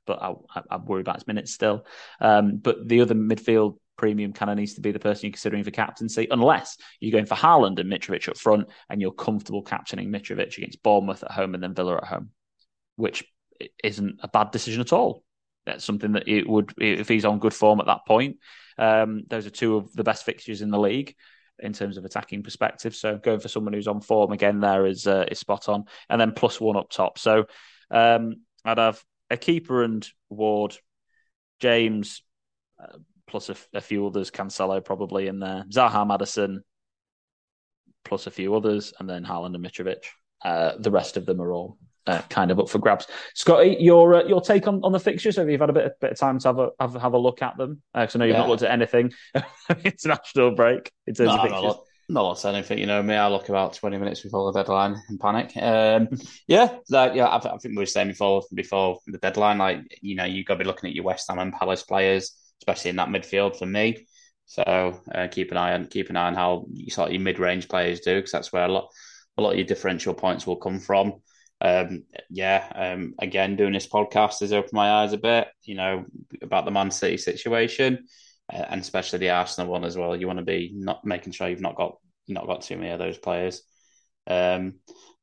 But 0.05 0.21
I, 0.21 0.33
I, 0.53 0.61
I 0.71 0.77
worry 0.77 1.01
about 1.01 1.15
his 1.15 1.27
minutes 1.27 1.53
still. 1.53 1.85
Um, 2.19 2.57
but 2.57 2.87
the 2.87 3.01
other 3.01 3.15
midfield 3.15 3.77
premium 3.97 4.33
kind 4.33 4.51
of 4.51 4.57
needs 4.57 4.73
to 4.75 4.81
be 4.81 4.91
the 4.91 4.99
person 4.99 5.25
you're 5.25 5.33
considering 5.33 5.63
for 5.63 5.71
captaincy, 5.71 6.27
unless 6.31 6.77
you're 6.99 7.11
going 7.11 7.25
for 7.25 7.35
Haaland 7.35 7.79
and 7.79 7.91
Mitrovic 7.91 8.27
up 8.29 8.37
front 8.37 8.67
and 8.89 9.01
you're 9.01 9.11
comfortable 9.11 9.61
captaining 9.61 10.11
Mitrovic 10.11 10.57
against 10.57 10.83
Bournemouth 10.83 11.23
at 11.23 11.31
home 11.31 11.53
and 11.53 11.63
then 11.63 11.73
Villa 11.73 11.97
at 11.97 12.05
home, 12.05 12.29
which 12.95 13.23
isn't 13.83 14.19
a 14.21 14.27
bad 14.27 14.51
decision 14.51 14.81
at 14.81 14.93
all. 14.93 15.23
That's 15.65 15.85
something 15.85 16.13
that 16.13 16.27
it 16.27 16.47
would, 16.47 16.73
if 16.77 17.07
he's 17.07 17.25
on 17.25 17.39
good 17.39 17.53
form 17.53 17.79
at 17.79 17.85
that 17.85 18.05
point. 18.05 18.37
Um, 18.77 19.23
those 19.29 19.45
are 19.45 19.51
two 19.51 19.77
of 19.77 19.93
the 19.93 20.03
best 20.03 20.25
fixtures 20.25 20.61
in 20.61 20.71
the 20.71 20.79
league 20.79 21.15
in 21.59 21.73
terms 21.73 21.97
of 21.97 22.05
attacking 22.05 22.43
perspective. 22.43 22.95
So 22.95 23.17
going 23.17 23.39
for 23.39 23.47
someone 23.47 23.73
who's 23.73 23.87
on 23.87 24.01
form 24.01 24.31
again 24.31 24.59
there 24.59 24.85
is 24.85 25.07
uh, 25.07 25.25
is 25.29 25.39
spot 25.39 25.69
on, 25.69 25.85
and 26.09 26.19
then 26.19 26.33
plus 26.33 26.59
one 26.59 26.75
up 26.75 26.89
top. 26.89 27.17
So 27.17 27.45
um, 27.91 28.37
I'd 28.65 28.79
have 28.79 29.01
a 29.29 29.37
keeper 29.37 29.83
and 29.83 30.07
Ward, 30.29 30.75
James, 31.59 32.23
uh, 32.81 32.97
plus 33.27 33.49
a, 33.49 33.55
a, 33.73 33.81
few 33.81 34.05
others, 34.05 34.31
Cancelo 34.31 34.83
probably 34.83 35.27
in 35.27 35.39
there, 35.39 35.65
Zaha, 35.71 36.05
Maddison, 36.07 36.63
plus 38.03 38.27
a 38.27 38.31
few 38.31 38.53
others, 38.55 38.93
and 38.99 39.09
then 39.09 39.23
Haaland 39.23 39.55
and 39.55 39.65
Mitrovic. 39.65 40.03
Uh, 40.43 40.73
the 40.77 40.91
rest 40.91 41.17
of 41.17 41.25
them 41.25 41.41
are 41.41 41.51
all 41.51 41.77
uh, 42.07 42.21
kind 42.29 42.51
of 42.51 42.59
up 42.59 42.69
for 42.69 42.79
grabs. 42.79 43.07
Scotty, 43.33 43.77
your 43.79 44.15
uh, 44.15 44.23
your 44.25 44.41
take 44.41 44.67
on, 44.67 44.81
on 44.83 44.91
the 44.91 44.99
fixtures? 44.99 45.37
Have 45.37 45.49
you 45.49 45.57
had 45.57 45.69
a 45.69 45.73
bit 45.73 45.85
of, 45.85 45.99
bit 45.99 46.11
of 46.11 46.19
time 46.19 46.39
to 46.39 46.47
have 46.49 46.59
a 46.59 46.69
have, 46.79 46.93
have 46.95 47.13
a 47.13 47.17
look 47.17 47.41
at 47.41 47.57
them? 47.57 47.81
Because 47.93 48.15
I 48.15 48.19
know 48.19 48.25
you've 48.25 48.33
Yeah. 48.33 48.39
not 48.39 48.49
looked 48.49 48.63
at 48.63 48.71
anything 48.71 49.13
international 49.85 50.51
break 50.51 50.91
in 51.07 51.13
terms 51.13 51.29
No, 51.29 51.35
of 51.35 51.41
fixtures. 51.41 51.75
not, 52.09 52.43
Not 52.43 52.45
anything, 52.45 52.79
you 52.79 52.85
know 52.85 53.01
me. 53.01 53.15
I 53.15 53.27
look 53.29 53.49
about 53.49 53.73
twenty 53.73 53.97
minutes 53.97 54.21
before 54.21 54.51
the 54.51 54.59
deadline 54.59 55.01
and 55.07 55.19
panic. 55.19 55.55
Um, 55.55 56.09
yeah, 56.47 56.75
like 56.89 57.15
yeah, 57.15 57.27
I, 57.27 57.37
I, 57.37 57.57
think 57.57 57.75
we 57.75 57.77
were 57.77 57.85
saying 57.85 58.09
before 58.09 58.43
before 58.53 58.99
the 59.07 59.17
deadline, 59.17 59.57
like 59.57 59.99
you 60.01 60.15
know, 60.15 60.25
you 60.25 60.43
got 60.43 60.55
to 60.55 60.59
be 60.59 60.65
looking 60.65 60.89
at 60.89 60.95
your 60.95 61.05
West 61.05 61.29
Ham 61.29 61.39
and 61.39 61.53
Palace 61.53 61.83
players, 61.83 62.35
especially 62.63 62.89
in 62.89 62.95
that 62.97 63.09
midfield 63.09 63.57
for 63.57 63.65
me. 63.65 64.07
So 64.45 65.01
uh, 65.13 65.27
keep 65.31 65.51
an 65.51 65.57
eye 65.57 65.73
on 65.73 65.87
keep 65.87 66.09
an 66.09 66.17
eye 66.17 66.27
on 66.27 66.35
how 66.35 66.65
you 66.71 66.89
sort 66.89 67.09
of 67.09 67.13
your 67.13 67.21
mid 67.21 67.39
range 67.39 67.67
players 67.67 67.99
do, 67.99 68.15
because 68.15 68.31
that's 68.31 68.53
where 68.53 68.65
a 68.65 68.71
lot 68.71 68.89
a 69.37 69.41
lot 69.41 69.51
of 69.51 69.57
your 69.57 69.67
differential 69.67 70.13
points 70.13 70.45
will 70.45 70.57
come 70.57 70.79
from. 70.79 71.13
Um, 71.61 72.03
yeah, 72.29 72.67
um, 72.75 73.15
again, 73.19 73.55
doing 73.55 73.73
this 73.73 73.87
podcast 73.87 74.41
has 74.41 74.51
opened 74.51 74.73
my 74.73 74.91
eyes 74.91 75.13
a 75.13 75.17
bit, 75.17 75.47
you 75.63 75.75
know, 75.75 76.05
about 76.41 76.65
the 76.65 76.71
Man 76.71 76.91
City 76.91 77.17
situation 77.17 78.05
uh, 78.51 78.65
and 78.69 78.81
especially 78.81 79.19
the 79.19 79.29
Arsenal 79.29 79.71
one 79.71 79.83
as 79.83 79.97
well. 79.97 80.15
You 80.15 80.27
want 80.27 80.39
to 80.39 80.45
be 80.45 80.71
not 80.75 81.05
making 81.05 81.33
sure 81.33 81.47
you've 81.47 81.61
not 81.61 81.75
got 81.75 81.97
not 82.27 82.47
got 82.47 82.61
too 82.61 82.77
many 82.77 82.89
of 82.89 82.99
those 82.99 83.17
players. 83.17 83.61
Um, 84.27 84.75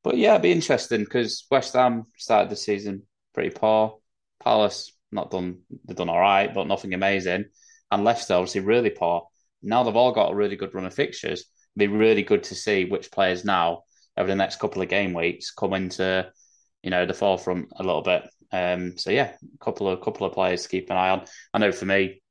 but 0.03 0.17
yeah, 0.17 0.31
it'd 0.31 0.43
be 0.43 0.51
interesting 0.51 1.03
because 1.03 1.45
West 1.51 1.73
Ham 1.73 2.05
started 2.17 2.49
the 2.49 2.55
season 2.55 3.03
pretty 3.33 3.51
poor. 3.51 3.99
Palace 4.41 4.91
not 5.11 5.31
done 5.31 5.59
they've 5.85 5.95
done 5.95 6.09
all 6.09 6.19
right, 6.19 6.53
but 6.53 6.67
nothing 6.67 6.93
amazing. 6.93 7.45
And 7.91 8.03
Leicester 8.03 8.35
obviously 8.35 8.61
really 8.61 8.89
poor. 8.89 9.27
Now 9.61 9.83
they've 9.83 9.95
all 9.95 10.13
got 10.13 10.31
a 10.31 10.35
really 10.35 10.55
good 10.55 10.73
run 10.73 10.85
of 10.85 10.93
fixtures. 10.93 11.45
It'd 11.75 11.91
be 11.91 11.95
really 11.95 12.23
good 12.23 12.43
to 12.43 12.55
see 12.55 12.85
which 12.85 13.11
players 13.11 13.45
now 13.45 13.83
over 14.17 14.27
the 14.27 14.35
next 14.35 14.59
couple 14.59 14.81
of 14.81 14.89
game 14.89 15.13
weeks 15.13 15.51
come 15.51 15.73
into 15.73 16.31
you 16.83 16.89
know 16.89 17.05
the 17.05 17.13
forefront 17.13 17.69
a 17.75 17.83
little 17.83 18.01
bit. 18.01 18.23
Um, 18.51 18.97
so 18.97 19.11
yeah, 19.11 19.33
a 19.41 19.63
couple 19.63 19.87
of 19.87 20.01
couple 20.01 20.27
of 20.27 20.33
players 20.33 20.63
to 20.63 20.69
keep 20.69 20.89
an 20.89 20.97
eye 20.97 21.09
on. 21.09 21.25
I 21.53 21.59
know 21.59 21.71
for 21.71 21.85
me, 21.85 22.21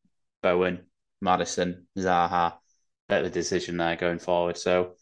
Bowen, 0.42 0.86
Maddison, 1.20 1.86
Zaha, 1.96 2.54
better 3.08 3.28
decision 3.28 3.76
there 3.76 3.96
going 3.96 4.18
forward. 4.18 4.56
So 4.56 4.94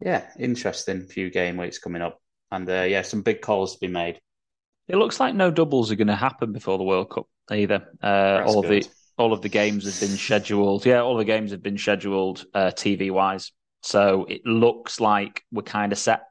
yeah, 0.00 0.26
interesting 0.38 1.06
few 1.06 1.30
game 1.30 1.56
weeks 1.56 1.78
coming 1.78 2.02
up, 2.02 2.20
and 2.50 2.68
uh, 2.68 2.82
yeah, 2.82 3.02
some 3.02 3.22
big 3.22 3.40
calls 3.40 3.74
to 3.74 3.80
be 3.80 3.92
made. 3.92 4.20
It 4.90 4.96
looks 4.96 5.20
like 5.20 5.34
no 5.34 5.50
doubles 5.50 5.92
are 5.92 5.96
going 5.96 6.08
to 6.08 6.16
happen 6.16 6.52
before 6.52 6.76
the 6.76 6.84
World 6.84 7.10
Cup 7.10 7.26
either. 7.50 7.86
Uh, 8.02 8.42
all 8.44 8.62
good. 8.62 8.78
of 8.78 8.84
the 8.84 8.90
all 9.18 9.32
of 9.32 9.42
the 9.42 9.48
games 9.48 9.84
have 9.84 10.00
been 10.00 10.16
scheduled. 10.16 10.84
Yeah, 10.86 11.02
all 11.02 11.16
the 11.16 11.24
games 11.24 11.50
have 11.52 11.62
been 11.62 11.78
scheduled 11.78 12.44
uh, 12.54 12.72
TV 12.74 13.10
wise. 13.10 13.52
So 13.82 14.26
it 14.28 14.44
looks 14.44 14.98
like 14.98 15.44
we're 15.52 15.62
kind 15.62 15.92
of 15.92 15.98
set 15.98 16.22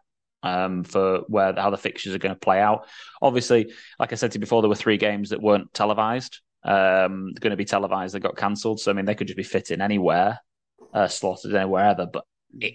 um, 0.44 0.84
for 0.84 1.20
where 1.28 1.54
how 1.54 1.70
the 1.70 1.78
fixtures 1.78 2.14
are 2.14 2.20
going 2.20 2.36
to 2.36 2.40
play 2.40 2.60
out. 2.60 2.88
Obviously, 3.22 3.72
like 4.00 4.12
I 4.12 4.16
said 4.16 4.32
to 4.32 4.36
you 4.38 4.42
before, 4.42 4.62
there 4.62 4.70
were 4.70 4.76
three 4.76 4.98
games 4.98 5.30
that 5.30 5.42
weren't 5.42 5.74
televised. 5.74 6.40
Um, 6.64 7.32
going 7.40 7.52
to 7.52 7.58
be 7.58 7.66
televised 7.66 8.14
that 8.14 8.20
got 8.20 8.36
cancelled. 8.36 8.82
So 8.82 8.92
I 8.92 8.94
mean, 8.94 9.06
they 9.06 9.16
could 9.16 9.28
just 9.28 9.38
be 9.38 9.44
fitting 9.44 9.82
anywhere, 9.82 10.40
uh, 10.94 11.08
slotted 11.08 11.56
anywhere 11.56 11.86
ever. 11.86 12.08
But 12.12 12.26
it, 12.60 12.74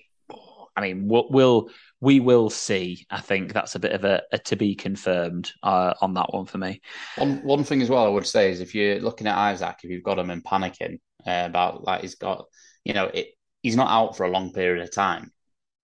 I 0.77 0.81
mean, 0.81 1.09
we'll, 1.09 1.29
we'll, 1.31 1.71
we 2.01 2.21
will 2.21 2.51
see. 2.51 3.07
I 3.11 3.21
think 3.21 3.53
that's 3.53 3.77
a 3.77 3.79
bit 3.79 3.93
of 3.93 4.05
a, 4.05 4.23
a 4.33 4.39
to 4.39 4.57
be 4.57 4.75
confirmed 4.75 5.53
uh, 5.63 5.95
on 6.01 6.15
that 6.15 6.33
one 6.33 6.47
for 6.47 6.59
me. 6.59 6.81
One 7.17 7.43
one 7.45 7.65
thing 7.65 7.81
as 7.81 7.89
well, 7.89 8.05
I 8.05 8.09
would 8.09 8.27
say 8.27 8.51
is 8.51 8.61
if 8.61 8.75
you're 8.75 9.01
looking 9.01 9.27
at 9.27 9.55
Isak, 9.55 9.81
if 9.83 9.91
you've 9.91 10.03
got 10.03 10.19
him 10.19 10.31
and 10.31 10.45
panicking 10.45 10.99
uh, 11.27 11.45
about 11.47 11.85
like 11.85 12.03
he's 12.03 12.17
got, 12.17 12.47
you 12.85 12.93
know, 12.93 13.07
it, 13.07 13.29
he's 13.63 13.77
not 13.77 13.91
out 13.91 14.17
for 14.17 14.25
a 14.25 14.31
long 14.31 14.53
period 14.53 14.83
of 14.83 14.93
time. 14.93 15.33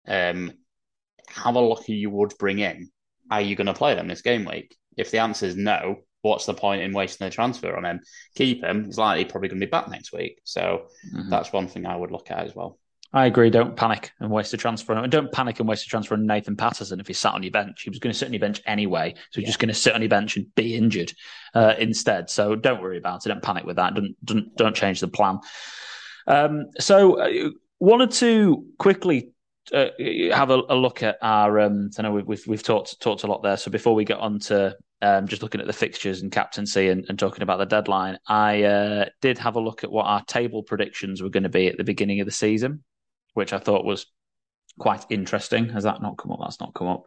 Um, 0.06 0.52
have 1.28 1.54
a 1.54 1.60
look 1.60 1.86
who 1.86 1.92
you 1.92 2.10
would 2.10 2.34
bring 2.38 2.58
in. 2.58 2.90
Are 3.30 3.40
you 3.40 3.54
going 3.54 3.68
to 3.68 3.74
play 3.74 3.94
them 3.94 4.08
this 4.08 4.22
game 4.22 4.44
week? 4.44 4.76
If 4.96 5.12
the 5.12 5.18
answer 5.18 5.46
is 5.46 5.56
no, 5.56 6.00
what's 6.22 6.46
the 6.46 6.54
point 6.54 6.82
in 6.82 6.92
wasting 6.92 7.26
the 7.26 7.30
transfer 7.30 7.76
on 7.76 7.84
him? 7.84 8.00
Keep 8.34 8.64
him. 8.64 8.86
He's 8.86 8.98
likely 8.98 9.24
probably 9.24 9.48
going 9.48 9.60
to 9.60 9.66
be 9.66 9.70
back 9.70 9.88
next 9.88 10.12
week. 10.12 10.40
So 10.44 10.86
mm-hmm. 11.14 11.30
that's 11.30 11.52
one 11.52 11.68
thing 11.68 11.86
I 11.86 11.96
would 11.96 12.10
look 12.10 12.30
at 12.32 12.44
as 12.44 12.54
well. 12.54 12.79
I 13.12 13.26
agree. 13.26 13.50
Don't 13.50 13.74
panic 13.74 14.12
and 14.20 14.30
waste 14.30 14.54
a 14.54 14.56
transfer. 14.56 14.92
And 14.92 15.10
don't 15.10 15.32
panic 15.32 15.58
and 15.58 15.68
waste 15.68 15.84
a 15.84 15.88
transfer 15.88 16.14
on 16.14 16.26
Nathan 16.26 16.56
Patterson 16.56 17.00
if 17.00 17.08
he 17.08 17.12
sat 17.12 17.34
on 17.34 17.42
your 17.42 17.50
bench. 17.50 17.82
He 17.82 17.90
was 17.90 17.98
going 17.98 18.12
to 18.12 18.18
sit 18.18 18.26
on 18.26 18.32
your 18.32 18.40
bench 18.40 18.62
anyway, 18.66 19.14
so 19.14 19.40
he's 19.40 19.42
yeah. 19.42 19.46
just 19.48 19.58
going 19.58 19.68
to 19.68 19.74
sit 19.74 19.94
on 19.94 20.00
your 20.00 20.08
bench 20.08 20.36
and 20.36 20.54
be 20.54 20.76
injured 20.76 21.12
uh, 21.54 21.74
instead. 21.78 22.30
So 22.30 22.54
don't 22.54 22.80
worry 22.80 22.98
about 22.98 23.26
it. 23.26 23.30
Don't 23.30 23.42
panic 23.42 23.64
with 23.64 23.76
that. 23.76 23.94
Don't 23.94 24.14
don't, 24.24 24.56
don't 24.56 24.76
change 24.76 25.00
the 25.00 25.08
plan. 25.08 25.40
Um, 26.28 26.66
so 26.78 27.20
uh, 27.20 27.50
wanted 27.80 28.12
to 28.12 28.64
quickly 28.78 29.30
uh, 29.72 29.88
have 30.32 30.50
a, 30.50 30.62
a, 30.68 30.76
look 30.76 31.02
at 31.02 31.18
our. 31.20 31.58
Um, 31.58 31.90
I 31.98 32.02
know 32.02 32.12
we've, 32.12 32.26
we've, 32.26 32.46
we've 32.46 32.62
talked 32.62 33.00
talked 33.00 33.24
a 33.24 33.26
lot 33.26 33.42
there. 33.42 33.56
So 33.56 33.72
before 33.72 33.94
we 33.94 34.04
get 34.04 34.18
on 34.18 34.38
to 34.40 34.76
um, 35.02 35.26
just 35.26 35.42
looking 35.42 35.60
at 35.60 35.66
the 35.66 35.72
fixtures 35.72 36.22
and 36.22 36.30
captaincy 36.30 36.88
and, 36.88 37.04
and 37.08 37.18
talking 37.18 37.42
about 37.42 37.58
the 37.58 37.66
deadline, 37.66 38.18
I 38.26 38.62
uh, 38.62 39.04
did 39.20 39.38
have 39.38 39.56
a 39.56 39.60
look 39.60 39.82
at 39.84 39.90
what 39.90 40.04
our 40.04 40.22
table 40.24 40.62
predictions 40.62 41.22
were 41.22 41.30
going 41.30 41.42
to 41.42 41.48
be 41.48 41.66
at 41.68 41.76
the 41.76 41.84
beginning 41.84 42.20
of 42.20 42.26
the 42.26 42.32
season, 42.32 42.84
which 43.34 43.52
I 43.52 43.58
thought 43.58 43.84
was 43.84 44.06
quite 44.78 45.04
interesting. 45.10 45.68
Has 45.70 45.84
that 45.84 46.02
not 46.02 46.18
come 46.18 46.32
up? 46.32 46.40
That's 46.42 46.60
not 46.60 46.74
come 46.74 46.88
up. 46.88 47.06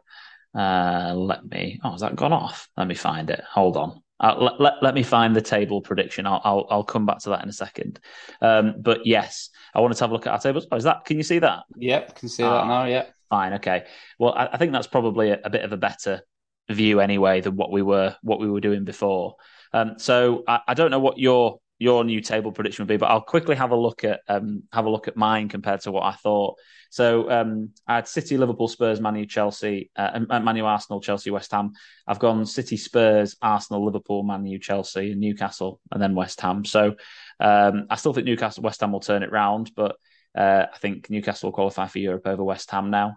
Uh, 0.54 1.14
let 1.14 1.44
me. 1.44 1.80
Oh, 1.82 1.92
has 1.92 2.00
that 2.00 2.16
gone 2.16 2.32
off? 2.32 2.68
Let 2.76 2.86
me 2.86 2.94
find 2.94 3.30
it. 3.30 3.42
Hold 3.52 3.76
on. 3.76 4.00
Uh, 4.20 4.36
let, 4.38 4.60
let, 4.60 4.72
let, 4.80 4.94
me 4.94 5.02
find 5.02 5.34
the 5.34 5.42
table 5.42 5.80
prediction. 5.80 6.26
I'll, 6.26 6.40
I'll, 6.44 6.66
I'll 6.70 6.84
come 6.84 7.04
back 7.04 7.18
to 7.20 7.30
that 7.30 7.42
in 7.42 7.48
a 7.48 7.52
second. 7.52 7.98
Um, 8.40 8.76
but 8.80 9.04
yes, 9.04 9.50
I 9.74 9.80
wanted 9.80 9.96
to 9.96 10.04
have 10.04 10.10
a 10.10 10.12
look 10.14 10.26
at 10.26 10.32
our 10.32 10.38
tables. 10.38 10.66
Oh, 10.70 10.76
is 10.76 10.84
that? 10.84 11.04
Can 11.04 11.16
you 11.16 11.24
see 11.24 11.40
that? 11.40 11.64
Yep, 11.76 12.14
can 12.14 12.28
see 12.28 12.44
that 12.44 12.48
ah, 12.48 12.66
now. 12.66 12.84
Yeah, 12.84 13.06
fine. 13.28 13.54
Okay. 13.54 13.84
Well, 14.18 14.32
I, 14.32 14.50
I 14.52 14.56
think 14.56 14.72
that's 14.72 14.86
probably 14.86 15.30
a, 15.30 15.40
a, 15.44 15.50
bit 15.50 15.64
of 15.64 15.72
a 15.72 15.76
better 15.76 16.22
view 16.70 17.00
anyway 17.00 17.40
than 17.40 17.56
what 17.56 17.72
we 17.72 17.82
were 17.82 18.16
what 18.22 18.38
we 18.38 18.48
were 18.48 18.60
doing 18.60 18.84
before. 18.84 19.34
Um, 19.72 19.98
so 19.98 20.44
I, 20.46 20.60
I 20.68 20.74
don't 20.74 20.92
know 20.92 21.00
what 21.00 21.18
your 21.18 21.58
your 21.78 22.04
new 22.04 22.20
table 22.20 22.52
prediction 22.52 22.84
would 22.84 22.88
be, 22.88 22.96
but 22.96 23.10
I'll 23.10 23.20
quickly 23.20 23.56
have 23.56 23.72
a 23.72 23.76
look 23.76 24.04
at 24.04 24.20
um, 24.28 24.62
have 24.72 24.86
a 24.86 24.90
look 24.90 25.08
at 25.08 25.16
mine 25.16 25.48
compared 25.48 25.80
to 25.82 25.92
what 25.92 26.04
I 26.04 26.12
thought. 26.12 26.56
So 26.90 27.28
um, 27.30 27.70
I 27.88 27.96
had 27.96 28.06
City, 28.06 28.36
Liverpool, 28.36 28.68
Spurs, 28.68 29.00
Manu, 29.00 29.26
Chelsea, 29.26 29.90
uh, 29.96 30.20
Manu, 30.28 30.64
Arsenal, 30.64 31.00
Chelsea, 31.00 31.30
West 31.30 31.50
Ham. 31.50 31.72
I've 32.06 32.20
gone 32.20 32.46
City, 32.46 32.76
Spurs, 32.76 33.36
Arsenal, 33.42 33.84
Liverpool, 33.84 34.22
Manu, 34.22 34.58
Chelsea, 34.60 35.10
and 35.10 35.20
Newcastle, 35.20 35.80
and 35.90 36.00
then 36.00 36.14
West 36.14 36.40
Ham. 36.40 36.64
So 36.64 36.94
um, 37.40 37.86
I 37.90 37.96
still 37.96 38.12
think 38.12 38.26
Newcastle, 38.26 38.62
West 38.62 38.80
Ham 38.80 38.92
will 38.92 39.00
turn 39.00 39.24
it 39.24 39.32
round, 39.32 39.72
but 39.74 39.96
uh, 40.36 40.66
I 40.72 40.78
think 40.78 41.10
Newcastle 41.10 41.48
will 41.48 41.54
qualify 41.54 41.88
for 41.88 41.98
Europe 41.98 42.26
over 42.26 42.44
West 42.44 42.70
Ham 42.70 42.90
now. 42.90 43.16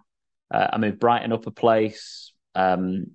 Uh, 0.50 0.66
I 0.72 0.78
moved 0.78 0.98
Brighton 0.98 1.32
up 1.32 1.46
a 1.46 1.52
place. 1.52 2.32
Um, 2.58 3.12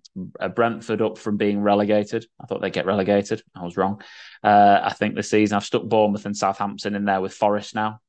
Brentford 0.56 1.02
up 1.02 1.18
from 1.18 1.36
being 1.36 1.60
relegated. 1.60 2.26
I 2.42 2.46
thought 2.46 2.62
they'd 2.62 2.72
get 2.72 2.86
relegated. 2.86 3.42
I 3.54 3.64
was 3.64 3.76
wrong. 3.76 4.02
Uh, 4.42 4.80
I 4.82 4.94
think 4.94 5.16
this 5.16 5.30
season 5.30 5.58
I've 5.58 5.66
stuck 5.66 5.84
Bournemouth 5.84 6.26
and 6.26 6.38
Southampton 6.38 6.96
in 6.96 7.06
there 7.06 7.20
with 7.20 7.34
Forest 7.34 7.76
now. 7.76 8.00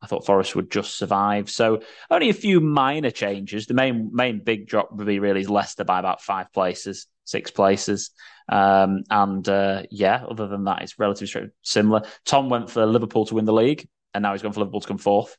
I 0.00 0.06
thought 0.06 0.24
Forest 0.24 0.56
would 0.56 0.70
just 0.70 0.96
survive. 0.96 1.50
So 1.50 1.82
only 2.10 2.30
a 2.30 2.34
few 2.34 2.60
minor 2.60 3.10
changes. 3.10 3.66
The 3.66 3.74
main 3.74 4.10
main 4.12 4.42
big 4.42 4.66
drop 4.66 4.92
would 4.92 5.06
be 5.06 5.18
really 5.18 5.40
is 5.40 5.50
Leicester 5.50 5.84
by 5.84 5.98
about 5.98 6.22
five 6.22 6.52
places, 6.52 7.06
six 7.24 7.50
places. 7.50 8.10
Um, 8.48 9.02
and 9.10 9.46
uh, 9.46 9.82
yeah, 9.90 10.24
other 10.24 10.46
than 10.46 10.64
that, 10.64 10.82
it's 10.82 10.98
relatively 10.98 11.50
similar. 11.62 12.02
Tom 12.24 12.48
went 12.48 12.70
for 12.70 12.86
Liverpool 12.86 13.26
to 13.26 13.34
win 13.34 13.44
the 13.44 13.52
league, 13.52 13.88
and 14.14 14.22
now 14.22 14.32
he's 14.32 14.42
gone 14.42 14.52
for 14.52 14.60
Liverpool 14.60 14.80
to 14.80 14.88
come 14.88 14.98
fourth. 14.98 15.36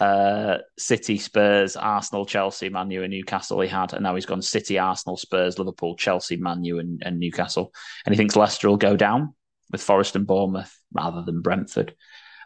Uh, 0.00 0.58
City, 0.76 1.18
Spurs, 1.18 1.76
Arsenal, 1.76 2.26
Chelsea, 2.26 2.68
Manu, 2.68 3.02
and 3.02 3.10
Newcastle 3.10 3.60
he 3.60 3.68
had, 3.68 3.94
and 3.94 4.02
now 4.02 4.14
he's 4.14 4.26
gone 4.26 4.42
City, 4.42 4.78
Arsenal, 4.78 5.16
Spurs, 5.16 5.58
Liverpool, 5.58 5.96
Chelsea, 5.96 6.36
Manu, 6.36 6.78
and, 6.78 7.02
and 7.04 7.18
Newcastle. 7.18 7.72
And 8.04 8.14
he 8.14 8.16
thinks 8.16 8.36
Leicester 8.36 8.68
will 8.68 8.76
go 8.76 8.96
down 8.96 9.34
with 9.72 9.82
Forest 9.82 10.16
and 10.16 10.26
Bournemouth 10.26 10.74
rather 10.92 11.22
than 11.22 11.40
Brentford. 11.40 11.94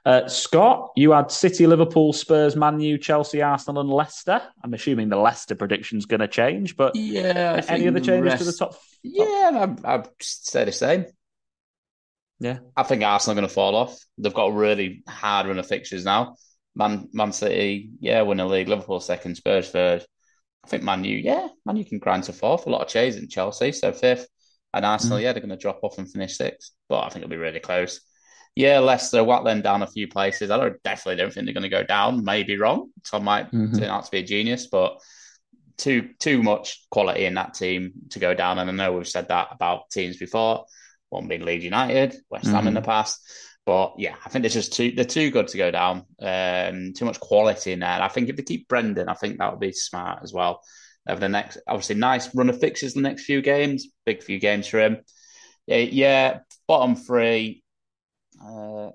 Uh, 0.04 0.26
Scott, 0.26 0.90
you 0.96 1.12
had 1.12 1.30
City, 1.30 1.66
Liverpool, 1.66 2.12
Spurs, 2.12 2.56
Manu, 2.56 2.98
Chelsea, 2.98 3.40
Arsenal, 3.40 3.82
and 3.82 3.90
Leicester. 3.90 4.42
I'm 4.64 4.74
assuming 4.74 5.08
the 5.08 5.16
Leicester 5.16 5.54
prediction's 5.54 6.06
going 6.06 6.20
to 6.20 6.28
change, 6.28 6.76
but 6.76 6.96
yeah, 6.96 7.62
any 7.68 7.86
other 7.86 8.00
changes 8.00 8.32
rest... 8.32 8.38
to 8.38 8.44
the 8.44 8.52
top? 8.52 8.74
Yeah, 9.02 9.74
I'd 9.84 10.08
say 10.20 10.64
the 10.64 10.72
same. 10.72 11.06
Yeah, 12.40 12.58
I 12.76 12.82
think 12.82 13.04
Arsenal 13.04 13.32
are 13.32 13.40
going 13.40 13.48
to 13.48 13.54
fall 13.54 13.76
off. 13.76 13.96
They've 14.18 14.34
got 14.34 14.46
a 14.46 14.52
really 14.52 15.04
hard 15.06 15.46
run 15.46 15.60
of 15.60 15.66
fixtures 15.68 16.04
now. 16.04 16.34
Man, 16.74 17.08
Man 17.12 17.32
City, 17.32 17.90
yeah, 18.00 18.22
win 18.22 18.38
the 18.38 18.46
league. 18.46 18.68
Liverpool 18.68 19.00
second, 19.00 19.36
Spurs 19.36 19.70
third. 19.70 20.04
I 20.64 20.68
think 20.68 20.82
Man 20.82 21.04
U, 21.04 21.16
yeah, 21.16 21.48
Man 21.66 21.76
U 21.76 21.84
can 21.84 21.98
grind 21.98 22.24
to 22.24 22.32
fourth. 22.32 22.66
A 22.66 22.70
lot 22.70 22.82
of 22.82 22.88
chase 22.88 23.16
in 23.16 23.28
Chelsea, 23.28 23.72
so 23.72 23.92
fifth. 23.92 24.26
And 24.74 24.86
Arsenal, 24.86 25.18
mm. 25.18 25.22
yeah, 25.22 25.32
they're 25.32 25.42
going 25.42 25.50
to 25.50 25.56
drop 25.56 25.80
off 25.82 25.98
and 25.98 26.10
finish 26.10 26.36
sixth. 26.36 26.72
But 26.88 27.00
I 27.00 27.08
think 27.08 27.24
it'll 27.24 27.30
be 27.30 27.36
really 27.36 27.60
close. 27.60 28.00
Yeah, 28.54 28.78
Leicester 28.80 29.24
whack 29.24 29.44
them 29.44 29.62
down 29.62 29.82
a 29.82 29.86
few 29.86 30.08
places. 30.08 30.50
I 30.50 30.58
don't 30.58 30.82
definitely 30.82 31.22
don't 31.22 31.32
think 31.32 31.46
they're 31.46 31.54
going 31.54 31.62
to 31.62 31.68
go 31.68 31.84
down. 31.84 32.24
Maybe 32.24 32.56
wrong. 32.58 32.90
Tom 33.04 33.24
might 33.24 33.50
mm-hmm. 33.50 33.78
turn 33.78 33.88
out 33.88 34.04
to 34.04 34.10
be 34.10 34.18
a 34.18 34.22
genius, 34.22 34.66
but 34.66 35.00
too 35.78 36.10
too 36.20 36.42
much 36.42 36.86
quality 36.90 37.24
in 37.24 37.34
that 37.34 37.54
team 37.54 37.92
to 38.10 38.18
go 38.18 38.34
down. 38.34 38.58
And 38.58 38.68
I 38.68 38.72
know 38.72 38.92
we've 38.92 39.08
said 39.08 39.28
that 39.28 39.48
about 39.52 39.90
teams 39.90 40.16
before. 40.16 40.66
One 41.08 41.28
being 41.28 41.44
Leeds 41.44 41.64
United, 41.64 42.16
West 42.30 42.46
Ham 42.46 42.56
mm-hmm. 42.56 42.68
in 42.68 42.74
the 42.74 42.82
past. 42.82 43.20
But 43.64 43.94
yeah, 43.98 44.16
I 44.24 44.28
think 44.28 44.42
they're 44.42 44.50
just 44.50 44.72
too 44.72 44.90
they're 44.90 45.04
too 45.04 45.30
good 45.30 45.48
to 45.48 45.56
go 45.58 45.70
down. 45.70 46.04
Um, 46.20 46.92
too 46.94 47.04
much 47.04 47.20
quality 47.20 47.72
in 47.72 47.80
there. 47.80 48.02
I 48.02 48.08
think 48.08 48.28
if 48.28 48.36
they 48.36 48.42
keep 48.42 48.66
Brendan, 48.68 49.08
I 49.08 49.14
think 49.14 49.38
that 49.38 49.50
would 49.52 49.60
be 49.60 49.72
smart 49.72 50.20
as 50.22 50.32
well. 50.32 50.62
Over 51.08 51.20
the 51.20 51.28
next, 51.28 51.58
obviously, 51.66 51.96
nice 51.96 52.34
run 52.34 52.48
of 52.48 52.60
fixtures 52.60 52.94
the 52.94 53.00
next 53.00 53.24
few 53.24 53.40
games. 53.42 53.88
Big 54.04 54.22
few 54.22 54.38
games 54.38 54.66
for 54.66 54.80
him. 54.80 54.98
Yeah, 55.66 55.76
yeah 55.78 56.38
bottom 56.66 56.96
three. 56.96 57.62
Uh, 58.44 58.90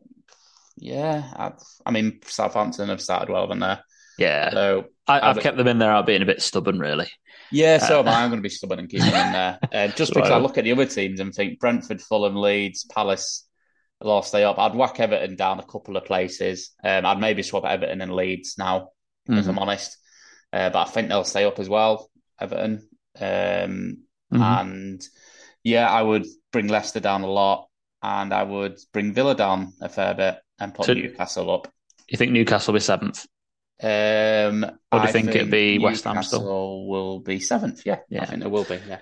yeah, 0.78 1.24
I, 1.36 1.52
I, 1.86 1.92
mean 1.92 2.20
Southampton 2.26 2.90
have 2.90 3.02
started 3.02 3.30
well, 3.30 3.42
haven't 3.42 3.60
they? 3.60 3.78
Yeah, 4.20 4.52
So 4.52 4.86
I, 5.08 5.18
I've 5.20 5.38
I'd- 5.38 5.42
kept 5.42 5.58
them 5.58 5.68
in 5.68 5.80
there. 5.80 5.92
I've 5.94 6.06
been 6.06 6.22
a 6.22 6.26
bit 6.26 6.42
stubborn, 6.42 6.80
really. 6.80 7.08
yeah, 7.52 7.78
so 7.78 7.98
Uh, 7.98 8.02
am 8.02 8.08
I. 8.10 8.24
I'm 8.24 8.30
going 8.30 8.40
to 8.40 8.44
be 8.44 8.50
stubborn 8.50 8.80
and 8.80 8.90
keep 8.90 9.00
them 9.00 9.08
in 9.28 9.32
there. 9.34 9.60
Uh, 9.74 9.88
just 9.90 10.14
because 10.14 10.30
I 10.30 10.38
look 10.38 10.58
at 10.58 10.64
the 10.66 10.72
other 10.72 10.86
teams 10.86 11.20
and 11.20 11.34
think 11.34 11.60
Brentford, 11.60 12.02
Fulham, 12.02 12.36
Leeds, 12.36 12.86
Palace, 12.86 13.47
all 14.02 14.22
stay 14.22 14.44
up. 14.44 14.60
I'd 14.60 14.76
whack 14.76 15.00
Everton 15.00 15.36
down 15.36 15.60
a 15.60 15.64
couple 15.66 15.98
of 15.98 16.06
places. 16.06 16.72
Um, 16.84 17.06
I'd 17.06 17.20
maybe 17.20 17.42
swap 17.44 17.66
Everton 17.66 18.02
and 18.02 18.14
Leeds 18.16 18.56
now, 18.58 18.90
if 19.28 19.46
Mhm. 19.46 19.50
I'm 19.50 19.60
honest. 19.60 19.98
Uh, 20.54 20.70
but 20.70 20.88
I 20.88 20.92
think 20.92 21.10
they'll 21.10 21.24
stay 21.24 21.46
up 21.46 21.60
as 21.60 21.68
well, 21.70 22.10
Everton. 22.40 22.88
Um, 23.20 24.04
Mhm. 24.34 24.42
And 24.62 25.02
yeah, 25.64 25.90
I 25.90 26.02
would 26.02 26.26
bring 26.52 26.68
Leicester 26.68 27.00
down 27.00 27.24
a 27.24 27.28
lot, 27.32 27.68
and 28.04 28.34
I 28.34 28.44
would 28.44 28.78
bring 28.94 29.14
Villa 29.14 29.36
down 29.36 29.74
a 29.82 29.90
fair 29.90 30.14
bit 30.14 30.38
and 30.60 30.74
put 30.74 30.86
So- 30.86 30.94
Newcastle 30.94 31.50
up. 31.52 31.74
You 32.08 32.18
think 32.18 32.32
Newcastle 32.32 32.72
will 32.74 32.80
be 32.80 32.84
seventh? 32.84 33.26
Um, 33.82 34.64
Or 34.92 35.00
do 35.00 35.04
you 35.04 35.10
I 35.10 35.12
think 35.12 35.30
it'd 35.30 35.52
be 35.52 35.78
West 35.80 36.04
Ham 36.06 36.22
still? 36.24 36.40
Newcastle 36.40 36.88
will 36.90 37.20
be 37.20 37.40
seventh. 37.40 37.86
Yeah, 37.86 38.00
Yeah. 38.10 38.24
I 38.24 38.26
think 38.26 38.44
it 38.44 38.50
will 38.52 38.64
be. 38.64 38.80
Yeah. 38.88 39.00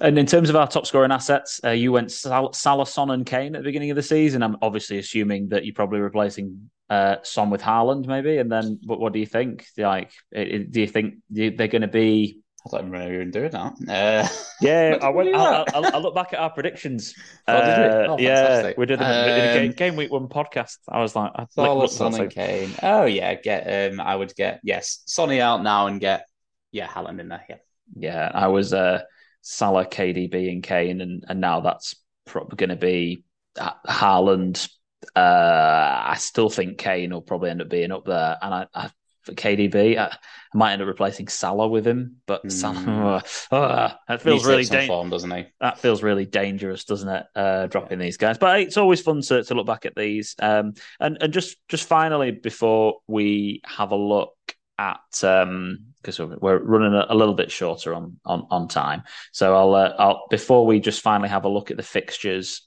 And 0.00 0.18
in 0.18 0.26
terms 0.26 0.50
of 0.50 0.56
our 0.56 0.68
top 0.68 0.86
scoring 0.86 1.10
assets, 1.10 1.60
uh, 1.64 1.70
you 1.70 1.90
went 1.90 2.12
Sal- 2.12 2.52
Salah, 2.52 2.86
Son, 2.86 3.10
and 3.10 3.24
Kane 3.24 3.54
at 3.54 3.62
the 3.62 3.68
beginning 3.68 3.90
of 3.90 3.96
the 3.96 4.02
season. 4.02 4.42
I'm 4.42 4.56
obviously 4.60 4.98
assuming 4.98 5.48
that 5.48 5.64
you're 5.64 5.74
probably 5.74 6.00
replacing 6.00 6.70
uh, 6.90 7.16
Son 7.22 7.48
with 7.50 7.62
Haaland, 7.62 8.06
maybe. 8.06 8.36
And 8.38 8.52
then, 8.52 8.78
what, 8.84 9.00
what 9.00 9.12
do 9.14 9.18
you 9.18 9.26
think? 9.26 9.66
Like, 9.78 10.12
do 10.34 10.68
you 10.72 10.86
think 10.86 11.16
they're 11.30 11.50
going 11.68 11.82
to 11.82 11.88
be? 11.88 12.40
I 12.66 12.78
don't 12.78 12.90
remember 12.90 13.14
even 13.14 13.30
doing 13.30 13.50
that. 13.52 13.74
Uh, 13.88 14.28
Yeah, 14.60 14.98
I 15.02 15.08
went. 15.08 15.34
I? 15.34 15.62
I, 15.62 15.90
I 15.94 15.98
look 15.98 16.14
back 16.14 16.32
at 16.32 16.40
our 16.40 16.50
predictions. 16.50 17.14
Oh? 17.48 17.54
Uh, 17.54 18.06
Oh, 18.10 18.18
yeah, 18.18 18.72
we 18.76 18.86
did 18.86 18.98
them 18.98 19.10
in 19.10 19.48
a 19.48 19.54
game, 19.54 19.70
Um, 19.70 19.76
game 19.76 19.96
week 19.96 20.10
one 20.10 20.28
podcast. 20.28 20.78
I 20.88 21.00
was 21.00 21.14
like, 21.14 21.30
I 21.36 21.46
Salah, 21.50 21.88
Son, 21.88 22.14
and 22.20 22.30
Kane. 22.30 22.72
Oh 22.82 23.04
yeah, 23.04 23.34
get. 23.34 23.92
Um, 23.92 24.00
I 24.00 24.14
would 24.16 24.34
get 24.34 24.60
yes, 24.62 25.02
Sonny 25.06 25.40
out 25.40 25.62
now 25.62 25.86
and 25.86 26.00
get 26.00 26.26
yeah, 26.72 26.86
Haaland 26.88 27.20
in 27.20 27.28
there. 27.28 27.44
Yeah. 27.48 27.56
Yeah, 27.94 28.30
I 28.34 28.48
was 28.48 28.72
uh, 28.72 29.02
Salah, 29.48 29.86
KDB, 29.86 30.50
and 30.50 30.60
Kane, 30.60 31.00
and, 31.00 31.24
and 31.28 31.40
now 31.40 31.60
that's 31.60 31.94
probably 32.24 32.56
going 32.56 32.70
to 32.70 32.76
be 32.76 33.22
uh, 33.56 33.74
Haaland. 33.86 34.68
Uh, 35.14 36.02
I 36.04 36.16
still 36.18 36.50
think 36.50 36.78
Kane 36.78 37.12
will 37.12 37.22
probably 37.22 37.50
end 37.50 37.62
up 37.62 37.68
being 37.68 37.92
up 37.92 38.04
there, 38.04 38.36
and 38.42 38.52
I, 38.52 38.66
I 38.74 38.90
for 39.22 39.34
KDB, 39.34 39.98
I, 39.98 40.06
I 40.06 40.16
might 40.58 40.72
end 40.72 40.82
up 40.82 40.88
replacing 40.88 41.28
Salah 41.28 41.68
with 41.68 41.86
him. 41.86 42.16
But 42.26 42.42
Hmm. 42.42 42.48
Salah, 42.48 43.22
uh, 43.52 43.92
that 44.08 44.22
feels 44.22 44.44
really 44.44 44.64
dangerous. 44.64 45.10
doesn't 45.10 45.30
he? 45.30 45.46
That 45.60 45.78
feels 45.78 46.02
really 46.02 46.26
dangerous, 46.26 46.84
doesn't 46.84 47.08
it? 47.08 47.26
Uh, 47.36 47.66
dropping 47.68 48.00
these 48.00 48.16
guys, 48.16 48.38
but 48.38 48.60
it's 48.60 48.76
always 48.76 49.00
fun 49.00 49.20
to, 49.22 49.44
to 49.44 49.54
look 49.54 49.66
back 49.66 49.86
at 49.86 49.94
these. 49.94 50.34
Um, 50.40 50.74
and 50.98 51.18
and 51.20 51.32
just 51.32 51.56
just 51.68 51.86
finally 51.88 52.32
before 52.32 52.96
we 53.06 53.60
have 53.64 53.92
a 53.92 53.96
look 53.96 54.35
at 54.78 55.00
because 55.10 56.18
we're 56.18 56.58
running 56.58 56.94
a, 56.94 57.06
a 57.08 57.14
little 57.14 57.34
bit 57.34 57.50
shorter 57.50 57.94
on 57.94 58.18
on, 58.24 58.46
on 58.50 58.68
time, 58.68 59.02
so 59.32 59.56
I'll 59.56 59.74
uh, 59.74 59.94
I'll 59.98 60.26
before 60.30 60.66
we 60.66 60.80
just 60.80 61.00
finally 61.00 61.28
have 61.28 61.44
a 61.44 61.48
look 61.48 61.70
at 61.70 61.76
the 61.76 61.82
fixtures. 61.82 62.66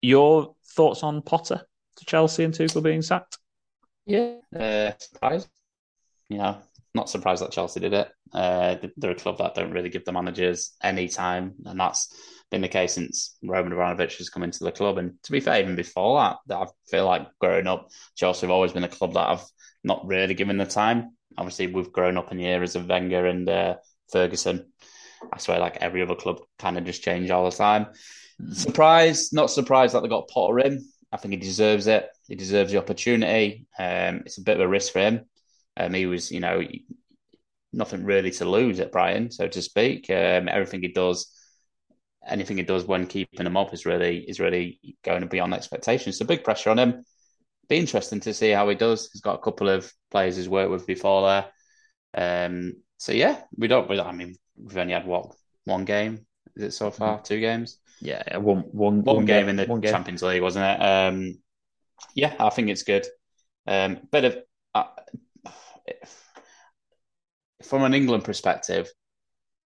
Your 0.00 0.54
thoughts 0.74 1.02
on 1.02 1.22
Potter 1.22 1.62
to 1.96 2.04
Chelsea 2.04 2.44
and 2.44 2.54
Tuchel 2.54 2.82
being 2.82 3.02
sacked? 3.02 3.38
Yeah. 4.06 4.36
Uh, 4.54 4.92
surprised. 4.98 5.48
You 6.28 6.38
know, 6.38 6.58
not 6.94 7.10
surprised 7.10 7.42
that 7.42 7.52
Chelsea 7.52 7.80
did 7.80 7.92
it. 7.92 8.08
Uh, 8.32 8.76
they're 8.96 9.10
a 9.10 9.14
club 9.14 9.38
that 9.38 9.54
don't 9.54 9.72
really 9.72 9.90
give 9.90 10.04
the 10.04 10.12
managers 10.12 10.72
any 10.82 11.08
time, 11.08 11.54
and 11.66 11.78
that's 11.78 12.14
been 12.50 12.62
the 12.62 12.68
case 12.68 12.94
since 12.94 13.36
Roman 13.42 13.72
Abramovich 13.72 14.18
has 14.18 14.30
come 14.30 14.42
into 14.42 14.64
the 14.64 14.72
club. 14.72 14.98
And 14.98 15.14
to 15.24 15.32
be 15.32 15.40
fair, 15.40 15.60
even 15.60 15.76
before 15.76 16.20
that, 16.20 16.36
that 16.46 16.56
I 16.56 16.66
feel 16.90 17.06
like 17.06 17.26
growing 17.40 17.66
up, 17.66 17.88
Chelsea 18.16 18.46
have 18.46 18.50
always 18.50 18.72
been 18.72 18.84
a 18.84 18.88
club 18.88 19.14
that 19.14 19.28
I've 19.28 19.44
not 19.84 20.06
really 20.06 20.34
given 20.34 20.56
the 20.56 20.66
time. 20.66 21.16
Obviously, 21.38 21.66
we've 21.68 21.92
grown 21.92 22.16
up 22.16 22.32
in 22.32 22.38
the 22.38 22.46
eras 22.46 22.76
of 22.76 22.88
Wenger 22.88 23.26
and 23.26 23.48
uh, 23.48 23.76
Ferguson. 24.10 24.72
I 25.32 25.38
swear, 25.38 25.58
like 25.58 25.76
every 25.76 26.02
other 26.02 26.14
club, 26.14 26.40
kind 26.58 26.76
of 26.76 26.84
just 26.84 27.02
change 27.02 27.30
all 27.30 27.48
the 27.48 27.56
time. 27.56 27.86
Surprised, 28.52 29.32
not 29.32 29.50
surprised 29.50 29.94
that 29.94 30.02
they 30.02 30.08
got 30.08 30.28
Potter 30.28 30.58
in. 30.60 30.84
I 31.12 31.16
think 31.16 31.34
he 31.34 31.40
deserves 31.40 31.86
it. 31.86 32.08
He 32.26 32.34
deserves 32.34 32.72
the 32.72 32.78
opportunity. 32.78 33.66
Um, 33.78 34.22
it's 34.24 34.38
a 34.38 34.42
bit 34.42 34.56
of 34.56 34.62
a 34.62 34.68
risk 34.68 34.92
for 34.92 35.00
him. 35.00 35.26
Um, 35.76 35.94
he 35.94 36.06
was, 36.06 36.30
you 36.30 36.40
know, 36.40 36.62
nothing 37.72 38.04
really 38.04 38.30
to 38.32 38.44
lose 38.44 38.80
at 38.80 38.92
Brighton, 38.92 39.30
so 39.30 39.46
to 39.46 39.62
speak. 39.62 40.10
Um, 40.10 40.48
everything 40.48 40.82
he 40.82 40.88
does, 40.88 41.32
anything 42.26 42.56
he 42.56 42.62
does 42.62 42.84
when 42.84 43.06
keeping 43.06 43.46
him 43.46 43.56
up 43.56 43.72
is 43.72 43.86
really 43.86 44.18
is 44.18 44.40
really 44.40 44.80
going 45.04 45.20
to 45.20 45.26
be 45.26 45.40
on 45.40 45.52
expectations. 45.52 46.18
So 46.18 46.24
big 46.24 46.44
pressure 46.44 46.70
on 46.70 46.78
him. 46.78 47.04
Be 47.72 47.78
interesting 47.78 48.20
to 48.20 48.34
see 48.34 48.50
how 48.50 48.68
he 48.68 48.74
does. 48.74 49.08
He's 49.10 49.22
got 49.22 49.36
a 49.36 49.42
couple 49.42 49.70
of 49.70 49.90
players 50.10 50.36
he's 50.36 50.46
worked 50.46 50.70
with 50.70 50.86
before 50.86 51.22
there. 52.12 52.46
Um, 52.46 52.74
so 52.98 53.12
yeah, 53.12 53.40
we 53.56 53.66
don't. 53.66 53.88
We 53.88 53.98
I 53.98 54.12
mean, 54.12 54.36
we've 54.58 54.76
only 54.76 54.92
had 54.92 55.06
what 55.06 55.34
one 55.64 55.86
game. 55.86 56.26
Is 56.54 56.64
it 56.64 56.70
so 56.72 56.90
far? 56.90 57.22
Two 57.22 57.40
games 57.40 57.78
Yeah, 58.02 58.36
one 58.36 58.64
one 58.72 59.02
one, 59.04 59.24
game 59.24 59.48
in 59.48 59.56
the 59.56 59.64
one 59.64 59.80
game. 59.80 59.90
Champions 59.90 60.22
League, 60.22 60.42
wasn't 60.42 60.66
it? 60.66 60.84
Um, 60.84 61.38
yeah, 62.14 62.34
I 62.38 62.50
think 62.50 62.68
it's 62.68 62.82
good. 62.82 63.06
Um, 63.66 64.00
bit 64.10 64.26
of 64.26 64.36
uh, 64.74 64.84
from 67.62 67.84
an 67.84 67.94
England 67.94 68.24
perspective, 68.24 68.92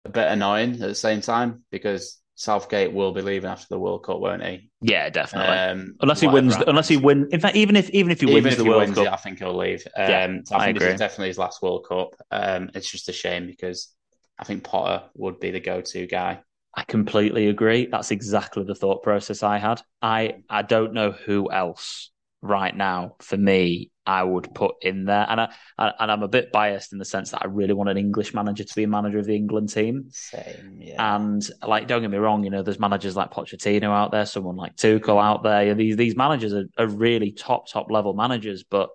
a 0.04 0.10
bit 0.10 0.28
annoying 0.28 0.74
at 0.74 0.78
the 0.78 0.94
same 0.94 1.22
time 1.22 1.64
because 1.72 2.20
Southgate 2.36 2.92
will 2.92 3.12
be 3.12 3.22
leaving 3.22 3.50
after 3.50 3.66
the 3.70 3.78
World 3.80 4.04
Cup, 4.04 4.20
won't 4.20 4.44
he? 4.44 4.70
Yeah, 4.80 5.08
definitely. 5.10 5.64
Um, 5.70 5.96
unless 6.00 6.20
he 6.20 6.28
wins, 6.28 6.56
unless 6.66 6.88
he 6.88 6.96
happens. 6.96 7.04
win. 7.04 7.28
In 7.32 7.40
fact, 7.40 7.56
even 7.56 7.76
if 7.76 7.90
even 7.90 8.12
if 8.12 8.20
he 8.20 8.26
Even 8.26 8.26
wins 8.26 8.52
if 8.52 8.58
the 8.58 8.64
he 8.64 8.70
World 8.70 8.70
wins 8.70 8.92
Cup, 8.92 9.08
it, 9.08 9.12
I 9.12 9.16
think 9.16 9.38
he'll 9.38 9.56
leave. 9.56 9.86
Um, 9.96 10.04
Yeah, 10.08 10.26
so 10.44 10.56
I 10.56 10.58
I 10.58 10.60
think 10.60 10.74
this 10.74 10.86
agree. 10.86 10.86
is 10.86 10.96
definitely 10.96 11.28
his 11.28 11.38
last 11.38 11.62
World 11.62 11.86
Cup. 11.88 12.14
Um, 12.30 12.70
it's 12.74 12.90
just 12.90 13.08
a 13.08 13.12
shame 13.12 13.46
because 13.46 13.94
I 14.38 14.44
think 14.44 14.64
Potter 14.64 15.08
would 15.14 15.38
be 15.40 15.50
the 15.50 15.60
go-to 15.60 16.06
guy. 16.06 16.40
I 16.74 16.82
completely 16.84 17.48
agree. 17.48 17.86
That's 17.86 18.10
exactly 18.10 18.64
the 18.64 18.74
thought 18.74 19.02
process 19.02 19.42
I 19.42 19.58
had. 19.58 19.80
I 20.02 20.42
I 20.50 20.62
don't 20.62 20.92
know 20.92 21.12
who 21.12 21.50
else 21.50 22.10
right 22.42 22.76
now 22.76 23.16
for 23.20 23.36
me 23.36 23.90
I 24.08 24.22
would 24.22 24.54
put 24.54 24.76
in 24.82 25.04
there, 25.04 25.26
and 25.28 25.40
I 25.40 25.48
and 25.78 26.12
I'm 26.12 26.22
a 26.22 26.28
bit 26.28 26.52
biased 26.52 26.92
in 26.92 26.98
the 27.00 27.04
sense 27.04 27.32
that 27.32 27.42
I 27.42 27.48
really 27.48 27.72
want 27.74 27.90
an 27.90 27.96
English 27.96 28.34
manager 28.34 28.62
to 28.62 28.74
be 28.76 28.84
a 28.84 28.88
manager 28.88 29.18
of 29.18 29.26
the 29.26 29.34
England 29.34 29.70
team. 29.70 30.10
Same, 30.12 30.76
yeah. 30.78 31.16
And 31.16 31.44
like, 31.66 31.88
don't 31.88 32.02
get 32.02 32.10
me 32.12 32.18
wrong, 32.18 32.44
you 32.44 32.50
know, 32.50 32.62
there's 32.62 32.78
managers 32.78 33.16
like 33.16 33.32
Pochettino 33.32 33.86
out 33.86 34.12
there, 34.12 34.24
someone 34.24 34.54
like 34.54 34.76
Tuchel 34.76 35.20
out 35.20 35.42
there. 35.42 35.74
These 35.74 35.96
these 35.96 36.14
managers 36.14 36.52
are, 36.52 36.66
are 36.78 36.86
really 36.86 37.32
top 37.32 37.66
top 37.68 37.90
level 37.90 38.14
managers, 38.14 38.62
but 38.62 38.90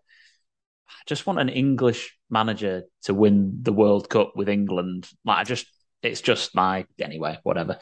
I 0.87 1.03
just 1.07 1.27
want 1.27 1.39
an 1.39 1.49
English 1.49 2.17
manager 2.29 2.83
to 3.03 3.13
win 3.13 3.59
the 3.63 3.73
World 3.73 4.09
Cup 4.09 4.33
with 4.37 4.47
England. 4.47 5.09
Like, 5.25 5.39
I 5.39 5.43
just, 5.43 5.65
it's 6.03 6.21
just 6.21 6.55
my 6.55 6.85
anyway, 6.99 7.37
whatever. 7.43 7.79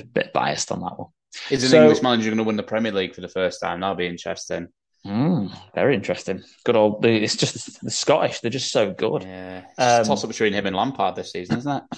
A 0.00 0.04
Bit 0.04 0.32
biased 0.32 0.72
on 0.72 0.80
that 0.80 0.98
one. 0.98 1.08
Is 1.50 1.62
an 1.64 1.70
So- 1.70 1.82
English 1.82 2.02
manager 2.02 2.30
going 2.30 2.38
to 2.38 2.44
win 2.44 2.56
the 2.56 2.62
Premier 2.62 2.92
League 2.92 3.14
for 3.14 3.20
the 3.20 3.28
first 3.28 3.60
time? 3.60 3.80
That'll 3.80 3.96
be 3.96 4.06
interesting. 4.06 4.68
Mm, 5.06 5.50
very 5.74 5.94
interesting. 5.94 6.42
Good 6.64 6.76
old. 6.76 7.04
It's 7.04 7.36
just 7.36 7.80
the 7.82 7.90
Scottish. 7.90 8.40
They're 8.40 8.50
just 8.50 8.70
so 8.70 8.92
good. 8.92 9.22
Yeah, 9.22 9.62
Um, 9.78 10.04
toss 10.04 10.22
up 10.24 10.28
between 10.28 10.52
him 10.52 10.66
and 10.66 10.76
Lampard 10.76 11.16
this 11.16 11.32
season, 11.32 11.58
isn't 11.58 11.72
it? 11.76 11.82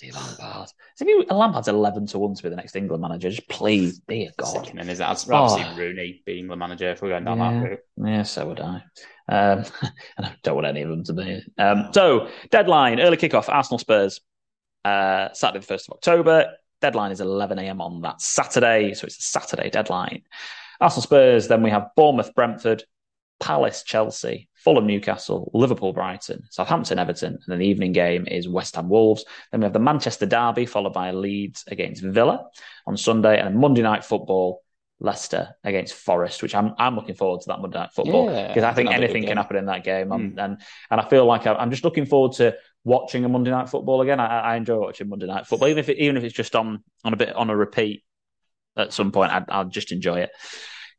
Bloody 0.00 0.10
Lampard. 0.12 0.68
So 0.96 1.04
if 1.04 1.08
you, 1.08 1.24
Lampard's 1.34 1.68
eleven 1.68 2.06
to 2.08 2.18
one 2.18 2.34
to 2.34 2.42
be 2.42 2.48
the 2.48 2.56
next 2.56 2.74
England 2.74 3.00
manager, 3.02 3.30
just 3.30 3.48
please 3.48 4.00
be 4.00 4.24
a 4.24 4.32
god. 4.36 4.72
And 4.76 4.90
is? 4.90 5.00
I'd 5.00 5.16
rather 5.28 5.64
Oh. 5.64 5.76
Rooney 5.76 6.22
be 6.26 6.44
the 6.46 6.56
manager 6.56 6.90
if 6.90 7.00
we're 7.00 7.10
going 7.10 7.24
down 7.24 7.38
Yeah. 7.38 7.52
that 7.60 7.68
route. 7.68 7.80
Yeah, 8.04 8.22
so 8.24 8.48
would 8.48 8.60
I. 8.60 8.82
Um, 9.28 9.64
and 10.16 10.26
I 10.26 10.34
don't 10.42 10.54
want 10.56 10.66
any 10.66 10.82
of 10.82 10.88
them 10.88 11.04
to 11.04 11.12
be. 11.12 11.42
Um, 11.58 11.90
so, 11.92 12.28
deadline, 12.50 12.98
early 13.00 13.16
kickoff, 13.16 13.48
Arsenal 13.48 13.78
Spurs, 13.78 14.20
uh, 14.84 15.28
Saturday, 15.32 15.64
the 15.64 15.74
1st 15.74 15.88
of 15.88 15.94
October. 15.94 16.46
Deadline 16.80 17.12
is 17.12 17.20
11 17.20 17.58
a.m. 17.58 17.80
on 17.80 18.00
that 18.02 18.20
Saturday. 18.20 18.94
So, 18.94 19.04
it's 19.06 19.18
a 19.18 19.22
Saturday 19.22 19.68
deadline. 19.70 20.22
Arsenal 20.80 21.02
Spurs, 21.02 21.48
then 21.48 21.62
we 21.62 21.70
have 21.70 21.88
Bournemouth, 21.96 22.34
Brentford, 22.34 22.84
Palace, 23.40 23.82
Chelsea, 23.84 24.48
Fulham, 24.54 24.86
Newcastle, 24.86 25.50
Liverpool, 25.54 25.92
Brighton, 25.92 26.42
Southampton, 26.50 26.98
Everton, 26.98 27.34
and 27.34 27.42
then 27.46 27.58
the 27.60 27.66
evening 27.66 27.92
game 27.92 28.26
is 28.26 28.48
West 28.48 28.74
Ham, 28.76 28.88
Wolves. 28.88 29.24
Then 29.52 29.60
we 29.60 29.64
have 29.64 29.72
the 29.72 29.78
Manchester 29.78 30.26
Derby, 30.26 30.66
followed 30.66 30.92
by 30.92 31.12
Leeds 31.12 31.64
against 31.68 32.02
Villa 32.02 32.46
on 32.86 32.96
Sunday, 32.96 33.40
and 33.40 33.56
Monday 33.56 33.82
night 33.82 34.04
football, 34.04 34.62
Leicester 35.00 35.54
against 35.62 35.94
Forest, 35.94 36.42
which 36.42 36.56
I'm 36.56 36.74
I'm 36.76 36.96
looking 36.96 37.14
forward 37.14 37.42
to 37.42 37.48
that 37.48 37.60
Monday 37.60 37.78
night 37.78 37.92
football 37.94 38.32
Yeah, 38.32 38.48
because 38.48 38.64
I 38.64 38.72
think 38.72 38.90
anything 38.90 39.24
can 39.24 39.36
happen 39.36 39.56
in 39.56 39.66
that 39.66 39.84
game, 39.84 40.08
Mm. 40.08 40.36
and 40.38 40.60
and 40.90 41.00
I 41.00 41.08
feel 41.08 41.24
like 41.24 41.46
I'm 41.46 41.56
I'm 41.56 41.70
just 41.70 41.84
looking 41.84 42.04
forward 42.04 42.32
to 42.38 42.56
watching 42.82 43.24
a 43.24 43.28
Monday 43.28 43.52
night 43.52 43.68
football 43.68 44.00
again. 44.00 44.18
I, 44.18 44.40
I 44.40 44.56
enjoy 44.56 44.78
watching 44.80 45.08
Monday 45.08 45.26
night 45.26 45.46
football, 45.46 45.68
even 45.68 45.78
if 45.78 45.88
it, 45.88 45.98
even 45.98 46.16
if 46.16 46.24
it's 46.24 46.34
just 46.34 46.56
on 46.56 46.82
on 47.04 47.12
a 47.12 47.16
bit 47.16 47.32
on 47.36 47.48
a 47.48 47.56
repeat 47.56 48.02
at 48.78 48.92
some 48.92 49.12
point. 49.12 49.32
I'd, 49.32 49.44
I'll 49.48 49.64
just 49.64 49.92
enjoy 49.92 50.20
it. 50.20 50.30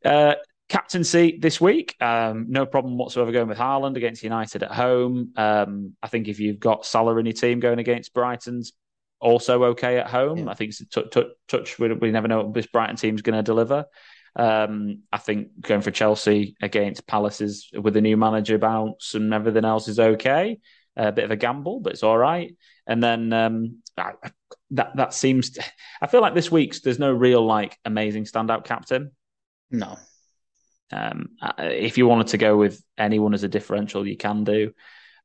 Uh, 0.04 0.34
captaincy 0.68 1.38
this 1.40 1.60
week, 1.60 1.96
um, 2.00 2.46
no 2.48 2.64
problem 2.64 2.96
whatsoever 2.96 3.32
going 3.32 3.48
with 3.48 3.58
Haaland 3.58 3.96
against 3.96 4.22
United 4.22 4.62
at 4.62 4.70
home. 4.70 5.32
Um, 5.36 5.96
I 6.02 6.06
think 6.06 6.28
if 6.28 6.38
you've 6.38 6.60
got 6.60 6.86
Salah 6.86 7.16
in 7.16 7.26
your 7.26 7.32
team 7.32 7.60
going 7.60 7.80
against 7.80 8.14
Brighton's 8.14 8.72
also 9.20 9.64
okay 9.64 9.98
at 9.98 10.06
home. 10.06 10.38
Yeah. 10.38 10.50
I 10.50 10.54
think 10.54 10.70
it's 10.70 10.80
a 10.80 10.86
t- 10.86 11.08
t- 11.10 11.32
touch. 11.48 11.78
We, 11.78 11.92
we 11.92 12.10
never 12.10 12.28
know 12.28 12.42
what 12.42 12.54
this 12.54 12.66
Brighton 12.66 12.96
team's 12.96 13.22
going 13.22 13.36
to 13.36 13.42
deliver. 13.42 13.84
Um, 14.36 15.02
I 15.12 15.18
think 15.18 15.60
going 15.60 15.80
for 15.80 15.90
Chelsea 15.90 16.56
against 16.62 17.06
Palace 17.06 17.40
is 17.40 17.68
with 17.78 17.94
the 17.94 18.00
new 18.00 18.16
manager 18.16 18.56
bounce 18.58 19.14
and 19.14 19.34
everything 19.34 19.64
else 19.64 19.88
is 19.88 19.98
okay. 19.98 20.60
a 20.96 21.12
bit 21.12 21.24
of 21.24 21.30
a 21.30 21.36
gamble, 21.36 21.80
but 21.80 21.92
it's 21.92 22.02
all 22.02 22.16
right. 22.16 22.54
And 22.86 23.02
then 23.02 23.32
um, 23.32 23.82
I, 23.96 24.12
that 24.72 24.96
that 24.96 25.14
seems. 25.14 25.50
To, 25.50 25.64
I 26.00 26.06
feel 26.06 26.20
like 26.20 26.34
this 26.34 26.50
week's 26.50 26.80
there's 26.80 26.98
no 26.98 27.12
real 27.12 27.44
like 27.44 27.78
amazing 27.84 28.24
standout 28.24 28.64
captain. 28.64 29.12
No. 29.70 29.98
Um, 30.92 31.30
if 31.58 31.98
you 31.98 32.06
wanted 32.06 32.28
to 32.28 32.38
go 32.38 32.56
with 32.56 32.82
anyone 32.98 33.34
as 33.34 33.44
a 33.44 33.48
differential, 33.48 34.06
you 34.06 34.16
can 34.16 34.44
do. 34.44 34.72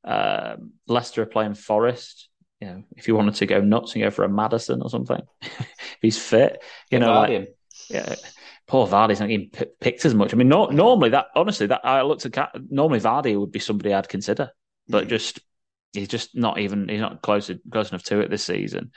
Um, 0.04 0.74
Leicester 0.86 1.22
are 1.22 1.26
playing 1.26 1.54
Forest. 1.54 2.28
You 2.60 2.68
know, 2.68 2.84
if 2.96 3.08
you 3.08 3.14
wanted 3.14 3.34
to 3.36 3.46
go 3.46 3.60
nuts 3.60 3.94
and 3.94 4.02
go 4.02 4.10
for 4.10 4.24
a 4.24 4.28
Maddison 4.28 4.80
or 4.80 4.88
something, 4.88 5.20
if 5.42 5.98
he's 6.00 6.18
fit, 6.18 6.62
you 6.90 6.98
know, 6.98 7.12
like, 7.12 7.56
yeah. 7.88 8.14
Poor 8.66 8.86
Vardy's 8.86 9.20
not 9.20 9.28
getting 9.28 9.50
p- 9.50 9.66
picked 9.80 10.04
as 10.04 10.14
much. 10.14 10.32
I 10.32 10.36
mean, 10.36 10.48
no, 10.48 10.66
normally 10.66 11.10
that 11.10 11.26
honestly, 11.36 11.68
that 11.68 11.82
I 11.84 12.02
looked 12.02 12.26
at 12.26 12.50
normally 12.68 12.98
Vardy 12.98 13.38
would 13.38 13.52
be 13.52 13.60
somebody 13.60 13.94
I'd 13.94 14.08
consider, 14.08 14.50
but 14.88 15.04
mm. 15.04 15.08
just 15.08 15.40
he's 15.92 16.08
just 16.08 16.34
not 16.34 16.58
even 16.58 16.88
he's 16.88 17.00
not 17.00 17.22
close 17.22 17.50
close 17.70 17.90
enough 17.90 18.02
to 18.04 18.20
it 18.20 18.30
this 18.30 18.44
season. 18.44 18.90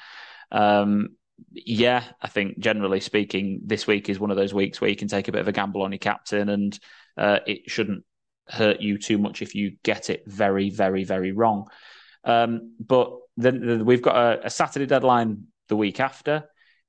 Um, 0.51 1.09
yeah, 1.53 2.03
I 2.21 2.27
think 2.27 2.59
generally 2.59 2.99
speaking, 2.99 3.61
this 3.65 3.87
week 3.87 4.09
is 4.09 4.19
one 4.19 4.31
of 4.31 4.37
those 4.37 4.53
weeks 4.53 4.81
where 4.81 4.89
you 4.89 4.95
can 4.95 5.07
take 5.07 5.27
a 5.27 5.31
bit 5.31 5.41
of 5.41 5.47
a 5.47 5.53
gamble 5.53 5.81
on 5.81 5.91
your 5.91 5.99
captain, 5.99 6.49
and 6.49 6.77
uh, 7.17 7.39
it 7.47 7.69
shouldn't 7.69 8.03
hurt 8.47 8.81
you 8.81 8.97
too 8.97 9.17
much 9.17 9.41
if 9.41 9.55
you 9.55 9.77
get 9.83 10.09
it 10.09 10.23
very, 10.25 10.69
very, 10.69 11.03
very 11.03 11.31
wrong. 11.31 11.67
Um, 12.23 12.75
but 12.79 13.11
then 13.37 13.85
we've 13.85 14.01
got 14.01 14.15
a, 14.15 14.47
a 14.47 14.49
Saturday 14.49 14.85
deadline 14.85 15.45
the 15.67 15.75
week 15.75 15.99
after, 15.99 16.43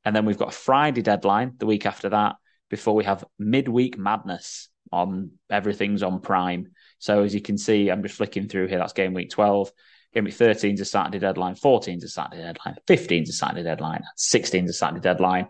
and 0.05 0.15
then 0.17 0.25
we've 0.25 0.39
got 0.39 0.49
a 0.49 0.53
Friday 0.57 1.03
deadline 1.03 1.55
the 1.59 1.67
week 1.67 1.87
after 1.87 2.09
that 2.09 2.37
before 2.71 2.95
we 2.95 3.05
have 3.05 3.25
midweek 3.39 3.99
madness 3.99 4.69
on 4.93 5.33
everything's 5.51 6.03
on 6.03 6.21
Prime. 6.21 6.69
So 6.99 7.23
as 7.23 7.35
you 7.35 7.41
can 7.41 7.59
see, 7.59 7.91
I'm 7.91 8.03
just 8.03 8.17
flicking 8.17 8.49
through 8.49 8.69
here. 8.69 8.79
That's 8.79 8.93
game 8.93 9.15
week 9.15 9.31
12. 9.31 9.71
Game 10.15 10.25
week 10.25 10.35
13 10.35 10.75
is 10.75 10.81
a 10.81 10.85
Saturday 10.85 11.21
deadline, 11.21 11.55
14 11.55 11.99
is 11.99 12.05
a 12.05 12.09
Saturday 12.09 12.43
deadline, 12.43 12.77
15 12.87 13.23
is 13.23 13.29
a 13.29 13.33
Saturday 13.33 13.63
deadline, 13.63 14.03
16 14.17 14.65
is 14.65 14.71
a 14.71 14.73
Saturday 14.73 15.01
deadline. 15.01 15.49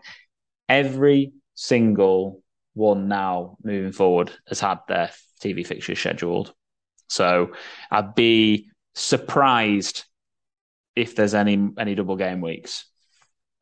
Every 0.69 1.33
single 1.55 2.43
one 2.73 3.07
now 3.07 3.57
moving 3.63 3.91
forward 3.91 4.31
has 4.47 4.59
had 4.59 4.79
their 4.87 5.11
TV 5.43 5.65
fixtures 5.65 5.99
scheduled. 5.99 6.53
So 7.07 7.53
I'd 7.89 8.15
be 8.15 8.69
surprised 8.93 10.05
if 10.95 11.15
there's 11.15 11.33
any 11.33 11.71
any 11.77 11.95
double 11.95 12.15
game 12.15 12.41
weeks. 12.41 12.85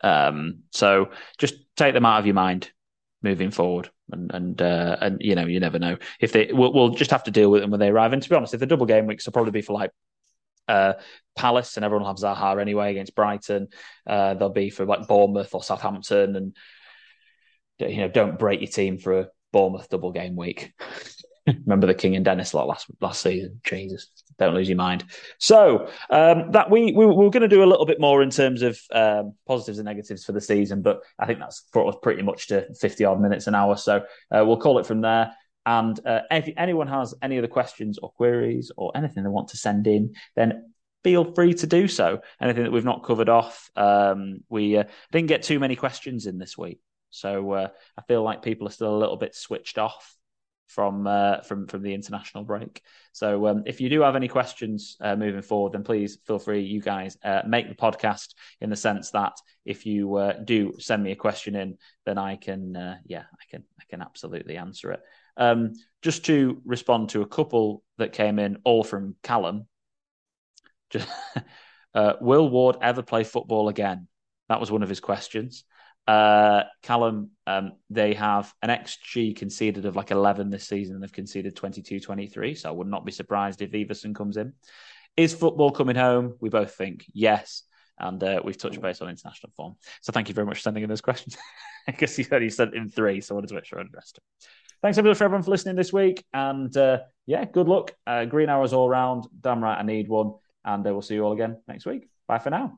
Um, 0.01 0.63
so 0.71 1.11
just 1.37 1.55
take 1.75 1.93
them 1.93 2.05
out 2.05 2.19
of 2.19 2.25
your 2.25 2.35
mind 2.35 2.71
moving 3.21 3.51
forward, 3.51 3.89
and 4.11 4.31
and 4.33 4.61
uh, 4.61 4.97
and 5.01 5.21
you 5.21 5.35
know 5.35 5.45
you 5.45 5.59
never 5.59 5.79
know 5.79 5.97
if 6.19 6.31
they 6.31 6.51
we'll, 6.53 6.73
we'll, 6.73 6.89
just 6.89 7.11
have 7.11 7.23
to 7.23 7.31
deal 7.31 7.51
with 7.51 7.61
them 7.61 7.71
when 7.71 7.79
they 7.79 7.89
arrive. 7.89 8.13
And 8.13 8.21
to 8.21 8.29
be 8.29 8.35
honest, 8.35 8.53
if 8.53 8.59
the 8.59 8.65
double 8.65 8.85
game 8.85 9.07
weeks 9.07 9.25
will 9.25 9.33
probably 9.33 9.51
be 9.51 9.61
for 9.61 9.73
like 9.73 9.91
uh, 10.69 10.93
Palace, 11.35 11.77
and 11.77 11.85
everyone 11.85 12.03
will 12.03 12.13
have 12.13 12.17
Zaha 12.17 12.61
anyway 12.61 12.91
against 12.91 13.15
Brighton. 13.15 13.67
Uh, 14.07 14.33
they'll 14.35 14.49
be 14.49 14.69
for 14.69 14.85
like 14.85 15.07
Bournemouth 15.07 15.53
or 15.53 15.63
Southampton, 15.63 16.35
and 16.35 16.55
you 17.79 17.97
know 17.97 18.09
don't 18.09 18.37
break 18.37 18.61
your 18.61 18.69
team 18.69 18.97
for 18.97 19.19
a 19.19 19.27
Bournemouth 19.51 19.89
double 19.89 20.11
game 20.11 20.35
week. 20.35 20.73
Remember 21.65 21.87
the 21.87 21.93
King 21.95 22.15
and 22.15 22.25
Dennis 22.25 22.53
lot 22.53 22.67
last 22.67 22.87
last 23.01 23.21
season. 23.21 23.59
Jesus, 23.63 24.07
don't 24.37 24.53
lose 24.53 24.69
your 24.69 24.77
mind. 24.77 25.05
So 25.39 25.89
um, 26.09 26.51
that 26.51 26.69
we, 26.69 26.91
we 26.91 27.05
we're 27.05 27.29
going 27.29 27.41
to 27.41 27.47
do 27.47 27.63
a 27.63 27.65
little 27.65 27.85
bit 27.85 27.99
more 27.99 28.21
in 28.21 28.29
terms 28.29 28.61
of 28.61 28.79
um, 28.93 29.33
positives 29.47 29.79
and 29.79 29.85
negatives 29.85 30.25
for 30.25 30.33
the 30.33 30.41
season, 30.41 30.81
but 30.81 30.99
I 31.17 31.25
think 31.25 31.39
that's 31.39 31.61
brought 31.73 31.93
us 31.93 31.99
pretty 32.03 32.21
much 32.21 32.47
to 32.47 32.67
fifty 32.75 33.05
odd 33.05 33.21
minutes 33.21 33.47
an 33.47 33.55
hour. 33.55 33.77
So 33.77 34.03
uh, 34.31 34.43
we'll 34.45 34.57
call 34.57 34.79
it 34.79 34.85
from 34.85 35.01
there. 35.01 35.33
And 35.65 35.99
uh, 36.05 36.21
if 36.31 36.49
anyone 36.57 36.87
has 36.87 37.13
any 37.21 37.37
other 37.37 37.47
questions 37.47 37.99
or 37.99 38.11
queries 38.11 38.71
or 38.75 38.91
anything 38.95 39.23
they 39.23 39.29
want 39.29 39.49
to 39.49 39.57
send 39.57 39.87
in, 39.87 40.15
then 40.35 40.73
feel 41.03 41.33
free 41.33 41.53
to 41.53 41.67
do 41.67 41.87
so. 41.87 42.21
Anything 42.41 42.63
that 42.63 42.71
we've 42.71 42.85
not 42.85 43.03
covered 43.03 43.29
off, 43.29 43.69
um, 43.75 44.39
we 44.49 44.77
uh, 44.77 44.85
didn't 45.11 45.27
get 45.27 45.43
too 45.43 45.59
many 45.59 45.75
questions 45.75 46.25
in 46.25 46.37
this 46.37 46.57
week, 46.57 46.79
so 47.09 47.51
uh, 47.51 47.67
I 47.97 48.01
feel 48.03 48.23
like 48.23 48.41
people 48.41 48.67
are 48.67 48.71
still 48.71 48.95
a 48.95 48.97
little 48.97 49.17
bit 49.17 49.35
switched 49.35 49.77
off 49.77 50.15
from 50.69 51.07
uh, 51.07 51.41
from 51.41 51.67
from 51.67 51.81
the 51.81 51.93
international 51.93 52.43
break. 52.43 52.81
So 53.11 53.47
um, 53.47 53.63
if 53.65 53.81
you 53.81 53.89
do 53.89 54.01
have 54.01 54.15
any 54.15 54.27
questions 54.27 54.97
uh, 55.01 55.15
moving 55.15 55.41
forward, 55.41 55.73
then 55.73 55.83
please 55.83 56.19
feel 56.25 56.39
free. 56.39 56.61
You 56.61 56.79
guys 56.79 57.17
uh, 57.23 57.41
make 57.45 57.67
the 57.67 57.75
podcast 57.75 58.35
in 58.61 58.69
the 58.69 58.75
sense 58.75 59.11
that 59.11 59.33
if 59.65 59.85
you 59.85 60.15
uh, 60.15 60.33
do 60.43 60.73
send 60.79 61.03
me 61.03 61.11
a 61.11 61.15
question 61.15 61.55
in, 61.55 61.77
then 62.05 62.17
I 62.17 62.35
can 62.35 62.75
uh, 62.75 62.97
yeah 63.05 63.23
I 63.33 63.45
can 63.49 63.63
I 63.79 63.83
can 63.89 64.01
absolutely 64.01 64.57
answer 64.57 64.91
it. 64.91 65.01
Um, 65.39 65.73
just 66.03 66.25
to 66.25 66.61
respond 66.65 67.09
to 67.09 67.21
a 67.21 67.27
couple 67.27 67.83
that 67.97 68.13
came 68.13 68.37
in, 68.37 68.57
all 68.63 68.83
from 68.83 69.15
Callum. 69.23 69.67
Just, 70.89 71.07
uh, 71.95 72.13
will 72.21 72.49
Ward 72.49 72.77
ever 72.81 73.01
play 73.01 73.23
football 73.23 73.69
again? 73.69 74.07
That 74.49 74.59
was 74.59 74.71
one 74.71 74.83
of 74.83 74.89
his 74.89 74.99
questions. 74.99 75.63
Uh, 76.07 76.63
Callum, 76.81 77.31
um, 77.45 77.73
they 77.89 78.15
have 78.15 78.51
an 78.61 78.69
XG 78.69 79.35
conceded 79.35 79.85
of 79.85 79.95
like 79.95 80.11
11 80.11 80.49
this 80.49 80.67
season 80.67 80.95
and 80.95 81.03
they've 81.03 81.11
conceded 81.11 81.55
22 81.55 81.99
23. 81.99 82.55
So 82.55 82.69
I 82.69 82.71
would 82.71 82.87
not 82.87 83.05
be 83.05 83.11
surprised 83.11 83.61
if 83.61 83.71
Iversen 83.71 84.15
comes 84.15 84.37
in. 84.37 84.53
Is 85.15 85.33
football 85.33 85.71
coming 85.71 85.95
home? 85.95 86.35
We 86.39 86.49
both 86.49 86.73
think 86.73 87.05
yes. 87.13 87.63
And 87.99 88.23
uh, 88.23 88.41
we've 88.43 88.57
touched 88.57 88.81
base 88.81 89.01
on 89.01 89.09
international 89.09 89.51
form. 89.55 89.75
So 90.01 90.11
thank 90.11 90.29
you 90.29 90.33
very 90.33 90.47
much 90.47 90.57
for 90.57 90.61
sending 90.61 90.83
in 90.83 90.89
those 90.89 91.01
questions. 91.01 91.37
I 91.87 91.91
guess 91.91 92.17
you 92.17 92.23
said 92.23 92.41
you 92.41 92.49
sent 92.49 92.73
in 92.73 92.87
three, 92.87 93.19
so 93.19 93.33
I 93.33 93.35
wanted 93.35 93.47
to 93.49 93.55
make 93.55 93.65
sure 93.65 93.79
I 93.79 93.83
addressed 93.83 94.17
it. 94.17 94.47
Thanks 94.81 94.97
everyone 94.97 95.15
for 95.15 95.25
everyone 95.25 95.43
for 95.43 95.51
listening 95.51 95.75
this 95.75 95.91
week. 95.91 96.23
And 96.33 96.75
uh, 96.77 96.99
yeah, 97.25 97.45
good 97.45 97.67
luck. 97.67 97.93
Uh, 98.07 98.25
green 98.25 98.49
arrows 98.49 98.73
all 98.73 98.89
round. 98.89 99.27
Damn 99.41 99.63
right, 99.63 99.77
I 99.77 99.83
need 99.83 100.07
one. 100.07 100.35
And 100.63 100.85
uh, 100.87 100.91
we'll 100.91 101.01
see 101.01 101.15
you 101.15 101.25
all 101.25 101.33
again 101.33 101.57
next 101.67 101.85
week. 101.85 102.07
Bye 102.27 102.39
for 102.39 102.49
now. 102.49 102.77